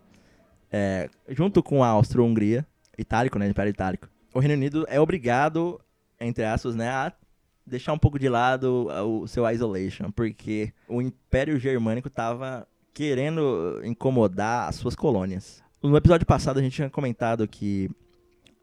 É, 0.71 1.09
junto 1.29 1.61
com 1.63 1.83
a 1.83 1.87
Áustria-Hungria, 1.87 2.65
itálico, 2.97 3.37
né? 3.39 3.47
Império 3.49 3.69
Itálico. 3.71 4.07
O 4.33 4.39
Reino 4.39 4.53
Unido 4.55 4.85
é 4.87 4.99
obrigado, 4.99 5.79
entre 6.19 6.45
aspas, 6.45 6.75
né, 6.75 6.87
a 6.89 7.11
deixar 7.67 7.91
um 7.93 7.97
pouco 7.97 8.17
de 8.17 8.29
lado 8.29 8.87
o 9.05 9.27
seu 9.27 9.45
isolation, 9.49 10.09
porque 10.11 10.71
o 10.87 11.01
Império 11.01 11.59
Germânico 11.59 12.09
tava 12.09 12.65
querendo 12.93 13.81
incomodar 13.83 14.69
as 14.69 14.75
suas 14.75 14.95
colônias. 14.95 15.61
No 15.83 15.95
episódio 15.97 16.25
passado 16.25 16.59
a 16.59 16.61
gente 16.61 16.73
tinha 16.75 16.89
comentado 16.89 17.45
que 17.47 17.89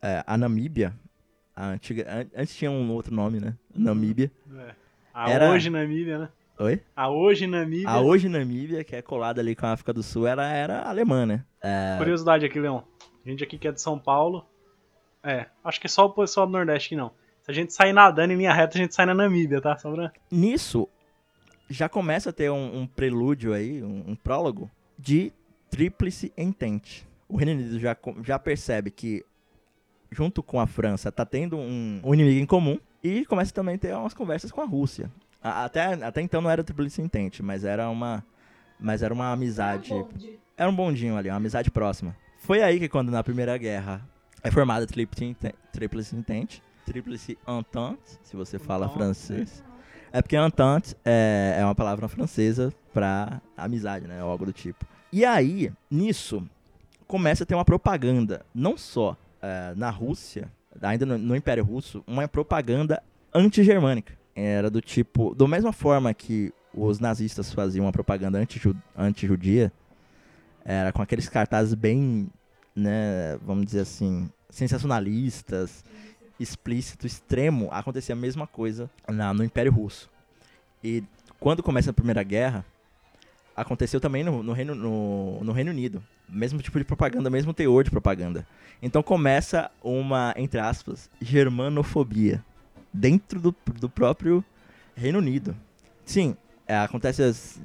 é, 0.01 0.23
a 0.27 0.37
Namíbia, 0.39 0.95
a 1.55 1.71
antiga, 1.71 2.07
an- 2.11 2.27
antes 2.41 2.55
tinha 2.57 2.71
um 2.71 2.91
outro 2.93 3.15
nome, 3.15 3.41
né? 3.41 3.55
Namíbia. 3.75 4.31
É. 4.57 4.75
A 5.13 5.31
Era- 5.31 5.51
hoje 5.51 5.69
Namíbia, 5.69 6.19
né? 6.21 6.29
Oi? 6.61 6.81
A 6.97 7.09
hoje 7.09 7.47
Namíbia. 7.47 7.89
A 7.89 8.01
hoje 8.01 8.29
Namíbia, 8.29 8.83
que 8.83 8.97
é 8.97 9.01
colada 9.01 9.41
ali 9.41 9.55
com 9.55 9.65
a 9.65 9.73
África 9.73 9.93
do 9.93 10.03
Sul, 10.03 10.27
ela 10.27 10.45
era 10.45 10.83
alemã, 10.83 11.25
né? 11.25 11.45
É, 11.63 11.95
Curiosidade 11.99 12.45
aqui, 12.45 12.59
Leon. 12.59 12.81
A 13.25 13.29
gente 13.29 13.45
aqui 13.45 13.57
que 13.57 13.69
é 13.69 13.73
de 13.73 13.81
São 13.81 13.97
Paulo. 13.97 14.45
É, 15.23 15.47
acho 15.63 15.81
que 15.81 15.87
é 15.87 15.91
só 15.91 16.07
o 16.07 16.11
pessoal 16.11 16.47
do 16.47 16.53
Nordeste 16.53 16.89
que 16.89 16.97
não. 16.97 17.13
Se 17.43 17.51
a 17.53 17.55
gente 17.55 17.73
sair 17.73 17.93
nadando 17.93 18.33
em 18.33 18.37
linha 18.37 18.53
reta, 18.53 18.77
a 18.77 18.81
gente 18.81 18.93
sai 18.93 19.07
na 19.07 19.15
Namíbia, 19.15 19.61
tá? 19.61 19.79
Só 19.79 19.93
pra... 19.93 20.13
nisso, 20.33 20.89
já 21.71 21.89
começa 21.89 22.31
a 22.31 22.33
ter 22.33 22.51
um, 22.51 22.81
um 22.81 22.87
prelúdio 22.89 23.53
aí, 23.53 23.81
um, 23.81 24.05
um 24.09 24.17
prólogo, 24.17 24.69
de 24.99 25.33
tríplice 25.71 26.33
entente. 26.37 27.07
O 27.29 27.37
Reino 27.37 27.53
Unido 27.53 27.79
já, 27.79 27.97
já 28.25 28.37
percebe 28.37 28.91
que, 28.91 29.25
junto 30.11 30.43
com 30.43 30.59
a 30.59 30.67
França, 30.67 31.13
tá 31.13 31.25
tendo 31.25 31.57
um, 31.57 32.01
um 32.03 32.15
inimigo 32.15 32.41
em 32.41 32.47
comum 32.47 32.79
e 33.03 33.25
começa 33.27 33.55
também 33.55 33.77
a 33.77 33.79
ter 33.79 33.95
umas 33.95 34.15
conversas 34.15 34.51
com 34.51 34.61
a 34.61 34.67
Rússia. 34.67 35.09
Até, 35.43 35.95
até 36.05 36.21
então 36.21 36.41
não 36.41 36.51
era 36.51 36.65
tríplice 36.65 37.01
entente, 37.01 37.43
mas 37.43 37.65
era 37.65 37.89
uma, 37.89 38.25
mas 38.79 39.03
era 39.03 39.15
uma 39.15 39.33
amizade. 39.33 39.95
Era 40.57 40.69
um 40.69 40.75
bondinho 40.75 41.17
ali, 41.17 41.29
uma 41.29 41.37
amizade 41.37 41.71
próxima. 41.71 42.17
Foi 42.39 42.63
aí 42.63 42.79
que 42.79 42.89
quando 42.89 43.11
na 43.11 43.23
Primeira 43.23 43.57
Guerra 43.57 44.03
é 44.43 44.51
formada 44.51 44.85
a 44.85 44.87
Tríplice 44.87 45.37
Tríplice 45.73 46.17
Entente, 46.17 46.63
Tríplice 46.85 47.39
Entente, 47.47 48.19
se 48.23 48.37
você 48.37 48.59
fala 48.59 48.89
francês. 48.89 49.63
É 50.13 50.23
porque 50.23 50.37
Entente 50.37 50.97
é, 51.05 51.57
é 51.61 51.65
uma 51.65 51.75
palavra 51.75 52.09
francesa 52.09 52.73
pra 52.93 53.41
amizade, 53.57 54.07
né? 54.07 54.23
Ou 54.25 54.31
algo 54.31 54.47
do 54.47 54.53
tipo. 54.53 54.87
E 55.13 55.25
aí, 55.25 55.73
nisso, 55.91 56.47
começa 57.07 57.45
a 57.45 57.47
ter 57.47 57.55
uma 57.55 57.65
propaganda, 57.65 58.45
não 58.55 58.77
só 58.77 59.17
eh, 59.41 59.73
na 59.77 59.91
Rússia, 59.91 60.51
ainda 60.81 61.07
no, 61.07 61.17
no 61.17 61.37
Império 61.37 61.65
Russo, 61.65 62.03
uma 62.07 62.27
propaganda 62.27 63.03
anti-germânica. 63.35 64.18
Era 64.41 64.71
do 64.71 64.81
tipo, 64.81 65.35
da 65.35 65.49
mesma 65.49 65.73
forma 65.73 66.15
que 66.15 66.53
os 66.73 67.01
nazistas 67.01 67.53
faziam 67.53 67.87
uma 67.87 67.93
propaganda 67.93 68.39
anti-ju- 68.39 68.77
anti-judia, 68.97 69.73
Era 70.65 70.93
com 70.93 71.01
aqueles 71.01 71.29
cartazes 71.31 71.73
bem, 71.75 72.29
né, 72.77 73.39
vamos 73.43 73.65
dizer 73.65 73.81
assim, 73.81 74.29
sensacionalistas, 74.51 75.83
explícito, 76.39 77.07
extremo. 77.07 77.69
Acontecia 77.73 78.15
a 78.15 78.17
mesma 78.17 78.47
coisa 78.47 78.89
na- 79.09 79.33
no 79.33 79.43
Império 79.43 79.73
Russo. 79.73 80.11
E 80.85 81.03
quando 81.41 81.63
começa 81.63 81.91
a 81.91 81.95
Primeira 81.95 82.23
Guerra, 82.23 82.65
aconteceu 83.57 83.99
também 83.99 84.23
no, 84.23 84.43
no 84.43 84.53
Reino, 84.53 84.75
no, 84.75 85.43
no 85.43 85.53
Reino 85.53 85.71
Unido. 85.71 86.03
Mesmo 86.29 86.61
tipo 86.61 86.79
de 86.79 86.85
propaganda, 86.85 87.31
mesmo 87.31 87.55
teor 87.55 87.83
de 87.83 87.91
propaganda. 87.91 88.47
Então 88.83 89.03
começa 89.03 89.71
uma, 89.83 90.35
entre 90.37 90.61
aspas, 90.61 91.09
germanofobia 91.21 92.45
dentro 92.99 93.41
do, 93.41 93.55
do 93.79 93.89
próprio 93.89 94.45
Reino 94.97 95.19
Unido. 95.19 95.57
Sim, 96.05 96.37
é, 96.67 96.77
acontece 96.77 97.23
as- 97.23 97.61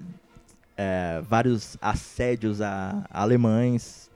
é, 0.78 1.22
vários 1.28 1.78
assédios 1.82 2.62
a, 2.62 3.04
alemães 3.10 4.10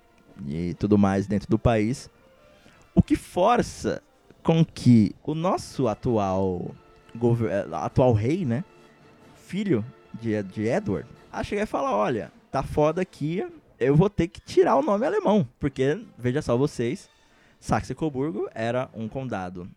e 0.47 0.73
tudo 0.75 0.97
mais 0.97 1.25
dentro 1.27 1.49
do 1.49 1.57
país, 1.57 2.09
o 2.93 3.01
que 3.01 3.15
força 3.15 4.01
com 4.43 4.63
que 4.63 5.15
o 5.23 5.33
nosso 5.33 5.87
atual 5.87 6.73
eh, 7.49 7.67
atual 7.73 8.13
rei, 8.13 8.45
né, 8.45 8.63
filho 9.35 9.83
de, 10.13 10.41
de 10.43 10.67
Edward, 10.67 11.07
a 11.31 11.43
chegar 11.43 11.63
e 11.63 11.65
falar, 11.67 11.95
olha, 11.95 12.31
tá 12.51 12.61
foda 12.63 13.01
aqui, 13.01 13.45
eu 13.79 13.95
vou 13.95 14.09
ter 14.09 14.27
que 14.27 14.39
tirar 14.39 14.75
o 14.77 14.81
nome 14.83 15.05
alemão, 15.05 15.47
porque 15.59 15.99
veja 16.17 16.41
só 16.41 16.55
vocês, 16.55 17.09
Saxe-Coburgo 17.59 18.47
era 18.53 18.89
um 18.93 19.07
condado 19.09 19.67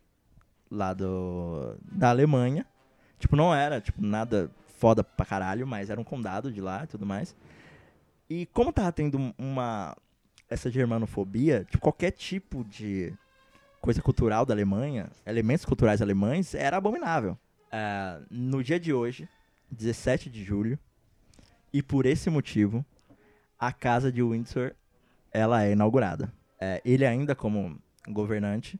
lá 0.70 0.94
do, 0.94 1.76
da 1.82 2.10
Alemanha. 2.10 2.66
Tipo, 3.18 3.36
não 3.36 3.54
era, 3.54 3.80
tipo, 3.80 4.00
nada 4.00 4.50
foda 4.78 5.04
pra 5.04 5.26
caralho, 5.26 5.66
mas 5.66 5.90
era 5.90 6.00
um 6.00 6.04
condado 6.04 6.52
de 6.52 6.60
lá 6.60 6.84
e 6.84 6.86
tudo 6.86 7.04
mais. 7.04 7.36
E 8.28 8.46
como 8.46 8.72
tava 8.72 8.92
tendo 8.92 9.34
uma... 9.36 9.96
Essa 10.48 10.70
germanofobia, 10.70 11.64
tipo, 11.64 11.78
qualquer 11.78 12.10
tipo 12.10 12.64
de 12.64 13.12
coisa 13.80 14.02
cultural 14.02 14.44
da 14.44 14.52
Alemanha, 14.52 15.08
elementos 15.24 15.64
culturais 15.64 16.02
alemães, 16.02 16.54
era 16.54 16.76
abominável. 16.76 17.38
Ah, 17.70 18.20
no 18.28 18.62
dia 18.62 18.78
de 18.80 18.92
hoje, 18.92 19.28
17 19.70 20.28
de 20.28 20.42
julho, 20.42 20.78
e 21.72 21.82
por 21.82 22.04
esse 22.04 22.28
motivo, 22.28 22.84
a 23.58 23.72
Casa 23.72 24.10
de 24.10 24.22
Windsor, 24.22 24.74
ela 25.32 25.64
é 25.64 25.72
inaugurada. 25.72 26.32
É, 26.60 26.82
ele 26.84 27.06
ainda 27.06 27.34
como 27.34 27.80
governante, 28.08 28.78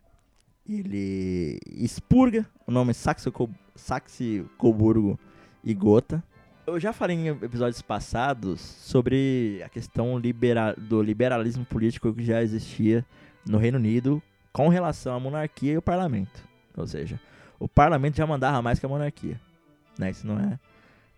ele 0.79 1.59
expurga 1.66 2.47
o 2.66 2.71
nome 2.71 2.95
Saxe-Co- 2.95 3.51
Saxe-Coburgo 3.75 5.18
e 5.64 5.75
Gotha. 5.75 6.23
Eu 6.66 6.79
já 6.79 6.93
falei 6.93 7.16
em 7.16 7.29
episódios 7.29 7.83
passados 7.83 8.61
sobre 8.61 9.61
a 9.64 9.68
questão 9.68 10.18
libera- 10.18 10.75
do 10.77 11.03
liberalismo 11.03 11.64
político 11.64 12.12
que 12.14 12.25
já 12.25 12.43
existia 12.43 13.05
no 13.47 13.59
Reino 13.59 13.79
Unido 13.79 14.23
com 14.53 14.68
relação 14.68 15.14
à 15.14 15.21
monarquia 15.21 15.73
e 15.73 15.77
o 15.77 15.83
parlamento. 15.83 16.43
Ou 16.77 16.87
seja, 16.87 17.18
o 17.59 17.66
parlamento 17.68 18.16
já 18.16 18.27
mandava 18.27 18.62
mais 18.62 18.79
que 18.79 18.87
a 18.87 18.89
monarquia. 18.89 19.41
Né? 19.99 20.11
Isso 20.11 20.27
não 20.27 20.39
é, 20.39 20.59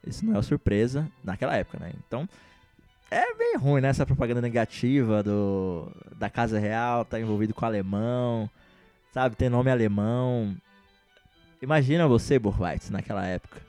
isso 0.07 0.25
não 0.25 0.39
é 0.39 0.43
surpresa 0.43 1.09
naquela 1.23 1.55
época, 1.57 1.79
né? 1.79 1.93
Então, 2.07 2.27
é 3.11 3.35
bem 3.35 3.57
ruim, 3.57 3.81
né? 3.83 3.89
Essa 3.89 4.07
propaganda 4.07 4.41
negativa 4.41 5.23
do, 5.23 5.93
da 6.17 6.31
Casa 6.31 6.59
Real, 6.59 7.05
tá 7.05 7.21
envolvido 7.21 7.53
com 7.53 7.65
alemão, 7.67 8.49
sabe? 9.13 9.37
Tem 9.37 9.49
nome 9.49 9.71
alemão. 9.71 10.57
Imagina 11.61 12.09
você, 12.09 12.39
Burweitz, 12.39 12.91
naquela 12.91 13.25
época. 13.25 13.61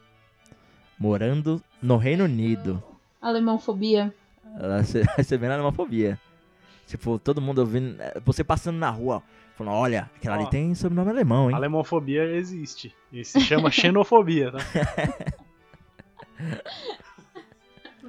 Morando 0.97 1.61
no 1.81 1.97
Reino 1.97 2.23
Unido. 2.23 2.81
Alemãofobia. 3.21 4.13
Recebendo 5.15 5.51
alemofobia. 5.51 6.19
Tipo, 6.87 7.19
todo 7.19 7.41
mundo 7.41 7.59
ouvindo. 7.59 7.97
Você 8.25 8.43
passando 8.43 8.77
na 8.77 8.89
rua, 8.89 9.23
falando: 9.55 9.75
olha, 9.75 10.09
aquela 10.15 10.35
ali 10.35 10.45
Ó. 10.45 10.49
tem 10.49 10.73
sobrenome 10.75 11.11
alemão, 11.11 11.49
hein? 11.49 11.55
Alemofobia 11.55 12.23
existe. 12.35 12.93
E 13.11 13.23
se 13.23 13.39
chama 13.39 13.69
xenofobia, 13.71 14.51
tá? 14.51 14.59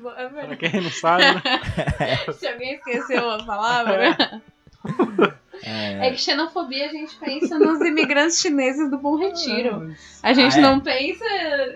Pra 0.02 0.56
quem 0.56 0.80
não 0.80 0.90
sabe, 0.90 1.22
né? 1.22 1.42
Se 2.34 2.46
alguém 2.46 2.74
esqueceu 2.74 3.30
a 3.30 3.42
palavra. 3.44 4.08
É, 4.10 5.34
É 5.66 6.10
que 6.10 6.18
xenofobia 6.20 6.86
a 6.86 6.88
gente 6.92 7.16
pensa 7.16 7.58
nos 7.58 7.80
imigrantes 7.80 8.40
chineses 8.40 8.90
do 8.90 8.98
Bom 8.98 9.16
Retiro. 9.16 9.94
A 10.22 10.32
gente 10.32 10.56
Ah, 10.56 10.58
é? 10.58 10.62
não 10.62 10.80
pensa 10.80 11.24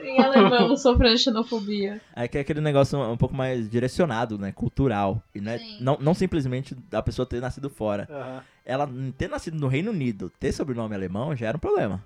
em 0.03 0.21
alemão 0.21 0.77
sofrendo 0.77 1.17
xenofobia. 1.19 2.01
é 2.15 2.29
que 2.29 2.37
é 2.39 2.41
aquele 2.43 2.61
negócio 2.61 2.99
um 2.99 3.17
pouco 3.17 3.35
mais 3.35 3.69
direcionado, 3.71 4.39
né? 4.39 4.53
Cultural. 4.53 5.23
E 5.35 5.41
não, 5.41 5.53
é- 5.53 5.59
Sim. 5.59 5.79
não, 5.81 5.97
não 6.01 6.15
simplesmente 6.15 6.77
a 6.93 7.03
pessoa 7.03 7.25
ter 7.27 7.41
nascido 7.41 7.71
fora. 7.71 8.07
Aham. 8.11 8.43
Ela 8.65 8.91
ter 9.17 9.29
nascido 9.31 9.59
no 9.59 9.67
Reino 9.69 9.91
Unido, 9.91 10.31
ter 10.39 10.53
sobrenome 10.53 10.95
alemão 10.95 11.35
já 11.35 11.47
era 11.49 11.57
um 11.57 11.61
problema. 11.61 12.05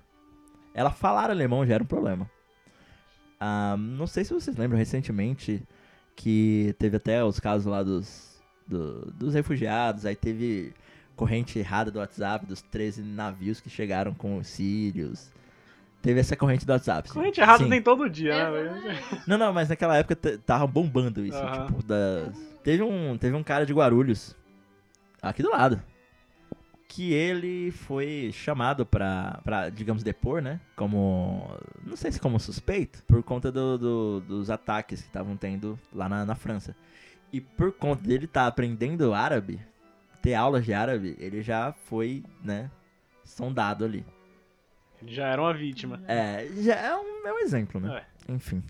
Ela 0.73 0.89
falar 0.91 1.29
alemão 1.29 1.65
já 1.65 1.73
era 1.75 1.83
um 1.83 1.87
problema. 1.87 2.29
Ah, 3.39 3.75
não 3.77 4.07
sei 4.07 4.23
se 4.23 4.33
vocês 4.33 4.55
lembram 4.55 4.77
recentemente 4.77 5.61
que 6.15 6.73
teve 6.79 6.97
até 6.97 7.23
os 7.23 7.39
casos 7.39 7.65
lá 7.65 7.83
dos, 7.83 8.41
do- 8.65 9.11
dos 9.11 9.33
refugiados, 9.33 10.05
aí 10.05 10.15
teve 10.15 10.73
corrente 11.15 11.59
errada 11.59 11.91
do 11.91 11.99
WhatsApp 11.99 12.45
dos 12.45 12.61
13 12.61 13.01
navios 13.03 13.59
que 13.61 13.69
chegaram 13.69 14.13
com 14.13 14.37
os 14.37 14.47
sírios. 14.47 15.31
Teve 16.01 16.19
essa 16.19 16.35
corrente 16.35 16.65
do 16.65 16.71
WhatsApp. 16.73 17.07
sim. 17.07 17.13
Corrente 17.13 17.39
errada 17.39 17.63
Sim. 17.63 17.69
tem 17.69 17.81
todo 17.81 18.09
dia, 18.09 18.51
né? 18.51 18.61
Exatamente. 18.61 19.29
Não, 19.29 19.37
não, 19.37 19.53
mas 19.53 19.69
naquela 19.69 19.95
época 19.97 20.15
tava 20.45 20.67
bombando 20.67 21.25
isso. 21.25 21.39
Tipo, 21.39 21.81
das... 21.83 22.35
teve, 22.61 22.83
um, 22.83 23.17
teve 23.17 23.33
um 23.35 23.43
cara 23.43 23.65
de 23.65 23.73
Guarulhos, 23.73 24.35
aqui 25.21 25.41
do 25.41 25.49
lado, 25.49 25.81
que 26.89 27.13
ele 27.13 27.71
foi 27.71 28.31
chamado 28.33 28.85
pra, 28.85 29.39
pra 29.45 29.69
digamos, 29.69 30.03
depor, 30.03 30.41
né? 30.41 30.59
Como. 30.75 31.49
Não 31.85 31.95
sei 31.95 32.11
se 32.11 32.19
como 32.19 32.37
suspeito, 32.39 33.01
por 33.07 33.23
conta 33.23 33.49
do- 33.51 33.77
do- 33.77 34.19
dos 34.21 34.49
ataques 34.49 34.99
que 35.01 35.07
estavam 35.07 35.37
tendo 35.37 35.79
lá 35.93 36.09
na, 36.09 36.25
na 36.25 36.35
França. 36.35 36.75
E 37.31 37.39
por 37.39 37.71
conta 37.71 38.05
dele 38.05 38.25
estar 38.25 38.45
aprendendo 38.45 39.13
árabe, 39.13 39.59
ter 40.23 40.33
aulas 40.33 40.63
de 40.63 40.73
árabe, 40.73 41.17
ele 41.19 41.43
já 41.43 41.73
foi, 41.73 42.23
né? 42.41 42.71
Sondado 43.25 43.83
ali. 43.83 44.05
Ele 45.01 45.13
já 45.13 45.27
era 45.27 45.41
uma 45.41 45.53
vítima. 45.53 46.01
É, 46.07 46.47
já 46.61 46.75
é 46.75 46.95
um, 46.95 47.27
é 47.27 47.33
um 47.33 47.39
exemplo, 47.39 47.79
né? 47.81 48.01
É. 48.01 48.31
Enfim. 48.31 48.63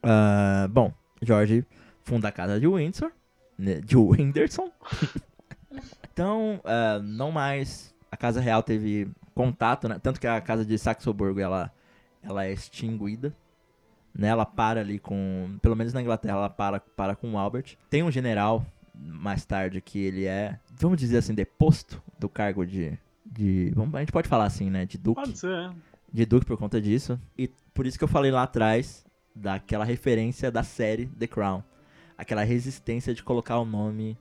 Ah, 0.00 0.68
bom, 0.70 0.94
George 1.20 1.66
funda 2.04 2.28
a 2.28 2.32
casa 2.32 2.60
de 2.60 2.68
Windsor, 2.68 3.10
né, 3.58 3.80
de 3.80 3.96
Winderson. 3.96 4.70
então, 6.12 6.60
ah, 6.64 7.00
não 7.02 7.32
mais 7.32 7.92
a 8.08 8.16
casa 8.16 8.40
real 8.40 8.62
teve 8.62 9.10
contato, 9.34 9.88
né? 9.88 9.98
Tanto 10.00 10.20
que 10.20 10.28
a 10.28 10.40
casa 10.40 10.64
de 10.64 10.78
Saxoburgo, 10.78 11.40
ela, 11.40 11.72
ela 12.22 12.44
é 12.44 12.52
extinguida. 12.52 13.34
Né? 14.16 14.28
Ela 14.28 14.46
para 14.46 14.78
ali 14.78 15.00
com... 15.00 15.58
Pelo 15.60 15.74
menos 15.74 15.92
na 15.92 16.00
Inglaterra, 16.00 16.36
ela 16.36 16.50
para, 16.50 16.78
para 16.78 17.16
com 17.16 17.32
o 17.32 17.38
Albert. 17.38 17.76
Tem 17.90 18.04
um 18.04 18.12
general, 18.12 18.64
mais 18.94 19.44
tarde, 19.44 19.80
que 19.80 19.98
ele 19.98 20.24
é, 20.24 20.58
vamos 20.72 20.98
dizer 20.98 21.18
assim, 21.18 21.34
deposto 21.34 22.02
do 22.18 22.28
cargo 22.28 22.64
de... 22.66 22.96
de 23.24 23.72
vamos, 23.74 23.94
a 23.94 24.00
gente 24.00 24.12
pode 24.12 24.28
falar 24.28 24.44
assim, 24.44 24.70
né? 24.70 24.86
De 24.86 24.96
duque 24.98 25.20
Pode 25.22 25.38
ser, 25.38 25.48
né? 25.48 25.74
de 26.12 26.24
Duke 26.24 26.46
por 26.46 26.56
conta 26.56 26.80
disso. 26.80 27.20
E 27.36 27.48
por 27.74 27.86
isso 27.86 27.98
que 27.98 28.04
eu 28.04 28.08
falei 28.08 28.30
lá 28.30 28.44
atrás 28.44 29.04
daquela 29.34 29.84
referência 29.84 30.48
da 30.48 30.62
série 30.62 31.06
The 31.06 31.26
Crown. 31.26 31.60
Aquela 32.16 32.44
resistência 32.44 33.12
de 33.12 33.20
colocar 33.20 33.58
o 33.58 33.64
nome. 33.64 34.16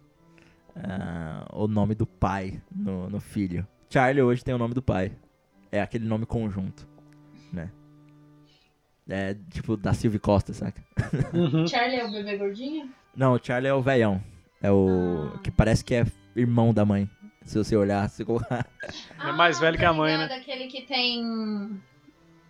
ah, 0.76 1.46
o 1.54 1.68
nome 1.68 1.94
do 1.94 2.08
pai 2.08 2.60
no, 2.76 3.08
no 3.12 3.20
filho. 3.20 3.68
Charlie 3.92 4.24
hoje 4.24 4.44
tem 4.44 4.56
o 4.56 4.58
nome 4.58 4.74
do 4.74 4.82
pai. 4.82 5.12
É 5.72 5.82
aquele 5.82 6.06
nome 6.08 6.26
conjunto, 6.26 6.88
né? 7.52 7.70
É 9.08 9.36
tipo 9.52 9.78
da 9.78 9.94
Sylvie 9.94 10.18
Costa, 10.18 10.52
saca? 10.52 10.82
Uhum. 11.32 11.66
Charlie 11.70 12.00
é 12.00 12.06
o 12.06 12.12
bebê 12.12 12.38
gordinho? 12.38 12.90
Não, 13.16 13.34
o 13.34 13.40
Charlie 13.40 13.70
é 13.70 13.74
o 13.74 13.84
velhão. 13.84 14.20
É 14.64 14.72
o. 14.72 15.32
Ah. 15.36 15.40
que 15.40 15.52
parece 15.52 15.84
que 15.86 15.94
é 15.94 16.06
irmão 16.36 16.74
da 16.74 16.84
mãe. 16.86 17.08
Se 17.46 17.58
você 17.58 17.76
olhar, 17.76 18.10
se 18.10 18.24
colocar. 18.24 18.66
É 19.22 19.32
mais 19.34 19.60
velho 19.60 19.78
que 19.78 19.84
a 19.84 19.92
mãe, 19.94 20.18
né? 20.18 20.28
Daquele 20.30 20.68
que 20.68 20.82
tem 20.84 21.80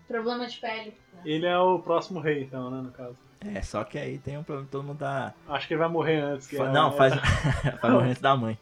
problema 0.08 0.46
de 0.48 0.56
pele. 0.58 0.96
Ele 1.26 1.46
é 1.48 1.58
o 1.58 1.80
próximo 1.80 2.20
rei, 2.20 2.44
então, 2.44 2.70
né, 2.70 2.82
no 2.82 2.92
caso. 2.92 3.18
É, 3.42 3.62
só 3.62 3.84
que 3.84 3.98
aí 3.98 4.20
tem 4.20 4.38
um 4.38 4.44
problema, 4.44 4.70
todo 4.72 4.84
mundo 4.84 5.00
tá. 5.00 5.34
Acho 5.50 5.68
que 5.68 5.74
ele 5.74 5.80
vai 5.80 5.90
morrer 5.90 6.20
antes. 6.22 6.46
que 6.48 6.56
Fa- 6.56 6.66
é- 6.70 6.72
não, 6.72 6.90
é- 6.90 6.98
faz, 6.98 7.14
faz 7.82 7.94
morrer 7.94 8.10
antes 8.12 8.22
da 8.22 8.38
mãe. 8.38 8.58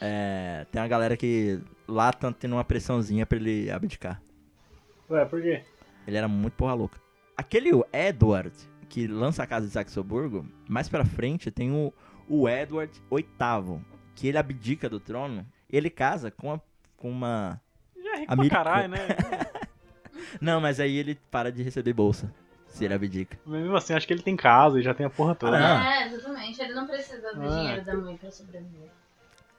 É, 0.00 0.66
tem 0.70 0.82
uma 0.82 0.88
galera 0.88 1.16
que 1.16 1.60
lá 1.88 2.12
tá 2.12 2.32
tendo 2.32 2.52
uma 2.54 2.64
pressãozinha 2.64 3.24
pra 3.24 3.38
ele 3.38 3.70
abdicar. 3.70 4.20
Ué, 5.08 5.24
por 5.24 5.40
quê? 5.40 5.62
Ele 6.06 6.16
era 6.16 6.28
muito 6.28 6.54
porra 6.54 6.74
louca. 6.74 6.98
Aquele 7.36 7.70
Edward, 7.92 8.52
que 8.88 9.06
lança 9.06 9.42
a 9.42 9.46
casa 9.46 9.66
de 9.66 9.72
Saxoburgo, 9.72 10.46
mais 10.68 10.88
pra 10.88 11.04
frente 11.04 11.50
tem 11.50 11.72
o, 11.72 11.92
o 12.28 12.48
Edward 12.48 12.92
VIII, 13.10 13.80
que 14.14 14.28
ele 14.28 14.38
abdica 14.38 14.88
do 14.88 15.00
trono. 15.00 15.46
Ele 15.70 15.90
casa 15.90 16.30
com, 16.30 16.52
a- 16.52 16.60
com 16.96 17.10
uma... 17.10 17.60
Já 17.96 18.14
é 18.16 18.20
rico 18.20 18.36
pra 18.36 18.48
caralho, 18.48 18.88
né? 18.88 18.98
Não, 20.40 20.60
mas 20.60 20.80
aí 20.80 20.96
ele 20.96 21.18
para 21.30 21.50
de 21.52 21.62
receber 21.62 21.92
bolsa. 21.92 22.32
se 22.68 22.84
ele 22.84 22.94
abdica. 22.94 23.38
Mas 23.44 23.60
mesmo 23.62 23.76
assim, 23.76 23.94
acho 23.94 24.06
que 24.06 24.12
ele 24.12 24.22
tem 24.22 24.36
casa 24.36 24.78
e 24.78 24.82
já 24.82 24.92
tem 24.94 25.06
a 25.06 25.10
porra 25.10 25.34
toda. 25.34 25.56
Ah. 25.56 26.00
É, 26.02 26.06
exatamente. 26.06 26.60
Ele 26.60 26.74
não 26.74 26.86
precisa 26.86 27.32
do 27.34 27.42
Ah. 27.42 27.48
dinheiro 27.48 27.84
da 27.84 27.94
mãe 27.96 28.16
pra 28.16 28.30
sobreviver. 28.30 28.88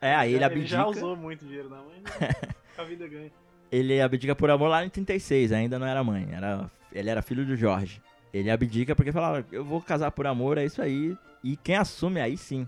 É, 0.02 0.14
aí 0.16 0.30
ele 0.30 0.38
ele 0.38 0.44
abdica. 0.46 0.68
já 0.68 0.86
usou 0.88 1.16
muito 1.16 1.46
dinheiro 1.46 1.70
da 1.70 1.78
mãe, 1.78 2.02
né? 2.04 2.30
a 2.78 2.84
vida 2.84 3.08
ganha. 3.08 3.32
Ele 3.72 4.00
abdica 4.00 4.36
por 4.36 4.50
amor 4.50 4.68
lá 4.70 4.86
em 4.86 4.90
36, 4.90 5.52
ainda 5.52 5.78
não 5.80 5.86
era 5.88 6.04
mãe, 6.04 6.28
era, 6.32 6.70
ele 6.92 7.10
era 7.10 7.22
filho 7.22 7.46
do 7.46 7.56
Jorge. 7.56 8.02
Ele 8.34 8.52
abdica 8.52 8.96
porque 8.96 9.12
falava, 9.12 9.46
eu 9.52 9.64
vou 9.64 9.82
casar 9.82 10.12
por 10.12 10.28
amor, 10.28 10.58
é 10.58 10.66
isso 10.66 10.82
aí. 10.82 11.18
E 11.44 11.56
quem 11.58 11.76
assume 11.76 12.20
aí 12.20 12.38
sim 12.38 12.68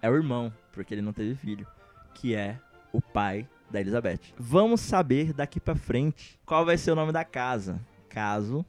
é 0.00 0.08
o 0.10 0.14
irmão, 0.14 0.52
porque 0.72 0.94
ele 0.94 1.02
não 1.02 1.12
teve 1.12 1.34
filho, 1.34 1.66
que 2.14 2.34
é 2.34 2.58
o 2.92 3.00
pai 3.00 3.48
da 3.70 3.80
Elizabeth. 3.80 4.20
Vamos 4.38 4.80
saber 4.80 5.32
daqui 5.32 5.60
pra 5.60 5.74
frente 5.74 6.38
qual 6.46 6.64
vai 6.64 6.76
ser 6.78 6.90
o 6.92 6.94
nome 6.94 7.12
da 7.12 7.24
casa, 7.24 7.80
caso 8.08 8.64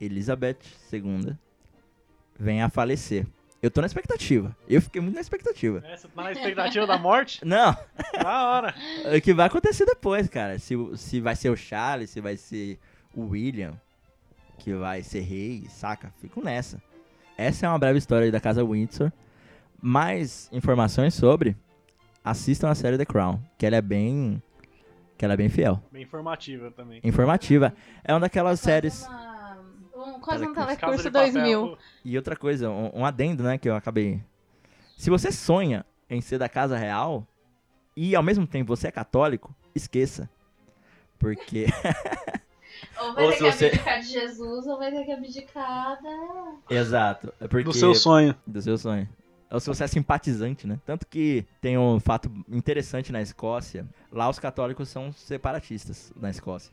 Elizabeth 0.00 0.58
II 0.92 1.36
venha 2.38 2.66
a 2.66 2.70
falecer. 2.70 3.26
Eu 3.62 3.70
tô 3.70 3.80
na 3.80 3.86
expectativa. 3.86 4.54
Eu 4.68 4.82
fiquei 4.82 5.00
muito 5.00 5.14
na 5.14 5.20
expectativa. 5.20 5.82
É, 5.86 5.96
você 5.96 6.06
tá 6.08 6.22
na 6.22 6.32
expectativa 6.32 6.86
da 6.86 6.98
morte? 6.98 7.42
Não, 7.44 7.76
Da 8.22 8.50
hora. 8.50 8.74
o 9.16 9.20
que 9.20 9.32
vai 9.32 9.46
acontecer 9.46 9.86
depois, 9.86 10.28
cara. 10.28 10.58
Se, 10.58 10.74
se 10.96 11.20
vai 11.20 11.34
ser 11.34 11.48
o 11.50 11.56
Charles, 11.56 12.10
se 12.10 12.20
vai 12.20 12.36
ser 12.36 12.78
o 13.14 13.28
William, 13.28 13.80
que 14.58 14.74
vai 14.74 15.02
ser 15.02 15.20
rei, 15.20 15.66
saca? 15.68 16.12
Fico 16.20 16.42
nessa. 16.42 16.80
Essa 17.36 17.66
é 17.66 17.68
uma 17.68 17.78
breve 17.78 17.98
história 17.98 18.24
aí 18.24 18.30
da 18.30 18.40
Casa 18.40 18.64
Windsor. 18.64 19.12
Mais 19.80 20.48
informações 20.52 21.14
sobre, 21.14 21.56
assistam 22.24 22.70
a 22.70 22.74
série 22.74 22.96
The 22.96 23.04
Crown, 23.04 23.38
que 23.58 23.66
ela 23.66 23.76
é 23.76 23.82
bem. 23.82 24.42
que 25.18 25.24
ela 25.24 25.34
é 25.34 25.36
bem 25.36 25.48
fiel. 25.48 25.82
Bem 25.92 26.02
informativa 26.02 26.70
também. 26.70 27.00
Informativa. 27.04 27.72
É 28.04 28.12
uma 28.12 28.20
daquelas 28.20 28.60
séries. 28.60 29.06
Um- 29.94 30.20
quase 30.20 30.44
um 30.46 30.52
Telecurso. 30.52 30.54
Casa 30.54 30.66
telecurso 30.76 31.02
de 31.04 31.10
Papel, 31.10 31.32
2000. 31.32 31.68
pô. 31.68 31.78
E 32.04 32.16
outra 32.16 32.36
coisa, 32.36 32.68
um, 32.70 33.00
um 33.00 33.04
adendo, 33.06 33.42
né, 33.42 33.56
que 33.58 33.68
eu 33.68 33.74
acabei. 33.74 34.22
Se 34.96 35.08
você 35.10 35.30
sonha 35.32 35.84
em 36.08 36.20
ser 36.20 36.38
da 36.38 36.48
Casa 36.48 36.76
Real 36.76 37.26
e 37.96 38.14
ao 38.16 38.22
mesmo 38.22 38.46
tempo 38.46 38.74
você 38.76 38.88
é 38.88 38.90
católico, 38.90 39.54
esqueça. 39.74 40.28
Porque. 41.18 41.66
Ou 43.00 43.14
vai 43.14 43.24
Ou 43.24 43.30
ter 43.30 43.36
que 43.36 43.42
você- 43.52 43.66
abdicar 43.66 44.00
de 44.00 44.06
Jesus, 44.08 44.66
ou 44.66 44.78
vai 44.78 44.90
ter 44.90 45.04
que 45.04 45.12
abdicar 45.12 46.02
da... 46.02 46.54
Exato. 46.70 47.32
É 47.40 47.46
porque... 47.48 47.64
Do 47.64 47.72
seu 47.72 47.94
sonho. 47.94 48.34
Do 48.46 48.60
seu 48.62 48.78
sonho. 48.78 49.08
Ou 49.50 49.60
se 49.60 49.68
você 49.68 49.84
é 49.84 49.86
simpatizante, 49.86 50.66
né? 50.66 50.78
Tanto 50.84 51.06
que 51.06 51.46
tem 51.60 51.78
um 51.78 52.00
fato 52.00 52.30
interessante 52.48 53.12
na 53.12 53.22
Escócia. 53.22 53.86
Lá 54.10 54.28
os 54.28 54.38
católicos 54.38 54.88
são 54.88 55.12
separatistas 55.12 56.12
na 56.16 56.30
Escócia. 56.30 56.72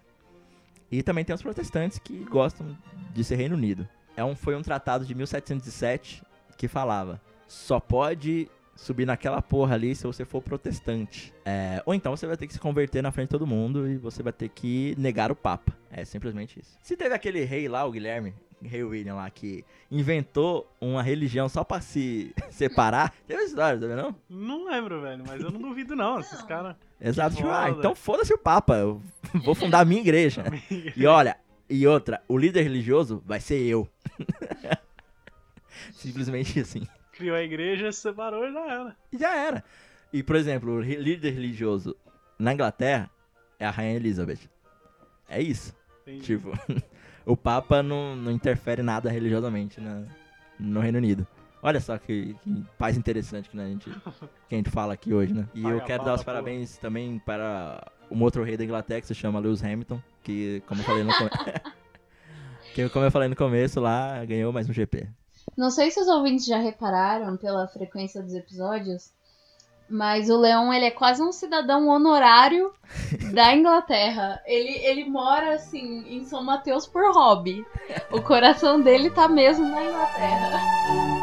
E 0.92 1.04
também 1.04 1.24
tem 1.24 1.36
os 1.36 1.42
protestantes 1.42 2.00
que 2.00 2.24
gostam 2.26 2.76
de 3.14 3.24
ser 3.24 3.36
Reino 3.36 3.56
Unido. 3.56 3.88
É 4.16 4.24
um, 4.24 4.36
foi 4.36 4.56
um 4.56 4.62
tratado 4.62 5.06
de 5.06 5.14
1707 5.16 6.24
que 6.58 6.68
falava: 6.68 7.22
só 7.48 7.80
pode 7.80 8.50
subir 8.76 9.06
naquela 9.06 9.42
porra 9.42 9.76
ali 9.76 9.96
se 9.96 10.06
você 10.06 10.26
for 10.26 10.42
protestante. 10.42 11.34
É, 11.46 11.82
ou 11.86 11.94
então 11.94 12.16
você 12.16 12.26
vai 12.26 12.38
ter 12.38 12.48
que 12.48 12.54
se 12.54 12.60
converter 12.60 13.02
na 13.02 13.12
frente 13.12 13.28
de 13.28 13.32
todo 13.32 13.48
mundo 13.48 13.88
e 13.88 13.98
você 13.98 14.24
vai 14.24 14.34
ter 14.34 14.50
que 14.50 14.96
negar 14.98 15.32
o 15.32 15.36
Papa. 15.36 15.74
É 15.92 16.04
simplesmente 16.06 16.60
isso. 16.60 16.78
Se 16.82 16.98
teve 16.98 17.14
aquele 17.14 17.44
rei 17.44 17.68
lá, 17.68 17.86
o 17.86 17.92
Guilherme, 17.92 18.34
rei 18.62 18.84
William 18.84 19.16
lá, 19.16 19.30
que 19.30 19.64
inventou 19.92 20.70
uma 20.80 21.04
religião 21.04 21.48
só 21.48 21.64
pra 21.64 21.82
se 21.82 22.34
separar, 22.50 23.14
teve 23.28 23.42
essa 23.42 23.50
história, 23.50 23.80
tá 23.80 23.88
vendo? 23.88 24.16
Não 24.30 24.66
lembro, 24.66 25.02
velho, 25.02 25.24
mas 25.28 25.42
eu 25.42 25.52
não 25.52 25.62
duvido 25.62 25.96
não. 25.96 26.20
Esses 26.20 26.42
caras. 26.44 26.76
Exato, 27.00 27.36
tipo, 27.36 27.50
ah, 27.50 27.70
então 27.70 27.94
foda-se 27.94 28.34
o 28.34 28.38
Papa, 28.38 28.76
eu 28.76 29.02
vou 29.44 29.54
fundar 29.54 29.82
a 29.82 29.86
minha 29.86 30.02
igreja. 30.02 30.44
E 30.96 31.06
olha, 31.06 31.38
e 31.70 31.86
outra, 31.86 32.22
o 32.28 32.38
líder 32.38 32.64
religioso 32.64 33.22
vai 33.26 33.40
ser 33.40 33.62
eu. 33.62 33.88
Simplesmente 35.92 36.60
assim. 36.60 36.88
Criou 37.24 37.38
a 37.38 37.42
igreja, 37.42 37.90
se 37.90 38.02
separou 38.02 38.46
e 38.46 38.52
já 38.52 38.66
era. 38.66 38.96
Já 39.18 39.34
era. 39.34 39.64
E, 40.12 40.22
por 40.22 40.36
exemplo, 40.36 40.74
o 40.74 40.82
líder 40.82 41.32
religioso 41.32 41.96
na 42.38 42.54
Inglaterra 42.54 43.10
é 43.58 43.66
a 43.66 43.72
Rainha 43.72 43.96
Elizabeth. 43.96 44.50
É 45.30 45.42
isso. 45.42 45.74
Entendi. 46.02 46.26
Tipo, 46.26 46.52
o 47.26 47.38
Papa 47.38 47.82
não, 47.82 48.14
não 48.14 48.30
interfere 48.30 48.84
nada 48.84 49.10
religiosamente 49.10 49.80
na, 49.80 50.04
no 50.60 50.82
Reino 50.82 50.98
Unido. 50.98 51.26
Olha 51.62 51.80
só 51.80 51.98
que, 51.98 52.36
que 52.44 52.66
paz 52.78 52.98
interessante 52.98 53.50
que, 53.50 53.56
né, 53.56 53.64
a 53.64 53.70
gente, 53.70 53.90
que 54.50 54.56
a 54.56 54.58
gente 54.58 54.70
fala 54.70 54.94
aqui 54.94 55.14
hoje, 55.14 55.34
né? 55.34 55.48
E 55.54 55.62
Paga 55.62 55.76
eu 55.76 55.82
quero 55.82 56.04
dar 56.04 56.10
da 56.10 56.16
os 56.16 56.24
porra. 56.26 56.36
parabéns 56.36 56.76
também 56.76 57.20
para 57.20 57.90
um 58.12 58.22
outro 58.22 58.44
rei 58.44 58.58
da 58.58 58.66
Inglaterra 58.66 59.00
que 59.00 59.08
se 59.08 59.16
chama 59.16 59.40
Lewis 59.40 59.64
Hamilton, 59.64 60.02
que, 60.22 60.62
como 60.68 60.82
eu 60.82 60.86
falei 60.86 61.04
no 61.06 61.14
começo... 61.14 61.38
que, 62.76 62.90
como 62.90 63.06
eu 63.06 63.12
falei 63.12 63.30
no 63.30 63.36
começo 63.38 63.80
lá, 63.80 64.26
ganhou 64.26 64.52
mais 64.52 64.70
um 64.70 64.74
GP. 64.74 65.08
Não 65.56 65.70
sei 65.70 65.92
se 65.92 66.00
os 66.00 66.08
ouvintes 66.08 66.46
já 66.46 66.58
repararam 66.58 67.38
pela 67.38 67.68
frequência 67.68 68.22
dos 68.22 68.34
episódios, 68.34 69.12
mas 69.90 70.30
o 70.30 70.38
Leão 70.38 70.74
ele 70.74 70.86
é 70.86 70.92
quase 70.92 71.22
um 71.22 71.32
cidadão 71.32 71.88
honorário 71.88 72.74
da 73.34 73.56
Inglaterra. 73.56 74.42
Ele, 74.46 74.78
ele 74.86 75.06
mora 75.06 75.56
assim 75.56 76.06
em 76.08 76.26
São 76.26 76.44
Mateus 76.44 76.88
por 76.88 77.14
hobby. 77.14 77.66
O 78.12 78.22
coração 78.22 78.82
dele 78.82 79.10
tá 79.10 79.28
mesmo 79.28 79.68
na 79.68 79.84
Inglaterra. 79.84 81.23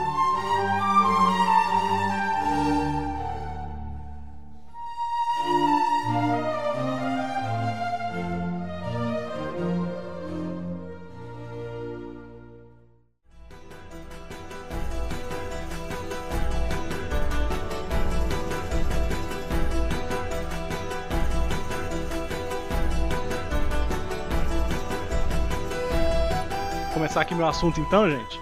Começar 27.20 27.22
aqui 27.22 27.34
meu 27.34 27.46
assunto 27.46 27.80
então, 27.80 28.10
gente. 28.10 28.40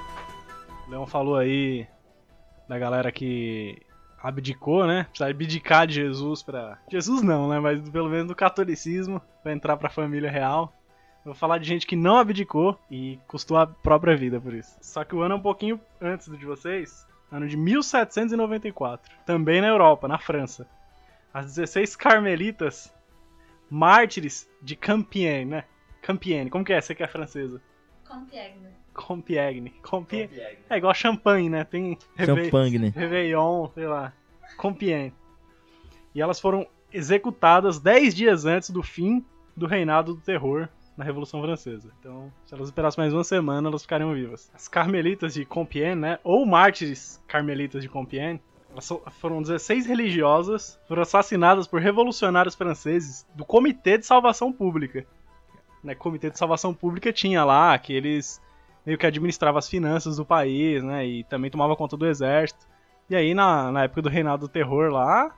O 0.87 0.91
Leão 0.91 1.07
falou 1.07 1.37
aí 1.37 1.87
da 2.68 2.79
galera 2.79 3.11
que 3.11 3.81
abdicou, 4.22 4.87
né? 4.87 5.05
Precisa 5.05 5.29
abdicar 5.29 5.87
de 5.87 5.95
Jesus 5.95 6.43
pra. 6.43 6.79
Jesus 6.91 7.22
não, 7.22 7.49
né? 7.49 7.59
Mas 7.59 7.89
pelo 7.91 8.09
menos 8.09 8.29
do 8.29 8.37
catolicismo 8.37 9.20
pra 9.43 9.53
entrar 9.53 9.76
pra 9.76 9.91
família 9.91 10.31
real. 10.31 10.72
Eu 11.24 11.33
vou 11.33 11.35
falar 11.35 11.59
de 11.59 11.66
gente 11.66 11.87
que 11.87 11.97
não 11.97 12.18
abdicou 12.18 12.79
e 12.91 13.18
custou 13.26 13.57
a 13.57 13.66
própria 13.66 14.16
vida 14.16 14.41
por 14.41 14.55
isso. 14.55 14.76
Só 14.81 15.03
que 15.03 15.14
o 15.14 15.22
ano 15.22 15.35
é 15.35 15.39
um 15.39 15.43
pouquinho 15.43 15.81
antes 16.01 16.29
do 16.29 16.37
de 16.37 16.47
vocês. 16.47 17.07
Ano 17.33 17.49
de 17.49 17.57
1794. 17.57 19.11
Também 19.26 19.61
na 19.61 19.68
Europa, 19.68 20.07
na 20.07 20.18
França. 20.18 20.68
As 21.35 21.47
16 21.47 21.97
carmelitas 21.97 22.95
mártires 23.68 24.49
de 24.62 24.76
Compiègne, 24.76 25.51
né? 25.51 25.64
Compiègne, 26.07 26.49
como 26.49 26.64
que 26.64 26.72
é? 26.72 26.81
Você 26.81 26.95
que 26.95 27.03
é 27.03 27.09
francesa? 27.09 27.61
Compiègne. 28.09 28.69
Compiègne. 28.95 29.71
Compiègne. 29.83 30.59
É 30.69 30.77
igual 30.77 30.95
champanhe, 30.95 31.49
né? 31.49 31.65
Tem 31.65 31.97
Reve- 32.17 32.45
Champagne. 32.45 32.89
Réveillon, 32.91 33.69
sei 33.75 33.87
lá. 33.87 34.13
Compiègne. 34.57 35.13
E 36.15 36.21
elas 36.21 36.41
foram 36.41 36.67
executadas 36.93 37.79
10 37.79 38.15
dias 38.15 38.45
antes 38.45 38.71
do 38.71 38.83
fim 38.83 39.25
do 39.57 39.67
reinado 39.67 40.15
do 40.15 40.21
terror 40.21 40.69
na 40.97 41.05
Revolução 41.05 41.41
Francesa. 41.41 41.91
Então, 42.01 42.33
se 42.45 42.55
elas 42.55 42.69
esperassem 42.69 43.01
mais 43.03 43.15
uma 43.15 43.23
semana, 43.23 43.69
elas 43.69 43.83
ficariam 43.83 44.13
vivas. 44.15 44.51
As 44.55 44.67
carmelitas 44.67 45.35
de 45.35 45.45
Compiègne, 45.45 46.01
né? 46.01 46.19
Ou 46.25 46.45
mártires 46.45 47.23
carmelitas 47.29 47.83
de 47.83 47.89
Compiègne, 47.89 48.41
elas 48.71 48.89
foram 49.21 49.41
16 49.41 49.87
religiosas, 49.87 50.79
foram 50.89 51.03
assassinadas 51.03 51.67
por 51.69 51.81
revolucionários 51.81 52.55
franceses 52.55 53.25
do 53.35 53.45
Comitê 53.45 53.97
de 53.99 54.07
Salvação 54.07 54.53
Pública. 54.53 55.07
Né, 55.83 55.95
Comitê 55.95 56.31
de 56.31 56.39
Salvação 56.39 56.74
Pública 56.74 57.12
tinha 57.12 57.45
lá 57.45 57.79
que 57.79 57.93
eles 57.93 58.41
meio 58.85 58.99
que 58.99 59.07
administravam 59.07 59.59
as 59.59 59.68
finanças 59.68 60.16
do 60.16 60.24
país, 60.24 60.83
né? 60.83 61.07
E 61.07 61.24
também 61.24 61.51
tomava 61.51 61.76
conta 61.76 61.97
do 61.97 62.07
exército. 62.07 62.66
E 63.11 63.14
aí, 63.16 63.35
na, 63.35 63.70
na 63.70 63.85
época 63.85 64.03
do 64.03 64.09
reinado 64.09 64.47
do 64.47 64.49
terror 64.49 64.91
lá, 64.91 65.35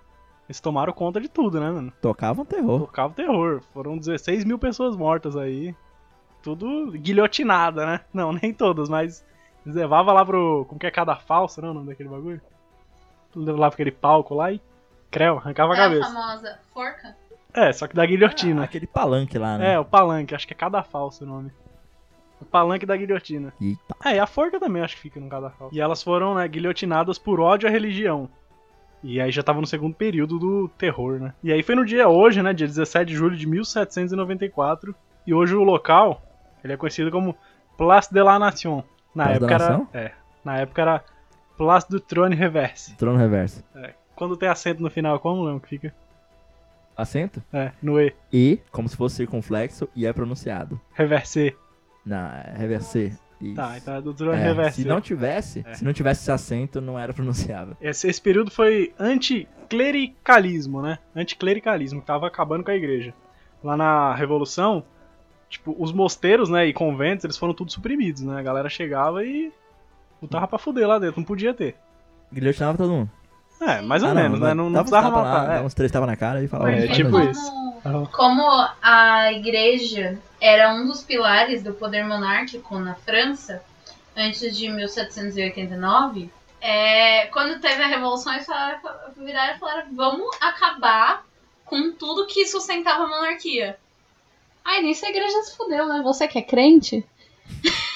eles 0.48 0.60
tomaram 0.60 0.92
conta 0.92 1.20
de 1.20 1.28
tudo, 1.28 1.60
né, 1.60 1.70
mano? 1.70 1.92
Tocavam 2.00 2.44
terror. 2.44 2.80
Tocava 2.80 3.12
o 3.12 3.14
terror. 3.16 3.60
Foram 3.72 3.98
16 3.98 4.44
mil 4.44 4.58
pessoas 4.58 4.96
mortas 4.96 5.36
aí. 5.36 5.74
Tudo 6.42 6.92
guilhotinada, 6.92 7.84
né? 7.84 8.00
Não, 8.14 8.32
nem 8.32 8.52
todas, 8.54 8.88
mas 8.88 9.24
eles 9.64 9.76
levavam 9.76 10.14
lá 10.14 10.24
pro. 10.24 10.64
Como 10.68 10.80
que 10.80 10.86
é 10.86 10.90
cada 10.90 11.16
falso, 11.16 11.60
né? 11.60 11.68
O 11.68 11.74
nome 11.74 11.88
daquele 11.88 12.08
bagulho? 12.08 12.40
Levava 13.34 13.58
lá 13.60 13.68
pra 13.68 13.74
aquele 13.74 13.92
palco 13.92 14.34
lá 14.34 14.50
e. 14.52 14.60
Creu, 15.10 15.38
arrancava 15.38 15.74
a 15.74 15.76
É 15.76 15.80
a 15.80 15.82
cabeça. 15.82 16.12
famosa 16.12 16.58
forca? 16.72 17.16
É, 17.54 17.72
só 17.72 17.86
que 17.86 17.94
da 17.94 18.04
guilhotina. 18.06 18.64
Aquele 18.64 18.86
palanque 18.86 19.38
lá, 19.38 19.58
né? 19.58 19.74
É, 19.74 19.78
o 19.78 19.84
palanque, 19.84 20.34
acho 20.34 20.46
que 20.46 20.52
é 20.52 20.56
cada 20.56 20.82
falso 20.82 21.24
o 21.24 21.26
nome. 21.26 21.50
O 22.40 22.44
palanque 22.44 22.86
da 22.86 22.96
guilhotina. 22.96 23.52
Eita. 23.60 23.94
É, 24.04 24.16
e 24.16 24.18
a 24.18 24.26
forca 24.26 24.58
também 24.58 24.82
acho 24.82 24.96
que 24.96 25.02
fica 25.02 25.20
no 25.20 25.28
cada 25.28 25.50
falso. 25.50 25.74
E 25.74 25.80
elas 25.80 26.02
foram, 26.02 26.34
né, 26.34 26.48
guilhotinadas 26.48 27.18
por 27.18 27.40
ódio 27.40 27.68
à 27.68 27.72
religião. 27.72 28.28
E 29.02 29.20
aí 29.20 29.30
já 29.30 29.42
tava 29.42 29.60
no 29.60 29.66
segundo 29.66 29.94
período 29.94 30.38
do 30.38 30.68
terror, 30.76 31.18
né? 31.18 31.34
E 31.42 31.52
aí 31.52 31.62
foi 31.62 31.74
no 31.74 31.84
dia 31.84 32.08
hoje, 32.08 32.42
né, 32.42 32.52
dia 32.52 32.66
17 32.66 33.06
de 33.06 33.14
julho 33.14 33.36
de 33.36 33.46
1794. 33.46 34.94
E 35.26 35.34
hoje 35.34 35.54
o 35.54 35.62
local, 35.62 36.22
ele 36.62 36.72
é 36.72 36.76
conhecido 36.76 37.10
como 37.10 37.36
Place 37.76 38.12
de 38.12 38.22
la 38.22 38.38
Nation. 38.38 38.82
Na 39.14 39.24
Place 39.24 39.38
época 39.38 39.54
era. 39.54 39.86
É. 39.92 40.12
Na 40.44 40.56
época 40.58 40.82
era 40.82 41.04
Place 41.56 41.86
du 41.90 42.00
Trône 42.00 42.34
Reverse. 42.34 42.96
Trono 42.96 43.18
reverso. 43.18 43.62
Quando 44.14 44.36
tem 44.36 44.48
acento 44.48 44.82
no 44.82 44.90
final, 44.90 45.18
como 45.20 45.44
lembro 45.44 45.60
que 45.60 45.68
fica? 45.68 45.94
Acento? 47.00 47.42
É, 47.52 47.72
no 47.82 48.00
E. 48.00 48.14
E, 48.32 48.58
como 48.70 48.88
se 48.88 48.96
fosse 48.96 49.16
circunflexo, 49.16 49.88
e 49.94 50.06
é 50.06 50.12
pronunciado. 50.12 50.80
Reverse. 50.92 51.56
Na 52.04 52.42
reverser. 52.56 53.12
Isso. 53.40 53.54
Tá, 53.56 53.76
então 53.78 53.94
é 53.94 54.02
do 54.02 54.12
Trône 54.12 54.36
É, 54.38 54.70
se 54.70 54.86
não 54.86 55.00
tivesse, 55.00 55.64
É. 55.66 55.72
se 55.74 55.82
não 55.84 55.94
tivesse 55.94 56.20
esse 56.20 56.30
acento, 56.30 56.78
não 56.80 56.98
era 56.98 57.12
pronunciável. 57.14 57.74
Esse, 57.80 58.06
esse 58.06 58.20
período 58.20 58.50
foi 58.50 58.92
anticlericalismo, 58.98 60.82
né? 60.82 60.98
Anticlericalismo, 61.16 62.00
que 62.00 62.06
tava 62.06 62.26
acabando 62.26 62.64
com 62.64 62.70
a 62.70 62.76
igreja. 62.76 63.14
Lá 63.62 63.76
na 63.76 64.14
Revolução, 64.14 64.84
tipo, 65.48 65.74
os 65.78 65.92
mosteiros, 65.92 66.48
né, 66.50 66.66
e 66.66 66.72
conventos, 66.72 67.24
eles 67.24 67.36
foram 67.38 67.54
tudo 67.54 67.72
suprimidos, 67.72 68.22
né? 68.22 68.38
A 68.38 68.42
galera 68.42 68.68
chegava 68.68 69.24
e 69.24 69.52
botava 70.20 70.46
pra 70.46 70.58
fuder 70.58 70.86
lá 70.86 70.98
dentro, 70.98 71.20
não 71.20 71.26
podia 71.26 71.54
ter. 71.54 71.76
Guilhotinava 72.32 72.76
todo 72.78 72.90
mundo. 72.92 73.10
É, 73.60 73.80
mais 73.82 74.02
ou 74.02 74.10
Ah, 74.10 74.14
menos, 74.14 74.40
né? 74.40 74.54
Não, 74.54 74.70
não 74.70 74.72
dava 74.72 74.84
uns 74.86 74.90
precisava 74.90 75.16
matar. 75.22 75.46
dava 75.46 75.58
é. 75.58 75.62
uns 75.62 75.74
três 75.74 75.92
tapas 75.92 76.08
na 76.08 76.16
cara 76.16 76.42
e 76.42 76.48
falava. 76.48 76.72
É, 76.72 76.86
"Vai 76.86 76.96
tipo 76.96 77.10
fazer". 77.10 77.30
isso. 77.30 77.52
Como, 77.82 78.06
como 78.08 78.68
a 78.82 79.32
igreja 79.32 80.18
era 80.40 80.72
um 80.72 80.86
dos 80.86 81.02
pilares 81.02 81.62
do 81.62 81.72
poder 81.74 82.04
monárquico 82.04 82.78
na 82.78 82.94
França, 82.94 83.62
antes 84.16 84.56
de 84.56 84.68
1789, 84.68 86.30
é, 86.60 87.26
quando 87.26 87.60
teve 87.60 87.82
a 87.82 87.86
Revolução, 87.86 88.32
eles 88.32 88.46
falaram, 88.46 88.78
viraram 89.16 89.56
e 89.56 89.58
falaram: 89.58 89.84
vamos 89.94 90.36
acabar 90.40 91.24
com 91.64 91.92
tudo 91.92 92.26
que 92.26 92.46
sustentava 92.46 93.04
a 93.04 93.08
monarquia. 93.08 93.76
Aí 94.64 94.82
nisso 94.82 95.04
a 95.06 95.10
igreja 95.10 95.42
se 95.42 95.56
fudeu, 95.56 95.86
né? 95.86 96.00
Você 96.02 96.26
que 96.28 96.38
é 96.38 96.42
crente? 96.42 97.04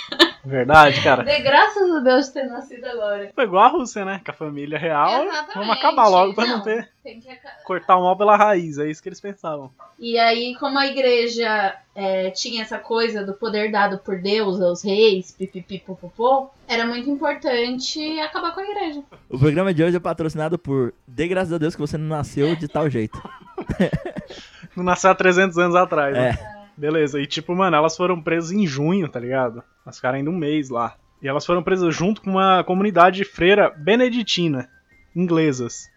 Verdade, 0.44 1.00
cara. 1.02 1.22
Dê 1.22 1.40
graças 1.40 1.90
a 1.90 2.00
Deus 2.00 2.28
ter 2.28 2.44
nascido 2.44 2.84
agora. 2.84 3.30
Foi 3.34 3.44
igual 3.44 3.64
a 3.64 3.68
Rússia, 3.68 4.04
né? 4.04 4.20
Com 4.24 4.30
a 4.30 4.34
família 4.34 4.78
real. 4.78 5.24
Exatamente. 5.24 5.54
Vamos 5.54 5.76
acabar 5.76 6.08
logo 6.08 6.34
pra 6.34 6.46
não, 6.46 6.56
Não. 6.58 6.62
ter. 6.62 6.88
Tem 7.02 7.20
que 7.20 7.30
acabar. 7.30 7.62
Cortar 7.64 7.96
o 7.96 8.02
mal 8.02 8.16
pela 8.16 8.36
raiz, 8.36 8.78
é 8.78 8.90
isso 8.90 9.02
que 9.02 9.08
eles 9.08 9.20
pensavam. 9.20 9.70
E 9.98 10.18
aí, 10.18 10.54
como 10.60 10.78
a 10.78 10.86
igreja 10.86 11.74
é, 11.94 12.30
tinha 12.30 12.62
essa 12.62 12.78
coisa 12.78 13.24
do 13.24 13.32
poder 13.34 13.70
dado 13.70 13.98
por 13.98 14.20
Deus 14.20 14.60
aos 14.60 14.84
reis, 14.84 15.32
pipipipopopô, 15.32 16.50
era 16.68 16.84
muito 16.86 17.08
importante 17.08 18.20
acabar 18.20 18.52
com 18.52 18.60
a 18.60 18.64
igreja. 18.64 19.02
O 19.30 19.38
programa 19.38 19.72
de 19.72 19.82
hoje 19.82 19.96
é 19.96 20.00
patrocinado 20.00 20.58
por 20.58 20.92
Dê 21.06 21.26
graças 21.26 21.52
a 21.52 21.58
Deus 21.58 21.74
que 21.74 21.80
você 21.80 21.96
não 21.96 22.08
nasceu 22.08 22.54
de 22.56 22.68
tal 22.68 22.88
jeito. 22.90 23.20
Não 24.76 24.82
nasceu 24.82 25.10
há 25.10 25.14
300 25.14 25.56
anos 25.56 25.76
atrás, 25.76 26.12
né? 26.12 26.36
É. 26.76 26.80
Beleza, 26.80 27.20
e 27.20 27.26
tipo, 27.26 27.54
mano, 27.54 27.76
elas 27.76 27.96
foram 27.96 28.20
presas 28.20 28.52
em 28.52 28.66
junho, 28.66 29.08
tá 29.08 29.20
ligado? 29.20 29.62
Elas 29.84 29.96
ficaram 29.96 30.18
ainda 30.18 30.30
um 30.30 30.36
mês 30.36 30.70
lá. 30.70 30.96
E 31.22 31.28
elas 31.28 31.46
foram 31.46 31.62
presas 31.62 31.94
junto 31.94 32.20
com 32.20 32.30
uma 32.30 32.62
comunidade 32.64 33.16
de 33.18 33.24
freira 33.24 33.70
beneditina, 33.70 34.68
inglesas. 35.14 35.88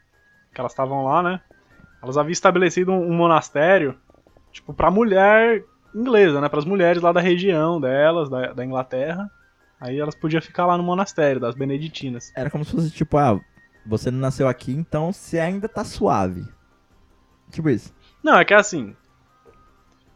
Que 0.54 0.62
elas 0.62 0.72
estavam 0.72 1.04
lá, 1.04 1.22
né? 1.22 1.42
Elas 2.02 2.18
haviam 2.18 2.32
estabelecido 2.32 2.92
um, 2.92 3.12
um 3.12 3.14
monastério, 3.14 3.98
tipo, 4.52 4.74
pra 4.74 4.92
mulher 4.92 5.64
inglesa, 5.94 6.40
né? 6.40 6.48
Pras 6.48 6.66
mulheres 6.66 7.02
lá 7.02 7.12
da 7.12 7.20
região 7.20 7.82
delas, 7.82 8.30
da, 8.30 8.54
da 8.54 8.66
Inglaterra. 8.66 9.30
Aí 9.80 10.00
elas 10.00 10.16
podiam 10.16 10.42
ficar 10.42 10.66
lá 10.66 10.78
no 10.78 10.84
monastério 10.84 11.42
das 11.42 11.56
beneditinas. 11.56 12.32
Era 12.36 12.50
como 12.50 12.64
se 12.64 12.72
fosse 12.72 12.92
tipo, 12.92 13.18
ah, 13.18 13.40
você 13.86 14.10
não 14.10 14.20
nasceu 14.20 14.48
aqui, 14.48 14.72
então 14.72 15.12
você 15.12 15.40
ainda 15.40 15.68
tá 15.68 15.84
suave. 15.84 16.46
Tipo 17.52 17.70
isso. 17.70 17.94
Não, 18.24 18.38
é 18.38 18.46
que 18.46 18.54
assim. 18.54 18.96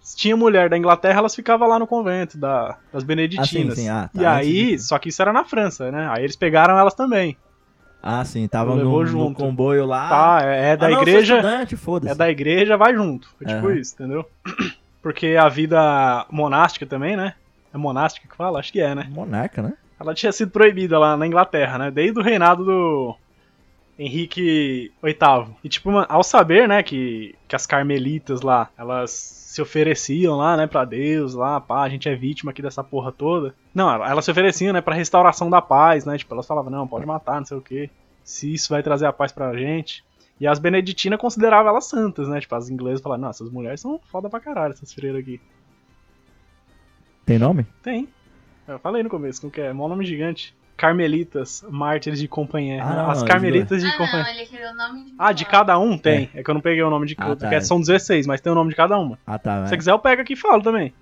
Se 0.02 0.18
tinha 0.18 0.36
mulher 0.36 0.70
da 0.70 0.78
Inglaterra, 0.78 1.20
elas 1.20 1.36
ficavam 1.36 1.68
lá 1.68 1.78
no 1.78 1.86
convento 1.86 2.38
da, 2.38 2.78
das 2.92 3.04
beneditinas. 3.04 3.74
Ah, 3.74 3.76
sim, 3.76 3.82
sim. 3.84 3.90
Ah, 3.90 4.10
tá. 4.14 4.22
E 4.22 4.26
aí, 4.26 4.80
só 4.80 4.98
que 4.98 5.10
isso 5.10 5.22
era 5.22 5.32
na 5.32 5.46
França, 5.46 5.92
né? 5.92 6.10
Aí 6.12 6.24
eles 6.24 6.36
pegaram 6.36 6.78
elas 6.78 6.96
também. 6.96 7.38
Ah, 8.02 8.26
sim, 8.26 8.48
tava 8.48 8.74
Levou 8.74 8.94
no, 8.94 9.00
no 9.00 9.06
junto. 9.06 9.38
comboio 9.38 9.86
lá. 9.86 10.10
Tá, 10.10 10.40
é, 10.44 10.72
é 10.72 10.78
da 10.78 10.88
ah, 10.88 10.90
não, 10.90 11.02
igreja. 11.02 11.42
É 12.08 12.16
da 12.16 12.32
igreja, 12.32 12.76
vai 12.76 12.96
junto. 12.96 13.30
Tipo 13.38 13.68
Aham. 13.68 13.76
isso, 13.76 13.94
entendeu? 13.94 14.26
Porque 15.04 15.38
a 15.40 15.48
vida 15.48 16.26
monástica 16.32 16.86
também, 16.86 17.16
né? 17.16 17.36
É 17.72 17.78
monástica 17.78 18.28
que 18.28 18.36
fala? 18.36 18.60
Acho 18.60 18.72
que 18.72 18.82
é, 18.82 18.96
né? 18.96 19.08
Monarca, 19.10 19.62
né? 19.62 19.74
Ela 20.00 20.16
tinha 20.16 20.32
sido 20.32 20.50
proibida 20.50 20.98
lá 20.98 21.16
na 21.16 21.28
Inglaterra, 21.28 21.78
né? 21.78 21.92
Desde 21.92 22.20
o 22.20 22.24
reinado 22.24 22.66
do 22.66 23.16
Henrique 23.98 24.92
VIII. 25.04 25.56
E, 25.64 25.70
tipo, 25.70 25.92
ao 26.10 26.24
saber, 26.24 26.68
né, 26.68 26.82
que, 26.82 27.36
que 27.48 27.56
as 27.56 27.68
carmelitas 27.68 28.42
lá, 28.42 28.70
elas 28.76 29.41
se 29.52 29.62
ofereciam 29.62 30.38
lá, 30.38 30.56
né, 30.56 30.66
pra 30.66 30.86
Deus, 30.86 31.34
lá, 31.34 31.60
pá, 31.60 31.82
a 31.82 31.90
gente 31.90 32.08
é 32.08 32.16
vítima 32.16 32.52
aqui 32.52 32.62
dessa 32.62 32.82
porra 32.82 33.12
toda. 33.12 33.54
Não, 33.76 33.92
elas 33.92 34.24
se 34.24 34.32
ofereciam, 34.32 34.72
né, 34.72 34.80
pra 34.80 34.96
restauração 34.96 35.50
da 35.50 35.62
paz, 35.62 36.06
né? 36.06 36.18
Tipo, 36.18 36.34
elas 36.34 36.48
falavam, 36.48 36.72
não, 36.72 36.88
pode 36.88 37.06
matar, 37.06 37.36
não 37.36 37.46
sei 37.46 37.58
o 37.58 37.62
quê. 37.62 37.90
Se 38.24 38.54
isso 38.54 38.70
vai 38.70 38.82
trazer 38.82 39.08
a 39.08 39.12
paz 39.12 39.34
pra 39.34 39.54
gente. 39.54 40.06
E 40.40 40.48
as 40.48 40.58
beneditinas 40.58 41.20
consideravam 41.20 41.70
elas 41.70 41.84
santas, 41.84 42.30
né? 42.30 42.40
Tipo, 42.40 42.56
as 42.56 42.70
inglesas 42.70 43.02
falavam, 43.02 43.24
não, 43.24 43.30
essas 43.30 43.50
mulheres 43.50 43.82
são 43.82 44.00
foda 44.10 44.30
pra 44.30 44.40
caralho, 44.40 44.72
essas 44.72 44.94
freiras 44.94 45.20
aqui. 45.20 45.42
Tem 47.26 47.38
nome? 47.38 47.68
Tem. 47.84 48.08
Eu 48.66 48.80
falei 48.80 49.04
no 49.04 49.10
começo, 49.10 49.42
como 49.42 49.52
que 49.52 49.60
é? 49.60 49.74
Mó 49.74 49.90
nome 49.90 50.06
gigante. 50.06 50.56
Carmelitas, 50.78 51.64
mártires 51.70 52.20
de 52.20 52.28
companhia. 52.28 52.84
Ah, 52.84 52.94
não, 52.96 53.10
As 53.12 53.20
não, 53.22 53.28
carmelitas 53.28 53.82
de 53.82 53.88
ah, 53.88 53.98
companhia. 53.98 54.24
não, 54.24 54.30
ele 54.32 54.46
queria 54.46 54.72
o 54.72 54.76
nome 54.76 55.04
de 55.06 55.14
Ah, 55.18 55.32
de 55.32 55.46
cada 55.46 55.78
um 55.78 55.98
tem. 55.98 56.30
É. 56.34 56.42
que 56.44 56.50
eu 56.50 56.54
não 56.54 56.62
peguei 56.62 56.82
o 56.82 56.90
nome 56.90 57.06
de 57.06 57.14
Ah, 57.18 57.24
cada. 57.24 57.36
tá. 57.36 57.50
que 57.50 57.62
são 57.62 57.80
16, 57.80 58.26
mas 58.26 58.42
tem 58.42 58.52
o 58.52 58.56
nome 58.56 58.72
de 58.72 58.76
cada 58.76 58.98
uma. 58.98 59.18
Ah, 59.28 59.38
tá. 59.38 59.64
Se 59.66 59.70
você 59.70 59.78
quiser, 59.78 59.92
eu 59.92 60.00
pego 60.00 60.22
aqui 60.22 60.34
e 60.34 60.36
falo 60.36 60.62
também. 60.64 60.94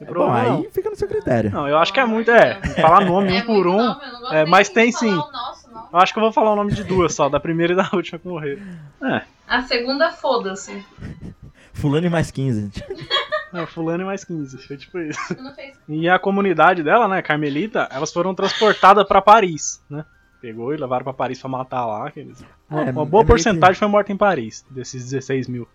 É, 0.00 0.04
bom, 0.04 0.32
aí 0.32 0.48
não. 0.48 0.64
fica 0.70 0.90
no 0.90 0.96
seu 0.96 1.06
critério. 1.08 1.50
Não, 1.50 1.66
eu 1.68 1.78
acho 1.78 1.92
que 1.92 2.00
é 2.00 2.04
muito, 2.04 2.30
é. 2.30 2.54
Falar 2.80 3.04
nome 3.04 3.36
É 3.36 3.42
um 3.42 3.46
por 3.46 3.66
um. 3.66 3.76
nome, 3.76 4.00
eu 4.04 4.12
não 4.12 4.20
gosto 4.20 4.34
É, 4.34 4.44
mas 4.44 4.68
tem 4.68 4.90
falar 4.92 5.00
sim. 5.12 5.12
o 5.14 5.32
nosso. 5.32 5.62
Eu 5.92 5.98
acho 5.98 6.12
que 6.12 6.18
eu 6.18 6.22
vou 6.22 6.32
falar 6.32 6.52
o 6.52 6.56
nome 6.56 6.72
de 6.72 6.82
duas 6.84 7.14
só, 7.14 7.28
da 7.28 7.38
primeira 7.40 7.72
e 7.72 7.76
da 7.76 7.88
última 7.94 8.18
que 8.18 8.26
morreram. 8.28 8.62
É. 9.02 9.22
A 9.48 9.62
segunda, 9.62 10.10
foda-se. 10.10 10.84
Fulano 11.72 12.06
e 12.06 12.10
mais 12.10 12.30
15. 12.30 12.70
É, 13.52 13.66
fulano 13.66 14.02
e 14.02 14.06
mais 14.06 14.24
15. 14.24 14.58
Foi 14.66 14.76
tipo 14.76 14.98
isso. 14.98 15.20
E 15.88 16.08
a 16.08 16.18
comunidade 16.18 16.82
dela, 16.82 17.06
né, 17.06 17.20
Carmelita, 17.20 17.88
elas 17.90 18.12
foram 18.12 18.34
transportadas 18.34 19.06
pra 19.06 19.20
Paris, 19.20 19.84
né? 19.90 20.04
Pegou 20.40 20.74
e 20.74 20.76
levaram 20.76 21.04
pra 21.04 21.12
Paris 21.12 21.40
pra 21.40 21.48
matar 21.48 21.86
lá. 21.86 22.08
Aqueles... 22.08 22.44
Uma, 22.68 22.80
É, 22.80 22.90
uma 22.90 23.02
é 23.02 23.06
boa 23.06 23.22
meio 23.22 23.26
porcentagem 23.26 23.76
foi 23.76 23.88
morta 23.88 24.12
em 24.12 24.16
Paris, 24.16 24.64
desses 24.70 25.10
16 25.10 25.48
mil. 25.48 25.68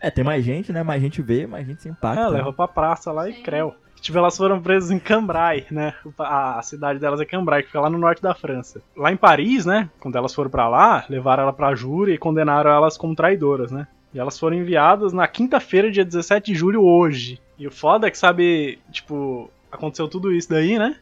É, 0.00 0.10
tem 0.10 0.24
mais 0.24 0.44
gente, 0.44 0.72
né? 0.72 0.82
Mais 0.82 1.02
gente 1.02 1.20
vê, 1.20 1.46
mais 1.46 1.66
gente 1.66 1.82
se 1.82 1.88
impacta. 1.88 2.22
É, 2.22 2.28
levou 2.28 2.52
pra 2.52 2.68
praça 2.68 3.10
lá 3.10 3.28
e 3.28 3.34
Sim. 3.34 3.42
creu. 3.42 3.74
Tipo, 4.00 4.18
elas 4.18 4.36
foram 4.36 4.60
presas 4.60 4.90
em 4.90 4.98
Cambrai, 4.98 5.66
né? 5.70 5.92
A, 6.18 6.60
cidade 6.62 7.00
delas 7.00 7.20
é 7.20 7.24
Cambrai, 7.24 7.62
que 7.62 7.66
fica 7.66 7.80
lá 7.80 7.90
no 7.90 7.98
norte 7.98 8.22
da 8.22 8.34
França. 8.34 8.80
Lá 8.96 9.10
em 9.10 9.16
Paris, 9.16 9.66
né? 9.66 9.90
Quando 9.98 10.16
elas 10.16 10.32
foram 10.32 10.50
pra 10.50 10.68
lá, 10.68 11.04
levaram 11.08 11.42
ela 11.42 11.52
pra 11.52 11.74
júri 11.74 12.12
e 12.14 12.18
condenaram 12.18 12.70
elas 12.70 12.96
como 12.96 13.16
traidoras, 13.16 13.72
né? 13.72 13.88
E 14.12 14.18
elas 14.18 14.38
foram 14.38 14.56
enviadas 14.56 15.12
na 15.12 15.26
quinta-feira, 15.26 15.90
dia 15.90 16.04
17 16.04 16.52
de 16.52 16.58
julho, 16.58 16.82
hoje. 16.82 17.40
E 17.58 17.66
o 17.66 17.70
foda 17.70 18.06
é 18.06 18.10
que, 18.10 18.18
sabe, 18.18 18.78
tipo, 18.90 19.50
aconteceu 19.70 20.08
tudo 20.08 20.32
isso 20.32 20.48
daí, 20.48 20.78
né? 20.78 20.96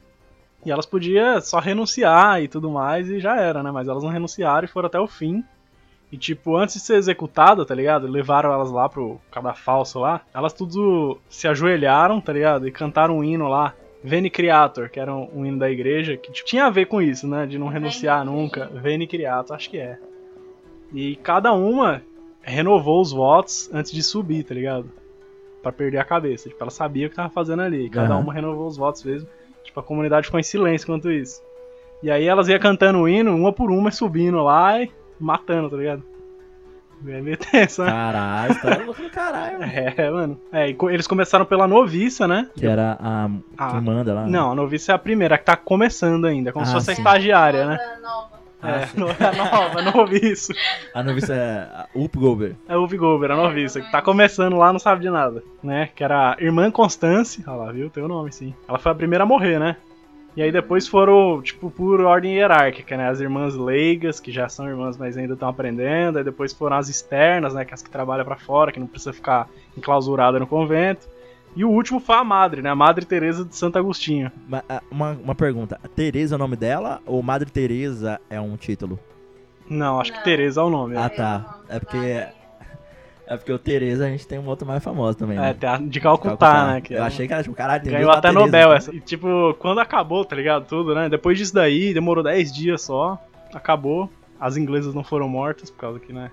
E 0.65 0.71
elas 0.71 0.87
podiam 0.87 1.41
só 1.41 1.61
renunciar 1.61 2.43
e 2.43 2.49
tudo 2.49 2.71
mais, 2.71 3.09
e 3.09 3.21
já 3.21 3.37
era, 3.37 3.63
né? 3.63 3.71
Mas 3.71 3.87
elas 3.87 4.03
não 4.03 4.11
renunciaram 4.11 4.65
e 4.65 4.69
foram 4.69 4.89
até 4.89 4.99
o 4.99 5.07
fim. 5.07 5.45
E, 6.11 6.17
tipo, 6.17 6.57
antes 6.57 6.77
de 6.77 6.81
ser 6.81 6.97
executada, 6.97 7.65
tá 7.65 7.75
ligado? 7.75 8.07
Levaram 8.07 8.53
elas 8.53 8.71
lá 8.71 8.89
pro 8.89 9.21
cadafalso 9.31 10.01
lá. 10.01 10.23
Elas 10.33 10.53
tudo 10.53 11.19
se 11.29 11.47
ajoelharam, 11.47 12.21
tá 12.21 12.33
ligado? 12.33 12.67
E 12.67 12.73
cantaram 12.73 13.19
um 13.19 13.25
hino 13.25 13.49
lá. 13.49 13.75
Veni 14.03 14.31
Creator, 14.31 14.89
que 14.89 15.01
era 15.01 15.15
um, 15.15 15.45
hino 15.45 15.59
da 15.59 15.69
igreja, 15.69 16.17
que 16.17 16.31
tipo, 16.31 16.47
tinha 16.47 16.67
a 16.67 16.71
ver 16.71 16.87
com 16.87 17.03
isso, 17.03 17.27
né? 17.27 17.45
De 17.45 17.59
não 17.59 17.67
renunciar 17.67 18.25
Veni 18.25 18.37
nunca. 18.37 18.67
Veni 18.67 19.07
Creator, 19.07 19.57
acho 19.57 19.69
que 19.69 19.79
é. 19.79 19.99
E 20.93 21.17
cada 21.17 21.53
uma 21.53 22.03
renovou 22.47 23.01
os 23.03 23.13
votos 23.13 23.69
antes 23.73 23.93
de 23.93 24.03
subir, 24.03 24.45
tá 24.45 24.55
ligado? 24.55 24.91
Pra 25.63 25.73
perder 25.73 25.99
a 25.99 26.05
cabeça. 26.05 26.49
Tipo, 26.49 26.63
ela 26.63 26.71
sabia 26.71 27.07
o 27.07 27.11
que 27.11 27.17
tava 27.17 27.29
fazendo 27.31 27.63
ali. 27.63 27.91
Cada 27.91 28.15
Aham. 28.15 28.23
uma 28.23 28.33
renovou 28.33 28.67
os 28.67 28.77
votos 28.77 29.03
mesmo. 29.05 29.29
Tipo, 29.65 29.81
a 29.81 29.83
comunidade 29.83 30.27
ficou 30.27 30.39
em 30.41 30.45
silêncio 30.45 30.87
quanto 30.87 31.11
isso. 31.11 31.43
E 32.03 32.11
aí 32.11 32.25
elas 32.27 32.49
iam 32.49 32.59
cantando 32.59 33.01
o 33.01 33.09
hino, 33.09 33.35
uma 33.35 33.53
por 33.53 33.71
uma, 33.71 33.91
subindo 33.91 34.43
lá 34.43 34.81
e 34.81 34.91
matando, 35.19 35.69
tá 35.69 35.77
ligado? 35.77 36.03
É 37.07 37.21
meio 37.21 37.37
tenso, 37.51 37.83
né? 37.85 37.91
Caralho, 37.91 38.61
tá 38.61 38.77
louco 38.85 39.03
do 39.03 39.11
caralho. 39.11 39.59
mano. 39.59 39.73
É, 39.75 40.11
mano. 40.11 40.41
É, 40.53 40.69
e 40.69 40.75
co- 40.75 40.89
eles 40.91 41.07
começaram 41.07 41.45
pela 41.45 41.67
noviça, 41.67 42.27
né? 42.29 42.49
Que 42.55 42.67
era 42.67 42.97
a. 43.01 43.29
Ah, 43.59 43.71
Quem 43.73 43.81
manda 43.81 44.15
lá. 44.15 44.25
né? 44.25 44.31
Não, 44.31 44.53
a 44.53 44.55
noviça 44.55 44.93
é 44.93 44.95
a 44.95 44.99
primeira, 44.99 45.35
a 45.35 45.39
que 45.39 45.45
tá 45.45 45.57
começando 45.57 46.27
ainda, 46.27 46.53
como 46.53 46.65
se 46.65 46.71
Ah, 46.71 46.75
fosse 46.75 46.93
a 46.93 46.95
sim. 46.95 47.01
estagiária, 47.03 47.67
né? 47.67 47.77
Moda 47.77 48.01
nova. 48.09 48.36
Ah, 48.67 48.81
É, 48.81 48.89
no- 48.99 49.09
a 49.09 49.33
nova, 49.51 49.83
noviço. 49.83 50.53
A 50.95 51.03
noviça 51.03 51.35
é 51.35 51.59
a 51.73 51.87
Up 51.95 52.19
Gober. 52.19 52.57
É 52.69 52.77
o 52.77 52.87
Vigover, 52.87 53.31
a 53.31 53.37
noviça, 53.37 53.81
que 53.81 53.91
tá 53.93 54.03
começando 54.03 54.57
lá, 54.57 54.73
não 54.73 54.79
sabe 54.79 55.03
de 55.03 55.11
nada, 55.11 55.43
né? 55.63 55.89
Que 55.95 56.03
era 56.05 56.33
a 56.33 56.43
irmã 56.43 56.71
Constance, 56.71 57.43
olha 57.47 57.57
lá, 57.57 57.73
viu? 57.73 57.89
Tem 57.91 58.03
o 58.03 58.09
nome, 58.09 58.33
sim. 58.33 58.55
Ela 58.69 58.79
foi 58.79 58.93
a 58.93 58.95
primeira 58.95 59.25
a 59.25 59.27
morrer, 59.27 59.59
né? 59.59 59.77
E 60.37 60.43
aí 60.43 60.53
depois 60.53 60.87
foram, 60.87 61.41
tipo, 61.41 61.71
por 61.71 61.99
ordem 62.03 62.35
hierárquica, 62.35 62.95
né? 62.97 63.09
As 63.09 63.21
irmãs 63.21 63.55
leigas, 63.55 64.21
que 64.21 64.31
já 64.31 64.49
são 64.51 64.69
irmãs, 64.69 64.99
mas 64.99 65.17
ainda 65.17 65.33
estão 65.33 65.49
aprendendo. 65.49 66.19
Aí 66.19 66.25
depois 66.25 66.53
foram 66.53 66.77
as 66.77 66.91
externas, 66.91 67.55
né? 67.55 67.65
Que 67.65 67.73
é 67.73 67.75
as 67.75 67.83
que 67.83 67.89
trabalham 67.89 68.23
pra 68.25 68.37
fora, 68.37 68.71
que 68.71 68.79
não 68.79 68.87
precisa 68.87 69.15
ficar 69.15 69.49
enclausurada 69.77 70.39
no 70.39 70.47
convento. 70.47 71.09
E 71.57 71.65
o 71.65 71.71
último 71.71 71.99
foi 71.99 72.15
a 72.17 72.23
Madre, 72.23 72.61
né? 72.63 72.69
A 72.71 72.75
Madre 72.75 73.05
Teresa 73.07 73.45
de 73.45 73.57
Santo 73.57 73.79
Agostinho. 73.79 74.31
Ma- 74.47 74.63
ah, 74.69 74.83
Uma, 74.91 75.13
uma 75.13 75.35
pergunta. 75.35 75.81
Tereza 75.97 76.35
é 76.35 76.37
o 76.37 76.39
nome 76.39 76.55
dela 76.55 77.01
ou 77.07 77.23
Madre 77.23 77.51
Teresa 77.51 78.21
é 78.29 78.39
um 78.41 78.57
título? 78.57 78.99
Não, 79.69 79.99
acho 80.01 80.13
Não. 80.13 80.19
que 80.19 80.25
Teresa 80.25 80.61
é 80.61 80.65
o 80.65 80.71
nome. 80.71 80.97
Ah, 80.97 81.07
é. 81.07 81.09
tá. 81.09 81.61
É 81.69 81.81
porque- 81.81 82.27
É 83.29 83.37
porque 83.37 83.53
o 83.53 83.59
Tereza 83.59 84.07
a 84.07 84.09
gente 84.09 84.25
tem 84.25 84.39
um 84.39 84.47
outro 84.47 84.65
mais 84.65 84.85
famoso 84.85 85.19
também, 85.19 85.37
É, 85.37 85.41
né? 85.41 85.53
tem 85.55 85.69
a 85.69 85.79
de 85.79 85.99
Calcutá, 86.01 86.67
né? 86.75 86.81
Que 86.81 86.95
Eu 86.95 86.99
é- 86.99 87.07
achei 87.07 87.27
que 87.27 87.33
era 87.33 87.43
tipo, 87.43 87.57
caralho, 87.57 87.83
tem 87.83 87.91
Ganhou 87.93 88.09
até 88.13 88.29
Tereza, 88.29 88.39
Nobel 88.39 88.61
então. 88.61 88.73
essa. 88.73 88.95
E 88.95 89.01
tipo, 89.01 89.53
quando 89.59 89.81
acabou, 89.81 90.25
tá 90.25 90.37
ligado? 90.37 90.65
Tudo, 90.67 90.95
né? 90.95 91.09
Depois 91.09 91.37
disso 91.37 91.53
daí, 91.53 91.93
demorou 91.93 92.23
10 92.23 92.53
dias 92.55 92.83
só. 92.83 93.19
Acabou. 93.53 94.09
As 94.39 94.57
inglesas 94.57 94.95
não 94.95 95.03
foram 95.03 95.29
mortas, 95.29 95.71
por 95.71 95.79
causa 95.79 95.99
que, 95.99 96.13
né? 96.13 96.31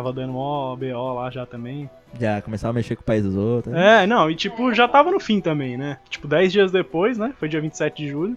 Tava 0.00 0.14
dando 0.14 0.32
mó 0.32 0.74
BO 0.76 1.12
lá 1.14 1.30
já 1.30 1.44
também. 1.44 1.90
Já 2.18 2.40
começava 2.40 2.70
a 2.70 2.74
mexer 2.74 2.96
com 2.96 3.02
o 3.02 3.04
país 3.04 3.22
dos 3.22 3.36
outros. 3.36 3.74
É, 3.74 4.06
não, 4.06 4.30
e 4.30 4.34
tipo, 4.34 4.72
já 4.72 4.88
tava 4.88 5.10
no 5.10 5.20
fim 5.20 5.42
também, 5.42 5.76
né? 5.76 5.98
Tipo, 6.08 6.26
10 6.26 6.50
dias 6.52 6.72
depois, 6.72 7.18
né? 7.18 7.34
Foi 7.38 7.50
dia 7.50 7.60
27 7.60 8.02
de 8.02 8.08
julho. 8.08 8.34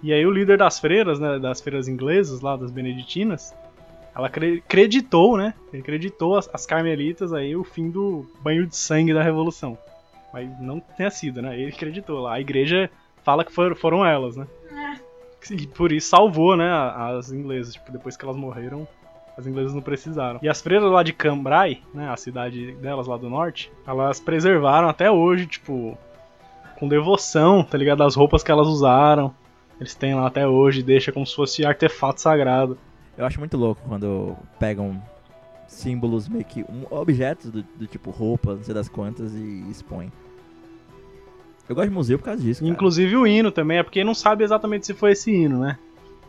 E 0.00 0.12
aí 0.12 0.24
o 0.24 0.30
líder 0.30 0.58
das 0.58 0.78
freiras, 0.78 1.18
né? 1.18 1.40
Das 1.40 1.60
freiras 1.60 1.88
inglesas 1.88 2.40
lá, 2.40 2.56
das 2.56 2.70
beneditinas, 2.70 3.52
ela 4.14 4.28
acre- 4.28 4.62
acreditou, 4.64 5.36
né? 5.36 5.54
Ele 5.72 5.82
acreditou 5.82 6.36
as, 6.36 6.48
as 6.54 6.64
carmelitas 6.66 7.32
aí 7.32 7.56
o 7.56 7.64
fim 7.64 7.90
do 7.90 8.24
banho 8.40 8.64
de 8.64 8.76
sangue 8.76 9.12
da 9.12 9.24
revolução. 9.24 9.76
Mas 10.32 10.48
não 10.60 10.78
tenha 10.78 11.10
sido, 11.10 11.42
né? 11.42 11.58
Ele 11.58 11.72
acreditou 11.72 12.20
lá. 12.20 12.34
A 12.34 12.40
igreja 12.40 12.88
fala 13.24 13.44
que 13.44 13.52
foram, 13.52 13.74
foram 13.74 14.06
elas, 14.06 14.36
né? 14.36 14.46
E 15.50 15.66
por 15.66 15.90
isso 15.90 16.08
salvou, 16.10 16.56
né? 16.56 16.70
As 16.72 17.32
inglesas. 17.32 17.74
Tipo, 17.74 17.90
depois 17.90 18.16
que 18.16 18.24
elas 18.24 18.36
morreram, 18.36 18.86
as 19.36 19.46
inglesas 19.46 19.74
não 19.74 19.80
precisaram. 19.80 20.38
E 20.42 20.48
as 20.48 20.60
freiras 20.60 20.90
lá 20.90 21.02
de 21.02 21.12
Cambrai, 21.12 21.80
né? 21.94 22.10
A 22.10 22.16
cidade 22.16 22.72
delas 22.72 23.06
lá 23.06 23.16
do 23.16 23.30
norte, 23.30 23.72
elas 23.86 24.20
preservaram 24.20 24.88
até 24.88 25.10
hoje, 25.10 25.46
tipo, 25.46 25.96
com 26.78 26.88
devoção, 26.88 27.64
tá 27.64 27.78
ligado? 27.78 28.02
As 28.02 28.14
roupas 28.14 28.42
que 28.42 28.50
elas 28.50 28.68
usaram. 28.68 29.34
Eles 29.80 29.94
têm 29.94 30.14
lá 30.14 30.26
até 30.26 30.46
hoje, 30.46 30.82
deixa 30.82 31.10
como 31.10 31.26
se 31.26 31.34
fosse 31.34 31.64
artefato 31.64 32.20
sagrado. 32.20 32.78
Eu 33.16 33.26
acho 33.26 33.38
muito 33.38 33.56
louco 33.56 33.82
quando 33.88 34.36
pegam 34.58 35.02
símbolos 35.66 36.28
meio 36.28 36.44
que 36.44 36.62
um, 36.62 36.84
objetos 36.90 37.50
do, 37.50 37.62
do 37.62 37.86
tipo 37.86 38.10
roupa, 38.10 38.54
não 38.54 38.62
sei 38.62 38.74
das 38.74 38.88
quantas, 38.88 39.34
e 39.34 39.64
expõem. 39.70 40.12
Eu 41.68 41.74
gosto 41.74 41.88
de 41.88 41.94
museu 41.94 42.18
por 42.18 42.26
causa 42.26 42.42
disso. 42.42 42.60
cara. 42.60 42.72
Inclusive 42.72 43.16
o 43.16 43.26
hino 43.26 43.50
também, 43.50 43.78
é 43.78 43.82
porque 43.82 44.04
não 44.04 44.14
sabe 44.14 44.44
exatamente 44.44 44.86
se 44.86 44.94
foi 44.94 45.12
esse 45.12 45.32
hino, 45.32 45.58
né? 45.60 45.78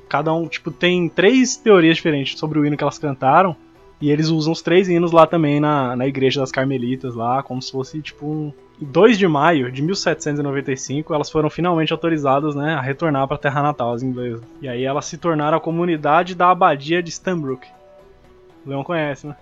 Cada 0.09 0.33
um, 0.33 0.47
tipo, 0.47 0.71
tem 0.71 1.09
três 1.09 1.55
teorias 1.55 1.95
diferentes 1.95 2.37
sobre 2.37 2.59
o 2.59 2.65
hino 2.65 2.77
que 2.77 2.83
elas 2.83 2.97
cantaram. 2.97 3.55
E 4.01 4.11
eles 4.11 4.27
usam 4.27 4.51
os 4.51 4.61
três 4.61 4.89
hinos 4.89 5.13
lá 5.13 5.25
também 5.25 5.61
na, 5.61 5.95
na 5.95 6.05
igreja 6.05 6.41
das 6.41 6.51
Carmelitas, 6.51 7.15
lá, 7.15 7.41
como 7.41 7.61
se 7.61 7.71
fosse, 7.71 8.01
tipo, 8.01 8.25
um. 8.25 8.53
Em 8.81 8.85
2 8.85 9.17
de 9.17 9.27
maio 9.27 9.71
de 9.71 9.81
1795, 9.81 11.13
elas 11.13 11.29
foram 11.29 11.49
finalmente 11.49 11.93
autorizadas, 11.93 12.53
né, 12.53 12.73
a 12.73 12.81
retornar 12.81 13.27
pra 13.27 13.37
terra 13.37 13.61
natal, 13.61 13.93
as 13.93 14.03
inglesas. 14.03 14.41
E 14.61 14.67
aí 14.67 14.83
elas 14.83 15.05
se 15.05 15.17
tornaram 15.17 15.57
a 15.57 15.61
comunidade 15.61 16.35
da 16.35 16.49
abadia 16.49 17.01
de 17.01 17.09
Stanbrook. 17.11 17.65
O 18.65 18.69
Leon 18.69 18.83
conhece, 18.83 19.27
né? 19.27 19.37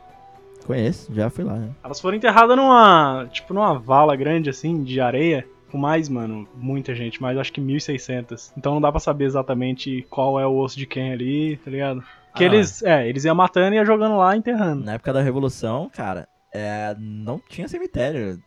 Conheço, 0.66 1.12
já 1.14 1.30
fui 1.30 1.44
lá. 1.44 1.54
Né? 1.54 1.70
Elas 1.84 2.00
foram 2.00 2.18
enterradas 2.18 2.56
numa, 2.56 3.28
tipo, 3.32 3.54
numa 3.54 3.74
vala 3.80 4.16
grande, 4.16 4.50
assim, 4.50 4.84
de 4.84 5.00
areia. 5.00 5.48
Com 5.72 5.78
mais, 5.78 6.10
mano, 6.10 6.48
muita 6.56 6.94
gente, 6.94 7.22
mais 7.22 7.38
acho 7.38 7.54
que 7.54 7.62
1600. 7.62 8.52
Então 8.58 8.74
não 8.74 8.82
dá 8.82 8.92
pra 8.92 9.00
saber 9.00 9.26
exatamente 9.26 10.06
qual 10.10 10.40
é 10.40 10.46
o 10.46 10.58
osso 10.58 10.78
de 10.78 10.86
quem 10.86 11.14
ali, 11.14 11.58
tá 11.64 11.72
ligado? 11.72 12.04
Que 12.36 12.44
Ah. 12.44 12.48
eles, 12.48 12.84
é, 12.84 13.08
eles 13.08 13.24
iam 13.26 13.36
matando 13.36 13.74
e 13.74 13.78
iam 13.78 13.86
jogando 13.86 14.18
lá, 14.18 14.36
enterrando. 14.36 14.84
Na 14.84 14.94
época 14.94 15.14
da 15.14 15.22
Revolução, 15.22 15.90
cara, 15.94 16.28
é, 16.54 16.96
não 17.00 17.40
tinha 17.50 17.68
cemitério 17.68 18.38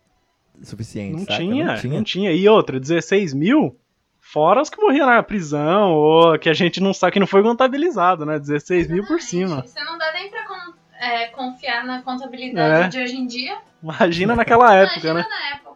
suficiente. 0.62 1.16
Não 1.16 1.24
tinha, 1.24 1.64
não 1.66 1.76
tinha. 1.76 1.94
não 1.94 2.04
tinha. 2.04 2.32
E 2.32 2.48
outra, 2.48 2.78
16 2.78 3.32
mil, 3.34 3.76
fora 4.20 4.60
os 4.62 4.70
que 4.70 4.80
morriam 4.80 5.06
na 5.06 5.22
prisão, 5.22 5.92
ou 5.92 6.38
que 6.38 6.48
a 6.48 6.54
gente 6.54 6.80
não 6.80 6.92
sabe 6.94 7.12
que 7.12 7.20
não 7.20 7.26
foi 7.26 7.42
contabilizado, 7.42 8.24
né? 8.26 8.38
16 8.38 8.88
mil 8.88 9.06
por 9.06 9.20
cima. 9.20 9.62
Você 9.62 9.82
não 9.82 9.96
dá 9.98 10.12
nem 10.12 10.30
pra 10.30 10.46
con- 10.46 10.74
é, 11.00 11.26
confiar 11.28 11.84
na 11.84 12.02
contabilidade 12.02 12.84
É. 12.84 12.88
de 12.88 12.98
hoje 13.02 13.16
em 13.16 13.26
dia. 13.26 13.56
Imagina 13.82 14.34
naquela 14.34 14.74
época, 14.74 15.00
Imagina 15.08 15.14
né? 15.14 15.26
na 15.28 15.56
época. 15.56 15.73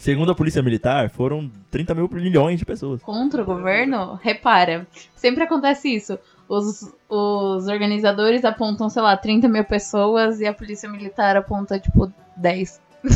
Segundo 0.00 0.32
a 0.32 0.34
Polícia 0.34 0.62
Militar, 0.62 1.10
foram 1.10 1.50
30 1.70 1.94
mil 1.94 2.08
milhões 2.10 2.58
de 2.58 2.64
pessoas. 2.64 3.02
Contra 3.02 3.42
o 3.42 3.44
governo, 3.44 4.18
repara, 4.22 4.86
sempre 5.14 5.44
acontece 5.44 5.94
isso. 5.94 6.18
Os, 6.48 6.90
os 7.06 7.68
organizadores 7.68 8.42
apontam, 8.42 8.88
sei 8.88 9.02
lá, 9.02 9.14
30 9.14 9.46
mil 9.46 9.62
pessoas 9.62 10.40
e 10.40 10.46
a 10.46 10.54
polícia 10.54 10.88
militar 10.88 11.36
aponta, 11.36 11.78
tipo, 11.78 12.10
10. 12.34 12.80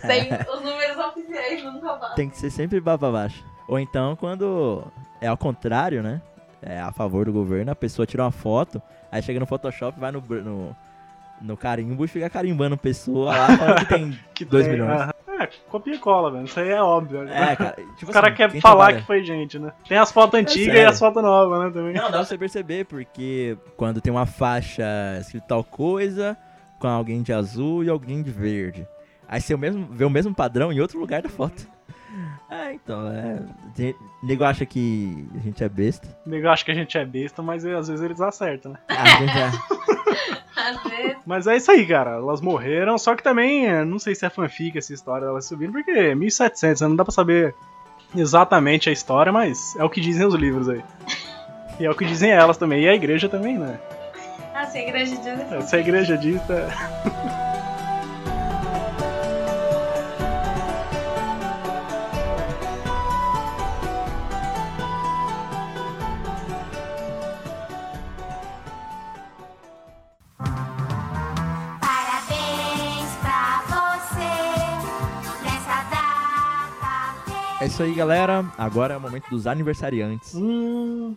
Sem, 0.00 0.30
os 0.50 0.62
números 0.62 0.96
oficiais 0.96 1.62
nunca 1.62 1.92
batem. 1.92 2.16
Tem 2.16 2.30
que 2.30 2.38
ser 2.38 2.48
sempre 2.48 2.80
baba 2.80 3.10
abaixo. 3.10 3.44
Ou 3.68 3.78
então, 3.78 4.16
quando 4.16 4.82
é 5.20 5.26
ao 5.26 5.36
contrário, 5.36 6.02
né? 6.02 6.22
É 6.62 6.80
a 6.80 6.90
favor 6.90 7.26
do 7.26 7.34
governo, 7.34 7.70
a 7.70 7.76
pessoa 7.76 8.06
tira 8.06 8.24
uma 8.24 8.32
foto, 8.32 8.80
aí 9.12 9.20
chega 9.20 9.38
no 9.38 9.46
Photoshop, 9.46 10.00
vai 10.00 10.10
no, 10.10 10.22
no, 10.22 10.76
no 11.40 11.56
carimbo 11.56 12.04
e 12.04 12.08
fica 12.08 12.28
carimbando 12.28 12.76
pessoa 12.76 13.36
lá 13.36 13.56
falando 13.56 13.78
que 13.80 13.84
tem 13.86 14.18
Que 14.34 14.44
Dois 14.44 14.64
tem, 14.66 14.74
milhões. 14.74 15.00
aham. 15.00 15.12
É, 15.40 15.48
copia 15.68 15.94
e 15.94 15.98
cola, 15.98 16.32
velho. 16.32 16.44
Isso 16.46 16.58
aí 16.58 16.68
é 16.70 16.82
óbvio. 16.82 17.22
né? 17.22 17.52
É, 17.52 17.56
cara. 17.56 17.76
Tipo 17.96 18.10
O 18.10 18.14
cara 18.14 18.26
assim, 18.26 18.36
quer 18.36 18.50
falar 18.60 18.76
trabalha- 18.86 19.00
que 19.00 19.06
foi 19.06 19.22
gente, 19.22 19.56
né? 19.58 19.72
Tem 19.88 19.96
as 19.96 20.10
fotos 20.10 20.38
antigas 20.40 20.66
e 20.74 20.76
sério. 20.78 20.88
as 20.90 20.98
fotos 20.98 21.22
novas, 21.22 21.60
né, 21.60 21.70
também. 21.70 21.94
Não, 21.94 22.02
dá 22.06 22.10
pra 22.10 22.24
você 22.24 22.36
perceber, 22.36 22.86
porque 22.86 23.56
quando 23.76 24.00
tem 24.00 24.12
uma 24.12 24.26
faixa 24.26 24.84
escrito 25.20 25.44
tal 25.46 25.62
coisa, 25.62 26.36
com 26.80 26.88
alguém 26.88 27.22
de 27.22 27.32
azul 27.32 27.84
e 27.84 27.88
alguém 27.88 28.20
de 28.20 28.30
verde. 28.32 28.84
Aí 29.28 29.40
você 29.40 29.54
vê 29.56 30.04
o 30.04 30.10
mesmo 30.10 30.34
padrão 30.34 30.72
em 30.72 30.80
outro 30.80 30.98
lugar 30.98 31.22
da 31.22 31.28
foto. 31.28 31.68
É, 32.50 32.72
então, 32.72 33.06
é. 33.08 33.42
Nego 34.22 34.44
acha 34.44 34.64
que 34.64 35.28
a 35.34 35.38
gente 35.38 35.62
é 35.62 35.68
besta. 35.68 36.08
O 36.26 36.30
nego 36.30 36.48
acha 36.48 36.64
que 36.64 36.70
a 36.70 36.74
gente 36.74 36.96
é 36.96 37.04
besta, 37.04 37.42
mas 37.42 37.64
é, 37.64 37.74
às 37.74 37.88
vezes 37.88 38.02
eles 38.02 38.20
acertam, 38.20 38.72
né? 38.72 38.78
A 38.88 39.06
gente 39.06 39.38
é. 39.38 39.50
Às 40.58 40.82
vezes. 40.82 41.16
Mas 41.24 41.46
é 41.46 41.56
isso 41.56 41.70
aí, 41.70 41.86
cara. 41.86 42.12
Elas 42.12 42.40
morreram, 42.40 42.98
só 42.98 43.14
que 43.14 43.22
também, 43.22 43.66
é, 43.66 43.84
não 43.84 43.98
sei 43.98 44.14
se 44.14 44.26
é 44.26 44.30
fanfic 44.30 44.76
essa 44.76 44.92
história 44.92 45.26
delas 45.26 45.44
subindo, 45.44 45.72
porque 45.72 45.90
é 45.90 46.14
1700, 46.14 46.80
né? 46.80 46.88
não 46.88 46.96
dá 46.96 47.04
pra 47.04 47.12
saber 47.12 47.54
exatamente 48.16 48.88
a 48.88 48.92
história, 48.92 49.30
mas 49.32 49.76
é 49.76 49.84
o 49.84 49.90
que 49.90 50.00
dizem 50.00 50.26
os 50.26 50.34
livros 50.34 50.68
aí. 50.68 50.82
E 51.78 51.84
é 51.84 51.90
o 51.90 51.94
que 51.94 52.04
dizem 52.04 52.30
elas 52.30 52.56
também, 52.56 52.82
e 52.82 52.88
a 52.88 52.94
igreja 52.94 53.28
também, 53.28 53.56
né? 53.56 53.78
Ah, 54.52 54.66
se 54.66 54.78
a 54.78 54.82
igreja 54.82 55.16
diz. 55.16 55.64
Se 55.68 55.76
a 55.76 55.78
igreja 55.78 56.18
diz, 56.18 56.42
tá... 56.42 57.44
É 77.60 77.66
isso 77.66 77.82
aí, 77.82 77.92
galera. 77.94 78.44
Agora 78.56 78.94
é 78.94 78.96
o 78.96 79.00
momento 79.00 79.28
dos 79.30 79.46
aniversariantes. 79.46 80.34
Hum, 80.34 81.16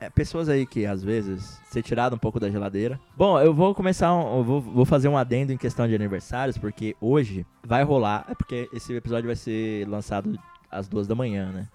É, 0.00 0.10
pessoas 0.10 0.48
aí 0.48 0.66
que 0.66 0.84
às 0.84 1.00
vezes 1.04 1.60
ser 1.70 1.80
tirado 1.80 2.16
um 2.16 2.18
pouco 2.18 2.40
da 2.40 2.50
geladeira. 2.50 2.98
Bom, 3.16 3.38
eu 3.38 3.54
vou 3.54 3.72
começar, 3.72 4.12
um- 4.12 4.38
eu 4.38 4.42
vou, 4.42 4.60
vou 4.60 4.84
fazer 4.84 5.06
um 5.06 5.16
adendo 5.16 5.52
em 5.52 5.56
questão 5.56 5.86
de 5.86 5.94
aniversários, 5.94 6.58
porque 6.58 6.96
hoje 7.00 7.46
vai 7.62 7.84
rolar, 7.84 8.24
é 8.28 8.34
porque 8.34 8.68
esse 8.72 8.92
episódio 8.96 9.28
vai 9.28 9.36
ser 9.36 9.86
lançado 9.88 10.36
às 10.68 10.88
duas 10.88 11.06
da 11.06 11.14
manhã, 11.14 11.52
né? 11.52 11.68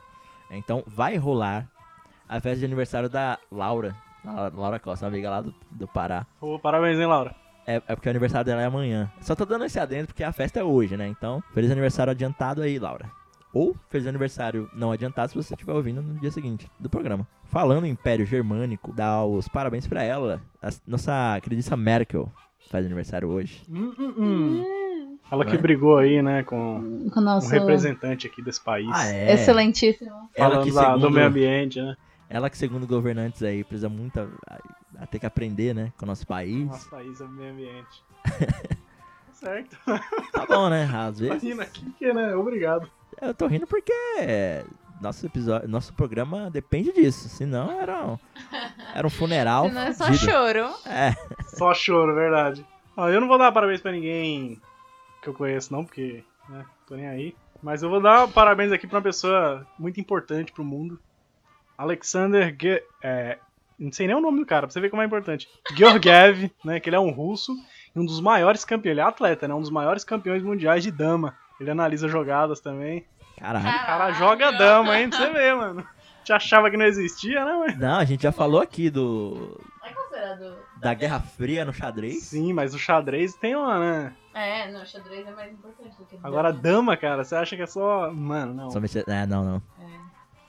Então 0.52 0.84
vai 0.86 1.16
rolar 1.16 1.70
a 2.28 2.42
festa 2.42 2.60
de 2.60 2.66
aniversário 2.66 3.08
da 3.08 3.38
Laura, 3.50 3.96
Laura 4.54 4.78
Costa, 4.78 5.06
uma 5.06 5.12
amiga 5.14 5.30
lá 5.30 5.40
do, 5.40 5.56
do 5.72 5.88
Pará. 5.88 6.26
pô, 6.38 6.60
parabéns, 6.60 7.00
hein, 7.00 7.06
Laura? 7.06 7.34
É, 7.66 7.76
é 7.88 7.96
porque 7.96 8.10
o 8.10 8.12
aniversário 8.12 8.46
dela 8.46 8.62
é 8.62 8.66
amanhã. 8.66 9.10
Só 9.22 9.36
tô 9.36 9.46
dando 9.46 9.64
esse 9.64 9.80
adendo 9.80 10.08
porque 10.08 10.24
a 10.26 10.34
festa 10.34 10.60
é 10.60 10.64
hoje, 10.66 10.98
né? 10.98 11.08
Então, 11.08 11.42
feliz 11.54 11.72
aniversário 11.72 12.12
adiantado 12.12 12.62
aí, 12.62 12.78
Laura. 12.78 13.10
Ou 13.54 13.76
feliz 13.90 14.06
aniversário 14.08 14.70
não 14.74 14.92
adiantado 14.92 15.30
se 15.30 15.36
você 15.36 15.54
estiver 15.54 15.74
ouvindo 15.74 16.02
no 16.02 16.20
dia 16.20 16.30
seguinte 16.32 16.70
do 16.80 16.90
programa. 16.90 17.28
Falando 17.46 17.86
em 17.86 17.92
Império 17.92 18.26
Germânico, 18.26 18.94
dá 18.94 19.24
os 19.24 19.48
parabéns 19.48 19.88
pra 19.88 20.04
ela. 20.04 20.42
A 20.62 20.70
nossa 20.86 21.40
queridíssima 21.42 21.78
Merkel 21.78 22.32
faz 22.70 22.86
aniversário 22.86 23.30
hoje. 23.30 23.64
Hum, 23.70 23.94
hum, 23.98 24.14
hum. 24.18 25.18
Ela 25.32 25.46
que 25.46 25.56
Né? 25.56 25.62
brigou 25.62 25.98
aí, 25.98 26.22
né, 26.22 26.44
com 26.44 27.10
Com 27.12 27.20
o 27.20 27.22
um 27.22 27.26
nosso 27.26 27.50
representante 27.50 28.28
aqui 28.28 28.42
desse 28.42 28.62
país. 28.64 28.88
é? 29.06 29.34
excelentíssimo. 29.34 30.12
Ela 30.36 30.64
que, 30.64 30.72
da- 30.72 30.82
do 30.82 31.00
segundo, 31.02 31.12
meio 31.12 31.28
ambiente, 31.28 31.82
né? 31.82 31.96
ela 32.30 32.50
que, 32.50 32.58
segundo 32.58 32.86
governantes 32.88 33.42
aí, 33.44 33.64
precisa 33.64 33.90
muito 33.90 34.20
a, 34.20 34.28
a- 34.50 34.60
a 35.04 35.06
ter 35.08 35.20
que 35.20 35.26
aprender, 35.26 35.74
né, 35.74 35.92
com 35.98 36.06
o 36.06 36.08
nosso 36.08 36.26
país. 36.28 36.66
Nosso 36.68 36.90
país 36.90 37.20
é 37.22 37.24
o 37.26 37.30
meio 37.30 37.52
ambiente. 37.54 38.04
Tá 39.28 39.34
certo. 39.34 39.78
Tá 40.34 40.46
bom, 40.48 40.68
né? 40.68 40.90
Às 40.92 41.20
vezes. 41.20 41.44
Imagina 41.44 41.62
aqui 41.64 41.86
que, 42.00 42.12
né? 42.12 42.36
Obrigado. 42.36 42.90
Eu 43.22 43.34
tô 43.34 43.48
rindo 43.48 43.66
porque 43.68 43.94
nosso 45.02 45.26
episódio, 45.26 45.68
nosso 45.68 45.94
programa 45.94 46.50
depende 46.50 46.92
disso. 46.92 47.30
Senão 47.30 47.72
era 47.80 48.06
um, 48.06 48.18
era 48.94 49.08
um 49.08 49.10
funeral. 49.10 49.68
Senão 49.68 49.82
é 49.82 49.94
só 49.94 50.06
fudido. 50.06 50.32
choro. 50.32 50.70
É, 50.86 51.16
Só 51.56 51.74
choro, 51.74 52.16
verdade. 52.16 52.66
Ó, 52.96 53.10
eu 53.10 53.22
não 53.22 53.28
vou 53.28 53.38
dar 53.38 53.52
parabéns 53.52 53.82
pra 53.82 53.92
ninguém 53.92 54.60
que 55.22 55.28
eu 55.30 55.34
conheço, 55.34 55.72
não, 55.74 55.84
porque, 55.86 56.24
né, 56.50 56.66
tô 56.88 56.96
nem 56.96 57.08
aí. 57.08 57.36
Mas 57.62 57.84
eu 57.84 57.90
vou 57.90 58.02
dar 58.02 58.28
parabéns 58.28 58.72
aqui 58.72 58.88
pra 58.88 58.98
uma 58.98 59.04
pessoa 59.04 59.66
muito 59.78 60.00
importante 60.00 60.52
pro 60.52 60.64
mundo. 60.64 61.00
Alexander 61.78 62.56
Ge 62.60 62.84
é, 63.04 63.38
não 63.80 63.92
sei 63.92 64.08
nem 64.08 64.16
o 64.16 64.22
nome 64.22 64.40
do 64.40 64.46
cara, 64.46 64.66
pra 64.66 64.74
você 64.74 64.80
ver 64.80 64.90
como 64.90 65.02
é 65.02 65.06
importante. 65.06 65.48
Georgiev, 65.76 66.52
né? 66.64 66.80
Que 66.80 66.90
ele 66.90 66.96
é 66.96 67.00
um 67.00 67.12
russo 67.12 67.56
e 67.96 68.00
um 68.00 68.06
dos 68.06 68.20
maiores 68.20 68.66
campeões. 68.66 68.94
Ele 68.94 69.02
é 69.02 69.04
atleta, 69.04 69.48
né? 69.48 69.54
Um 69.54 69.62
dos 69.62 69.70
maiores 69.70 70.04
campeões 70.04 70.42
mundiais 70.42 70.84
de 70.84 70.92
dama. 70.92 71.36
Ele 71.60 71.72
analisa 71.72 72.08
jogadas 72.08 72.60
também. 72.60 73.06
Caralho. 73.38 73.68
O 73.68 73.86
cara 73.86 74.12
joga 74.14 74.52
dama, 74.52 75.00
hein? 75.00 75.10
Pra 75.10 75.20
você 75.20 75.30
ver, 75.32 75.56
mano. 75.56 75.88
Te 76.24 76.34
achava 76.34 76.70
que 76.70 76.78
não 76.78 76.86
existia, 76.86 77.44
né, 77.46 77.54
mano? 77.54 77.78
Não, 77.78 77.98
a 78.00 78.04
gente 78.04 78.24
já 78.24 78.32
falou 78.32 78.60
aqui 78.62 78.90
do 78.90 79.60
É 79.84 79.94
considerado. 79.94 80.58
da 80.78 80.94
Guerra 80.94 81.20
Fria 81.22 81.64
no 81.64 81.72
xadrez. 81.74 82.24
Sim, 82.24 82.52
mas 82.54 82.74
o 82.74 82.80
xadrez 82.80 83.34
tem 83.36 83.56
uma, 83.56 83.80
né? 83.80 84.14
É, 84.34 84.72
não, 84.72 84.86
xadrez 84.86 85.26
é 85.26 85.32
mais 85.32 85.52
importante 85.54 85.96
do 85.98 86.06
que. 86.06 86.18
Agora, 86.22 86.52
dama. 86.52 86.98
cara, 86.98 87.24
você 87.24 87.36
acha 87.36 87.56
que 87.56 87.62
é 87.62 87.68
só. 87.68 88.12
Mano, 88.12 88.54
não. 88.54 88.70
Só 88.70 88.80
mexer- 88.80 89.06
É, 89.08 89.26
não, 89.26 89.44
não. 89.44 89.62
É. 89.80 90.07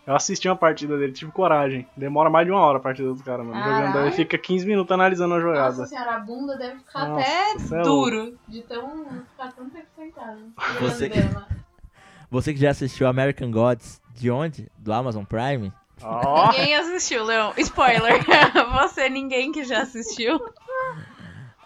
Eu 0.08 0.16
assisti 0.16 0.48
uma 0.48 0.56
partida 0.56 0.96
dele, 0.96 1.12
tive 1.12 1.30
coragem. 1.30 1.86
Demora 1.94 2.30
mais 2.30 2.46
de 2.46 2.50
uma 2.50 2.62
hora 2.62 2.78
a 2.78 2.80
partida 2.80 3.08
dos 3.12 3.20
caras, 3.20 3.44
mano. 3.44 3.62
Jogando, 3.62 3.98
ele 3.98 4.12
fica 4.12 4.38
15 4.38 4.66
minutos 4.66 4.90
analisando 4.90 5.34
a 5.34 5.38
Nossa 5.38 5.48
jogada. 5.50 5.86
senhora, 5.86 6.14
a 6.14 6.18
bunda 6.18 6.56
deve 6.56 6.78
ficar 6.78 7.08
Nossa, 7.08 7.20
até 7.20 7.74
é 7.78 7.82
duro. 7.82 8.38
De 8.48 8.62
tão. 8.62 9.04
ficar 9.30 9.52
tão 9.52 9.68
tempo 9.68 9.86
sentado. 9.94 10.38
Você- 10.80 11.10
dama. 11.10 11.46
Você 12.30 12.54
que 12.54 12.58
já 12.60 12.70
assistiu 12.70 13.06
American 13.06 13.50
Gods, 13.50 14.00
de 14.14 14.30
onde? 14.30 14.70
Do 14.78 14.94
Amazon 14.94 15.24
Prime? 15.24 15.70
Ó, 16.02 16.52
Ninguém 16.52 16.74
assistiu, 16.76 17.24
Leão. 17.24 17.52
Spoiler. 17.58 18.24
Você, 18.80 19.10
ninguém 19.10 19.52
que 19.52 19.62
já 19.64 19.82
assistiu. 19.82 20.40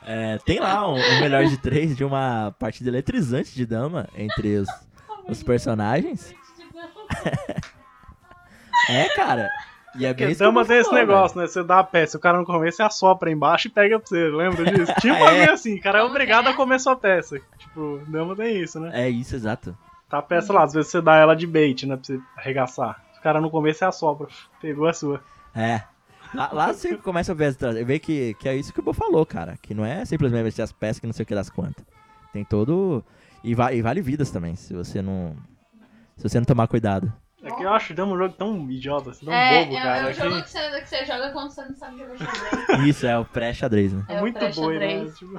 É, 0.05 0.39
tem 0.39 0.59
lá 0.59 0.89
um, 0.89 0.95
um 0.97 1.21
melhor 1.21 1.45
de 1.45 1.57
três 1.59 1.97
de 1.97 2.05
uma 2.05 2.53
partida 2.59 2.91
eletrizante 2.91 3.55
de 3.55 3.65
dama 3.65 4.09
entre 4.17 4.57
os, 4.57 4.69
os 5.29 5.45
personagens. 5.45 6.35
É, 8.89 9.09
cara. 9.11 9.51
E 9.95 10.07
é 10.07 10.09
bem 10.09 10.15
porque 10.15 10.25
isso 10.33 10.39
que 10.39 10.45
dama 10.45 10.61
eu 10.63 10.67
tem 10.67 10.79
esse 10.79 10.89
falou, 10.89 11.05
negócio, 11.07 11.39
né? 11.41 11.47
Você 11.47 11.63
dá 11.63 11.79
a 11.81 11.85
peça, 11.85 12.17
o 12.17 12.21
cara 12.21 12.39
não 12.39 12.45
come, 12.47 12.71
você 12.73 12.83
assopra 12.83 13.31
embaixo 13.31 13.69
e 13.69 13.71
pega 13.71 13.99
pra 13.99 14.09
você. 14.09 14.29
Lembra 14.29 14.65
disso? 14.73 14.93
Tipo 15.01 15.15
É. 15.15 15.51
assim, 15.51 15.75
o 15.77 15.83
cara 15.83 15.99
é 15.99 16.03
obrigado 16.03 16.49
é? 16.49 16.53
a 16.53 16.55
comer 16.57 16.81
sua 16.81 16.97
peça. 16.97 17.39
Tipo, 17.59 18.01
dama 18.09 18.35
tem 18.35 18.61
isso, 18.63 18.81
né? 18.81 18.91
velho. 18.91 19.03
É 19.03 19.11
isso, 19.11 19.35
exato. 19.37 19.77
Tá 20.09 20.19
a 20.19 20.23
peça 20.23 20.53
lá, 20.53 20.63
às 20.65 20.73
vezes 20.73 20.91
você 20.91 21.01
dá 21.03 21.17
ela 21.17 21.35
de 21.35 21.47
bait, 21.47 21.87
né? 21.87 21.97
Pra 21.97 22.05
você 22.05 22.19
arregaçar. 22.37 23.03
Se 23.13 23.19
o 23.21 23.23
cara 23.23 23.41
não 23.41 23.51
comer, 23.51 23.75
você 23.75 23.85
assopra. 23.85 24.29
Pegou 24.61 24.89
a 24.89 24.93
sua. 24.95 25.21
É. 25.55 25.83
Lá, 26.35 26.49
lá 26.53 26.73
você 26.73 26.97
começa 26.97 27.33
a 27.33 27.35
ver, 27.35 27.45
as 27.47 27.57
tra- 27.57 27.73
ver 27.85 27.99
que, 27.99 28.33
que 28.35 28.49
é 28.49 28.57
isso 28.57 28.73
que 28.73 28.81
o 28.81 28.83
Bo 28.83 28.95
falou, 28.95 29.27
cara. 29.27 29.59
Que 29.61 29.75
não 29.75 29.85
é 29.85 30.03
simplesmente 30.07 30.45
vestir 30.45 30.63
as 30.63 30.73
peças 30.73 30.99
que 30.99 31.07
não 31.07 31.13
sei 31.13 31.25
o 31.25 31.27
que 31.27 31.35
das 31.35 31.51
quantas. 31.51 31.85
Tem 32.33 32.43
todo. 32.45 33.05
E, 33.45 33.55
va- 33.55 33.75
e 33.75 33.83
vale 33.83 34.01
vidas 34.01 34.31
também, 34.31 34.57
se 34.57 34.73
você 34.73 35.03
não. 35.03 35.37
Se 36.17 36.27
você 36.29 36.39
não 36.39 36.47
tomar 36.47 36.67
cuidado. 36.67 37.13
É 37.45 37.51
que 37.51 37.63
eu 37.65 37.71
acho 37.71 37.93
dama 37.93 38.13
um 38.13 38.19
jogo 38.19 38.35
tão 38.39 38.71
idiota, 38.71 39.11
assim, 39.11 39.25
tão 39.25 39.35
é, 39.35 39.65
bobo, 39.65 39.77
é, 39.77 39.83
cara. 39.83 39.99
é 39.99 40.05
o 40.05 40.15
que 40.15 40.23
jogo 40.23 40.43
que 40.43 40.51
você, 40.51 40.81
que 40.81 40.89
você 40.89 41.05
joga 41.05 41.31
quando 41.33 41.51
você 41.51 41.65
não 41.65 41.75
sabe 41.75 41.99
jogar 41.99 42.17
xadrez. 42.17 42.87
Isso, 42.87 43.07
é 43.07 43.19
o 43.19 43.25
pré-xadrez, 43.25 43.93
né? 43.93 44.05
É, 44.09 44.15
É 44.15 44.19
o 44.19 44.21
muito 44.21 44.49
boi, 44.55 44.79
né? 44.79 45.11
Tipo, 45.11 45.33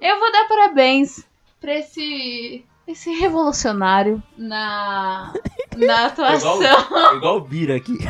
Eu 0.00 0.18
vou 0.18 0.32
dar 0.32 0.48
parabéns 0.48 1.24
pra 1.60 1.74
esse. 1.74 2.64
Esse 2.86 3.10
revolucionário 3.12 4.22
na. 4.36 5.32
Na 5.76 6.06
atuação. 6.12 6.60
Igual 7.16 7.36
o 7.36 7.40
Bira 7.40 7.76
aqui. 7.76 7.96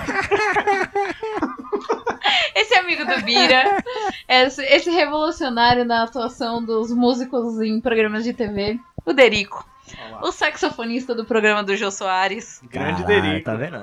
Esse 2.57 2.75
amigo 2.75 3.05
do 3.05 3.23
Bira. 3.23 3.83
Esse, 4.29 4.63
esse 4.65 4.91
revolucionário 4.91 5.85
na 5.85 6.03
atuação 6.05 6.65
dos 6.65 6.91
músicos 6.91 7.61
em 7.61 7.81
programas 7.81 8.25
de 8.25 8.33
TV. 8.33 8.79
O 9.05 9.13
Derico. 9.13 9.65
O 10.23 10.33
saxofonista 10.33 11.15
do 11.15 11.25
programa 11.25 11.63
do 11.63 11.77
Jô 11.77 11.91
Soares. 11.91 12.61
Grande 12.71 13.05
Derico. 13.05 13.45
Tá 13.45 13.55
vendo? 13.55 13.81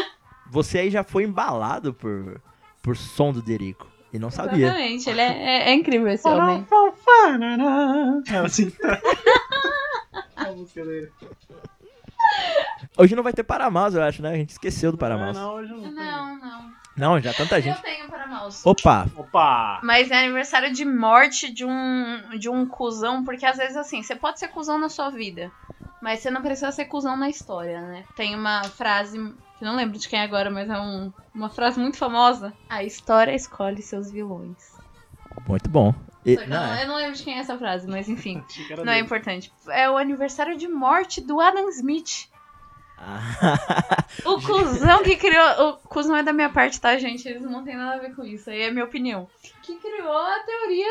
Você 0.50 0.78
aí 0.78 0.90
já 0.90 1.02
foi 1.02 1.24
embalado 1.24 1.94
por, 1.94 2.40
por 2.82 2.96
som 2.96 3.32
do 3.32 3.40
Derico. 3.42 3.86
E 4.12 4.18
não 4.18 4.30
sabia. 4.30 4.66
Exatamente. 4.66 5.08
Ele 5.08 5.20
é, 5.20 5.24
é- 5.24 5.70
é 5.70 5.74
incrível 5.74 6.08
esse 6.08 6.28
homem. 6.28 6.66
É 8.30 8.36
assim. 8.36 8.70
a 10.36 10.44
música 10.52 10.84
dele. 10.84 11.10
Hoje 12.98 13.16
não 13.16 13.22
vai 13.22 13.32
ter 13.32 13.42
Paramouse, 13.42 13.96
eu 13.96 14.02
acho, 14.02 14.20
né? 14.20 14.30
A 14.32 14.36
gente 14.36 14.50
esqueceu 14.50 14.92
do 14.92 14.98
Paramouse. 14.98 15.38
Não, 15.38 15.54
hoje 15.54 15.72
não. 15.72 15.80
tem. 15.82 15.92
Não, 15.92 16.72
não. 16.96 17.20
Já 17.20 17.32
tanta 17.32 17.56
Eu 17.58 17.62
gente. 17.62 17.82
tenho 17.82 18.08
para 18.08 18.26
mouse. 18.26 18.60
Opa! 18.64 19.06
Opa! 19.16 19.80
Mas 19.82 20.10
é 20.10 20.18
aniversário 20.24 20.72
de 20.72 20.84
morte 20.84 21.52
de 21.52 21.64
um, 21.64 22.38
de 22.38 22.48
um 22.48 22.66
cuzão, 22.66 23.24
porque 23.24 23.46
às 23.46 23.56
vezes 23.56 23.76
assim, 23.76 24.02
você 24.02 24.14
pode 24.14 24.38
ser 24.38 24.48
cuzão 24.48 24.78
na 24.78 24.88
sua 24.88 25.10
vida, 25.10 25.50
mas 26.00 26.20
você 26.20 26.30
não 26.30 26.42
precisa 26.42 26.72
ser 26.72 26.86
cuzão 26.86 27.16
na 27.16 27.28
história, 27.28 27.80
né? 27.80 28.04
Tem 28.16 28.34
uma 28.34 28.62
frase, 28.64 29.16
que 29.18 29.64
eu 29.64 29.68
não 29.68 29.76
lembro 29.76 29.98
de 29.98 30.08
quem 30.08 30.18
é 30.20 30.22
agora, 30.22 30.50
mas 30.50 30.68
é 30.68 30.78
um- 30.78 31.12
uma 31.34 31.48
frase 31.48 31.78
muito 31.80 31.96
famosa. 31.96 32.52
A 32.68 32.82
história 32.84 33.34
escolhe 33.34 33.80
seus 33.82 34.10
vilões. 34.10 34.72
Muito 35.48 35.70
bom. 35.70 35.94
E- 36.24 36.34
eu, 36.34 36.46
não, 36.48 36.56
não, 36.66 36.74
é. 36.74 36.82
eu 36.84 36.88
não 36.88 36.96
lembro 36.96 37.16
de 37.16 37.22
quem 37.24 37.34
é 37.34 37.38
essa 37.38 37.58
frase, 37.58 37.88
mas 37.88 38.08
enfim, 38.08 38.42
não 38.84 38.92
é 38.92 38.98
importante. 38.98 39.52
É 39.68 39.90
o 39.90 39.96
aniversário 39.96 40.56
de 40.56 40.68
morte 40.68 41.20
do 41.20 41.40
Adam 41.40 41.68
Smith. 41.70 42.28
O 44.24 44.40
cuzão 44.40 45.02
que 45.02 45.16
criou. 45.16 45.68
O 45.70 45.88
cuzão 45.88 46.16
é 46.16 46.22
da 46.22 46.32
minha 46.32 46.48
parte, 46.50 46.80
tá, 46.80 46.96
gente? 46.98 47.26
Eles 47.28 47.42
não 47.42 47.64
tem 47.64 47.76
nada 47.76 47.96
a 47.96 47.98
ver 47.98 48.14
com 48.14 48.22
isso. 48.24 48.48
Aí 48.50 48.62
é 48.62 48.70
minha 48.70 48.84
opinião. 48.84 49.26
Que 49.62 49.74
criou 49.76 50.16
a 50.16 50.38
teoria 50.40 50.86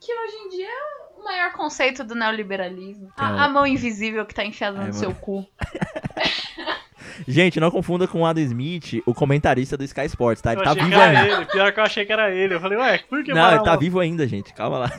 que 0.00 0.12
hoje 0.12 0.36
em 0.44 0.48
dia 0.50 0.68
é 0.68 1.18
o 1.20 1.24
maior 1.24 1.52
conceito 1.52 2.04
do 2.04 2.14
neoliberalismo. 2.14 3.10
É 3.18 3.22
o- 3.22 3.24
A, 3.24 3.44
a 3.44 3.48
mão 3.48 3.66
invisível 3.66 4.24
que 4.26 4.34
tá 4.34 4.44
enfiada 4.44 4.78
Ai, 4.80 4.86
no 4.88 4.92
seu 4.92 5.12
cu. 5.14 5.46
Gente, 7.26 7.58
não 7.58 7.70
confunda 7.70 8.06
com 8.06 8.20
o 8.22 8.26
Adam 8.26 8.44
Smith, 8.44 9.02
o 9.04 9.12
comentarista 9.12 9.76
do 9.76 9.82
Sky 9.84 10.04
Sports, 10.06 10.40
tá? 10.40 10.52
Ele 10.52 10.60
Eu 10.60 10.64
tá 10.64 10.74
vivo 10.74 11.00
ainda. 11.00 11.26
ele. 11.26 11.46
Pior 11.46 11.72
que 11.72 11.80
eu 11.80 11.84
achei 11.84 12.04
que 12.06 12.12
era 12.12 12.30
ele. 12.30 12.54
Eu 12.54 12.60
falei, 12.60 12.78
ué, 12.78 12.98
por 13.08 13.24
que 13.24 13.32
Não, 13.34 13.50
ele 13.54 13.64
tá 13.64 13.74
vivo 13.76 13.98
ainda, 13.98 14.26
gente. 14.28 14.52
Calma 14.54 14.78
lá. 14.78 14.92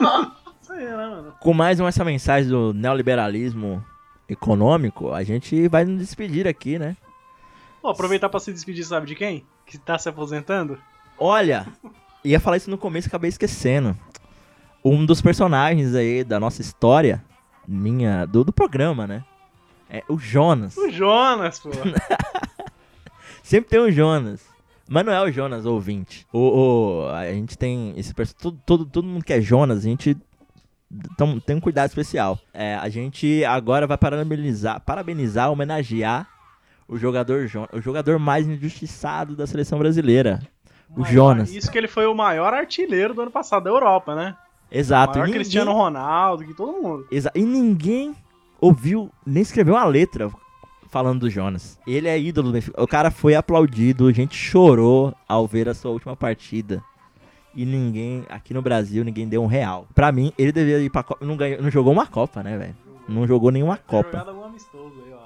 Não. 0.00 0.32
Isso 0.60 0.72
aí, 0.72 0.84
né, 0.84 0.96
mano? 0.96 1.34
Com 1.40 1.52
mais 1.54 1.78
uma 1.78 1.88
essa 1.90 2.04
mensagem 2.04 2.48
do 2.50 2.72
neoliberalismo 2.74 3.84
econômico, 4.28 5.12
a 5.12 5.22
gente 5.22 5.68
vai 5.68 5.84
nos 5.84 5.98
despedir 5.98 6.46
aqui, 6.46 6.78
né? 6.78 6.96
Pô, 7.82 7.88
aproveitar 7.88 8.28
pra 8.28 8.40
se 8.40 8.52
despedir, 8.52 8.84
sabe 8.84 9.06
de 9.06 9.14
quem? 9.14 9.44
Que 9.66 9.76
tá 9.78 9.98
se 9.98 10.08
aposentando? 10.08 10.78
Olha, 11.18 11.66
ia 12.24 12.40
falar 12.40 12.56
isso 12.56 12.70
no 12.70 12.78
começo 12.78 13.06
e 13.06 13.10
acabei 13.10 13.28
esquecendo. 13.28 13.96
Um 14.84 15.04
dos 15.04 15.20
personagens 15.22 15.94
aí 15.94 16.22
da 16.24 16.38
nossa 16.40 16.60
história, 16.60 17.22
minha, 17.66 18.26
do, 18.26 18.44
do 18.44 18.52
programa, 18.52 19.06
né? 19.06 19.24
É 19.88 20.02
o 20.08 20.18
Jonas. 20.18 20.76
O 20.76 20.90
Jonas, 20.90 21.58
pô. 21.60 21.70
Sempre 23.42 23.70
tem 23.70 23.78
o 23.80 23.90
Jonas. 23.90 24.40
Mas 24.88 25.04
não 25.04 25.12
é 25.12 25.22
o 25.22 25.30
Jonas 25.32 25.64
ouvinte. 25.64 26.26
O, 26.32 26.38
o- 27.04 27.08
a 27.08 27.30
gente 27.32 27.56
tem 27.56 27.94
esse 27.96 28.12
todo, 28.34 28.58
todo, 28.66 28.84
todo 28.84 29.06
mundo 29.06 29.24
que 29.24 29.32
é 29.32 29.40
Jonas, 29.40 29.78
a 29.78 29.88
gente 29.88 30.16
tão- 31.16 31.38
tem 31.40 31.56
um 31.56 31.60
cuidado 31.60 31.88
especial. 31.88 32.38
É, 32.52 32.74
a 32.76 32.88
gente 32.88 33.44
agora 33.44 33.86
vai 33.86 33.96
parabenizar, 33.98 34.80
parabenizar, 34.80 35.50
homenagear 35.50 36.28
o 36.88 36.96
jogador 36.98 37.48
o 37.72 37.80
jogador 37.80 38.18
mais 38.18 38.46
injustiçado 38.46 39.34
da 39.34 39.46
seleção 39.46 39.78
brasileira. 39.78 40.40
O 40.90 41.00
Maior- 41.00 41.12
Jonas. 41.12 41.52
Isso 41.54 41.70
que 41.70 41.78
ele 41.78 41.88
foi 41.88 42.06
o 42.06 42.14
maior 42.14 42.52
artilheiro 42.54 43.14
do 43.14 43.22
ano 43.22 43.30
passado 43.30 43.64
da 43.64 43.70
Europa, 43.70 44.14
né? 44.14 44.36
Exato. 44.70 45.12
o 45.12 45.14
maior 45.14 45.26
ninguém- 45.26 45.40
Cristiano 45.40 45.72
Ronaldo, 45.72 46.44
que 46.44 46.54
todo 46.54 46.72
mundo. 46.80 47.06
Exa- 47.10 47.30
e 47.34 47.42
ninguém 47.44 48.14
ouviu, 48.60 49.10
nem 49.26 49.42
escreveu 49.42 49.74
uma 49.74 49.84
letra 49.84 50.30
falando 50.90 51.20
do 51.20 51.30
Jonas. 51.30 51.78
Ele 51.86 52.08
é 52.08 52.18
ídolo 52.18 52.48
do 52.48 52.52
Benfica. 52.54 52.82
O 52.82 52.86
cara 52.86 53.10
foi 53.10 53.34
aplaudido, 53.34 54.06
a 54.06 54.12
gente 54.12 54.36
chorou 54.36 55.14
ao 55.28 55.46
ver 55.46 55.68
a 55.68 55.74
sua 55.74 55.90
última 55.90 56.14
partida. 56.16 56.82
E 57.56 57.64
ninguém, 57.64 58.24
aqui 58.28 58.52
no 58.52 58.60
Brasil, 58.60 59.04
ninguém 59.04 59.28
deu 59.28 59.42
um 59.42 59.46
real. 59.46 59.86
Pra 59.94 60.10
mim, 60.10 60.32
ele 60.36 60.50
deveria 60.52 60.84
ir 60.84 60.90
pra 60.90 61.02
Copa. 61.02 61.24
Não, 61.24 61.36
ganhou, 61.36 61.62
não 61.62 61.70
jogou 61.70 61.92
uma 61.92 62.06
Copa, 62.06 62.42
né, 62.42 62.56
velho? 62.58 62.76
Não 63.08 63.26
jogou 63.26 63.50
nenhuma 63.50 63.76
Copa. 63.76 64.24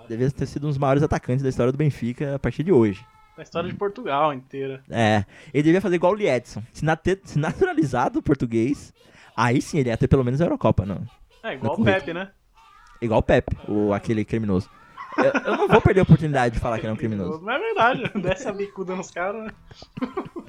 Devia 0.09 0.31
ter 0.31 0.47
sido 0.47 0.64
um 0.66 0.68
dos 0.68 0.79
maiores 0.79 1.03
atacantes 1.03 1.43
da 1.43 1.49
história 1.49 1.70
do 1.72 1.79
Benfica 1.79 2.35
a 2.35 2.39
partir 2.39 2.62
de 2.62 2.72
hoje. 2.72 3.05
Da 3.37 3.43
história 3.43 3.70
de 3.70 3.76
Portugal 3.76 4.33
inteira. 4.35 4.83
É, 4.91 5.24
ele 5.55 5.62
devia 5.62 5.81
fazer 5.81 5.95
igual 5.97 6.12
o 6.12 6.16
Liedson. 6.16 6.62
Se, 6.72 6.85
nate- 6.85 7.20
se 7.24 7.39
naturalizado 7.39 8.18
o 8.18 8.22
português, 8.22 8.93
aí 9.37 9.62
sim 9.62 9.79
ele 9.79 9.91
ia 9.91 9.97
ter 9.97 10.09
pelo 10.09 10.24
menos 10.24 10.41
a 10.41 10.45
Eurocopa, 10.45 10.85
não. 10.85 11.03
É, 11.43 11.55
igual 11.55 11.79
o 11.79 11.85
Pepe, 11.85 12.12
né? 12.12 12.31
Igual 13.01 13.20
o 13.20 13.22
Pepe, 13.22 13.57
o, 13.68 13.93
aquele 13.93 14.24
criminoso. 14.24 14.68
Eu, 15.16 15.24
eu 15.53 15.57
não 15.57 15.68
vou 15.68 15.81
perder 15.81 16.01
a 16.01 16.03
oportunidade 16.03 16.55
de 16.55 16.61
falar 16.61 16.79
que 16.79 16.85
ele 16.87 16.91
é 16.91 16.95
um 16.95 16.97
criminoso. 16.97 17.41
Não 17.45 17.53
é 17.53 17.59
verdade. 17.59 18.03
Desce 18.20 18.49
a 18.49 18.53
bicuda 18.53 18.97
nos 18.97 19.11
caras, 19.11 19.45
né? 19.45 19.51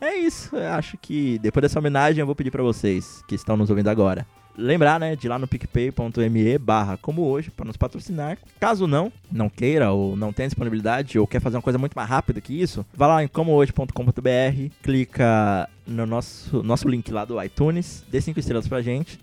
É 0.00 0.14
isso, 0.16 0.56
eu 0.56 0.68
acho 0.68 0.96
que 0.98 1.38
depois 1.38 1.62
dessa 1.62 1.78
homenagem 1.78 2.20
eu 2.20 2.26
vou 2.26 2.34
pedir 2.34 2.50
pra 2.50 2.62
vocês 2.62 3.22
que 3.26 3.34
estão 3.34 3.56
nos 3.56 3.70
ouvindo 3.70 3.88
agora. 3.88 4.26
Lembrar, 4.56 5.00
né, 5.00 5.16
de 5.16 5.26
ir 5.26 5.30
lá 5.30 5.38
no 5.38 5.48
picpay.me 5.48 6.58
barra 6.58 6.98
como 6.98 7.22
hoje 7.22 7.50
para 7.50 7.64
nos 7.64 7.76
patrocinar. 7.76 8.36
Caso 8.60 8.86
não, 8.86 9.10
não 9.30 9.48
queira 9.48 9.92
ou 9.92 10.14
não 10.14 10.32
tenha 10.32 10.48
disponibilidade 10.48 11.18
ou 11.18 11.26
quer 11.26 11.40
fazer 11.40 11.56
uma 11.56 11.62
coisa 11.62 11.78
muito 11.78 11.94
mais 11.94 12.08
rápida 12.08 12.40
que 12.40 12.60
isso, 12.60 12.84
vá 12.92 13.06
lá 13.06 13.24
em 13.24 13.28
comohoje.com.br, 13.28 14.74
clica 14.82 15.68
no 15.86 16.04
nosso, 16.04 16.62
nosso 16.62 16.86
link 16.86 17.10
lá 17.10 17.24
do 17.24 17.42
iTunes, 17.42 18.04
dê 18.10 18.20
cinco 18.20 18.40
estrelas 18.40 18.68
pra 18.68 18.82
gente, 18.82 19.18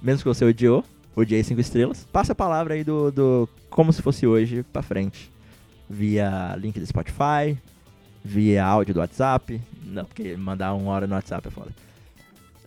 mesmo 0.00 0.22
que 0.22 0.28
você 0.28 0.46
odiou, 0.46 0.82
Odiei 1.14 1.42
5 1.42 1.60
estrelas. 1.60 2.06
Passa 2.12 2.32
a 2.32 2.36
palavra 2.36 2.74
aí 2.74 2.84
do, 2.84 3.10
do 3.10 3.48
como 3.68 3.92
se 3.92 4.02
fosse 4.02 4.26
hoje 4.26 4.62
pra 4.72 4.82
frente. 4.82 5.30
Via 5.88 6.54
link 6.56 6.78
do 6.78 6.86
Spotify, 6.86 7.58
via 8.24 8.64
áudio 8.64 8.94
do 8.94 9.00
WhatsApp. 9.00 9.60
Não, 9.84 10.04
porque 10.04 10.36
mandar 10.36 10.74
uma 10.74 10.90
hora 10.92 11.06
no 11.06 11.14
WhatsApp 11.14 11.48
é 11.48 11.50
foda. 11.50 11.70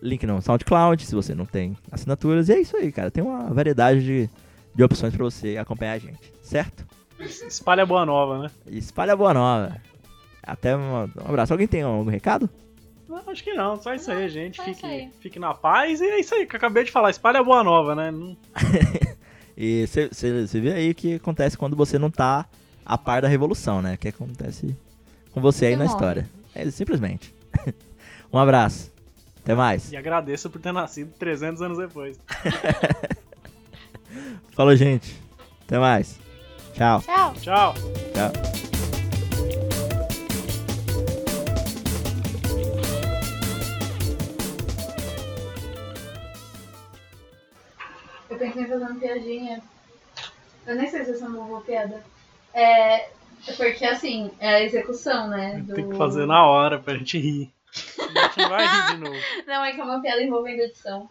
Link 0.02 0.26
no 0.26 0.40
SoundCloud, 0.42 1.04
se 1.06 1.14
você 1.14 1.34
não 1.34 1.46
tem 1.46 1.76
assinaturas. 1.90 2.48
E 2.48 2.52
é 2.52 2.60
isso 2.60 2.76
aí, 2.76 2.92
cara. 2.92 3.10
Tem 3.10 3.24
uma 3.24 3.44
variedade 3.52 4.04
de, 4.04 4.30
de 4.74 4.82
opções 4.82 5.14
pra 5.14 5.24
você 5.24 5.56
acompanhar 5.56 5.92
a 5.92 5.98
gente, 5.98 6.32
certo? 6.42 6.84
Espalha 7.18 7.84
a 7.84 7.86
boa 7.86 8.04
nova, 8.04 8.38
né? 8.42 8.50
Espalha 8.66 9.14
a 9.14 9.16
boa 9.16 9.32
nova. 9.32 9.76
Até 10.42 10.76
um, 10.76 11.04
um 11.04 11.28
abraço. 11.28 11.52
Alguém 11.54 11.66
tem 11.66 11.82
algum 11.82 12.10
recado? 12.10 12.50
Não, 13.08 13.22
acho 13.28 13.42
que 13.44 13.54
não, 13.54 13.80
só 13.80 13.94
isso 13.94 14.10
aí, 14.10 14.28
gente. 14.28 14.60
Fique, 14.62 14.84
aí. 14.84 15.08
fique 15.20 15.38
na 15.38 15.54
paz 15.54 16.00
e 16.00 16.04
é 16.04 16.20
isso 16.20 16.34
aí 16.34 16.46
que 16.46 16.54
eu 16.54 16.58
acabei 16.58 16.84
de 16.84 16.90
falar. 16.92 17.10
Espalha 17.10 17.40
a 17.40 17.44
boa 17.44 17.62
nova, 17.64 17.94
né? 17.94 18.10
Não- 18.10 18.36
E 19.56 19.86
você 19.86 20.60
vê 20.60 20.72
aí 20.72 20.90
o 20.90 20.94
que 20.94 21.14
acontece 21.14 21.56
quando 21.56 21.76
você 21.76 21.96
não 21.96 22.10
tá 22.10 22.44
a 22.84 22.98
par 22.98 23.22
da 23.22 23.28
revolução, 23.28 23.80
né? 23.80 23.94
O 23.94 23.98
que 23.98 24.08
acontece 24.08 24.76
com 25.34 25.40
você 25.40 25.66
aí 25.66 25.76
na 25.76 25.84
história. 25.84 26.30
É 26.54 26.70
simplesmente. 26.70 27.34
um 28.32 28.38
abraço. 28.38 28.92
Até 29.42 29.54
mais. 29.54 29.92
E 29.92 29.96
agradeço 29.96 30.48
por 30.48 30.60
ter 30.60 30.72
nascido 30.72 31.12
300 31.18 31.60
anos 31.60 31.76
depois. 31.76 32.18
Falou, 34.52 34.74
gente. 34.76 35.20
Até 35.66 35.78
mais. 35.78 36.18
Tchau. 36.72 37.02
Tchau. 37.02 37.34
Tchau! 37.40 37.74
Tchau. 38.14 38.32
Eu 48.30 48.38
pensei 48.38 48.62
em 48.62 48.66
fazer 48.66 48.84
uma 48.84 48.94
piadinha. 48.94 49.62
Eu 50.66 50.76
nem 50.76 50.88
sei 50.88 51.04
se 51.04 51.10
essa 51.10 51.24
é 51.24 51.28
uma 51.28 51.44
boa 51.44 51.60
piada. 51.60 52.02
É. 52.54 53.08
é 53.46 53.52
Porque 53.52 53.84
assim, 53.84 54.30
é 54.38 54.54
a 54.54 54.62
execução, 54.62 55.28
né? 55.28 55.62
Do... 55.64 55.74
Tem 55.74 55.88
que 55.88 55.96
fazer 55.96 56.26
na 56.26 56.46
hora 56.46 56.78
pra 56.78 56.96
gente 56.96 57.18
rir. 57.18 57.52
A 57.74 58.22
gente 58.22 58.38
não 58.38 58.48
vai 58.48 58.66
rir 58.66 58.94
de 58.94 58.96
novo. 59.04 59.16
Não, 59.46 59.64
é 59.64 59.72
que 59.72 59.80
é 59.80 59.84
uma 59.84 60.00
piada 60.00 60.22
envolvendo 60.22 60.60
edição. 60.60 61.10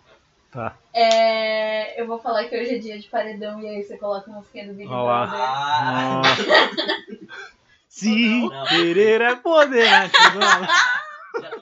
Tá. 0.50 0.76
É, 0.94 2.00
eu 2.00 2.06
vou 2.06 2.20
falar 2.20 2.46
que 2.46 2.56
hoje 2.56 2.76
é 2.76 2.78
dia 2.78 3.00
de 3.00 3.10
paredão 3.10 3.60
e 3.60 3.68
aí 3.68 3.84
você 3.84 3.98
coloca 3.98 4.30
a 4.30 4.36
musiquinha 4.36 4.68
do 4.68 4.74
Big 4.74 4.88
Olá. 4.88 5.26
Brother. 5.26 5.46
Ah, 5.46 6.22
Nossa. 6.24 7.24
Se 7.90 8.50
querer 8.70 9.22
é 9.22 9.36
poder, 9.36 9.90
né? 9.90 10.12
Vamos. 10.34 11.62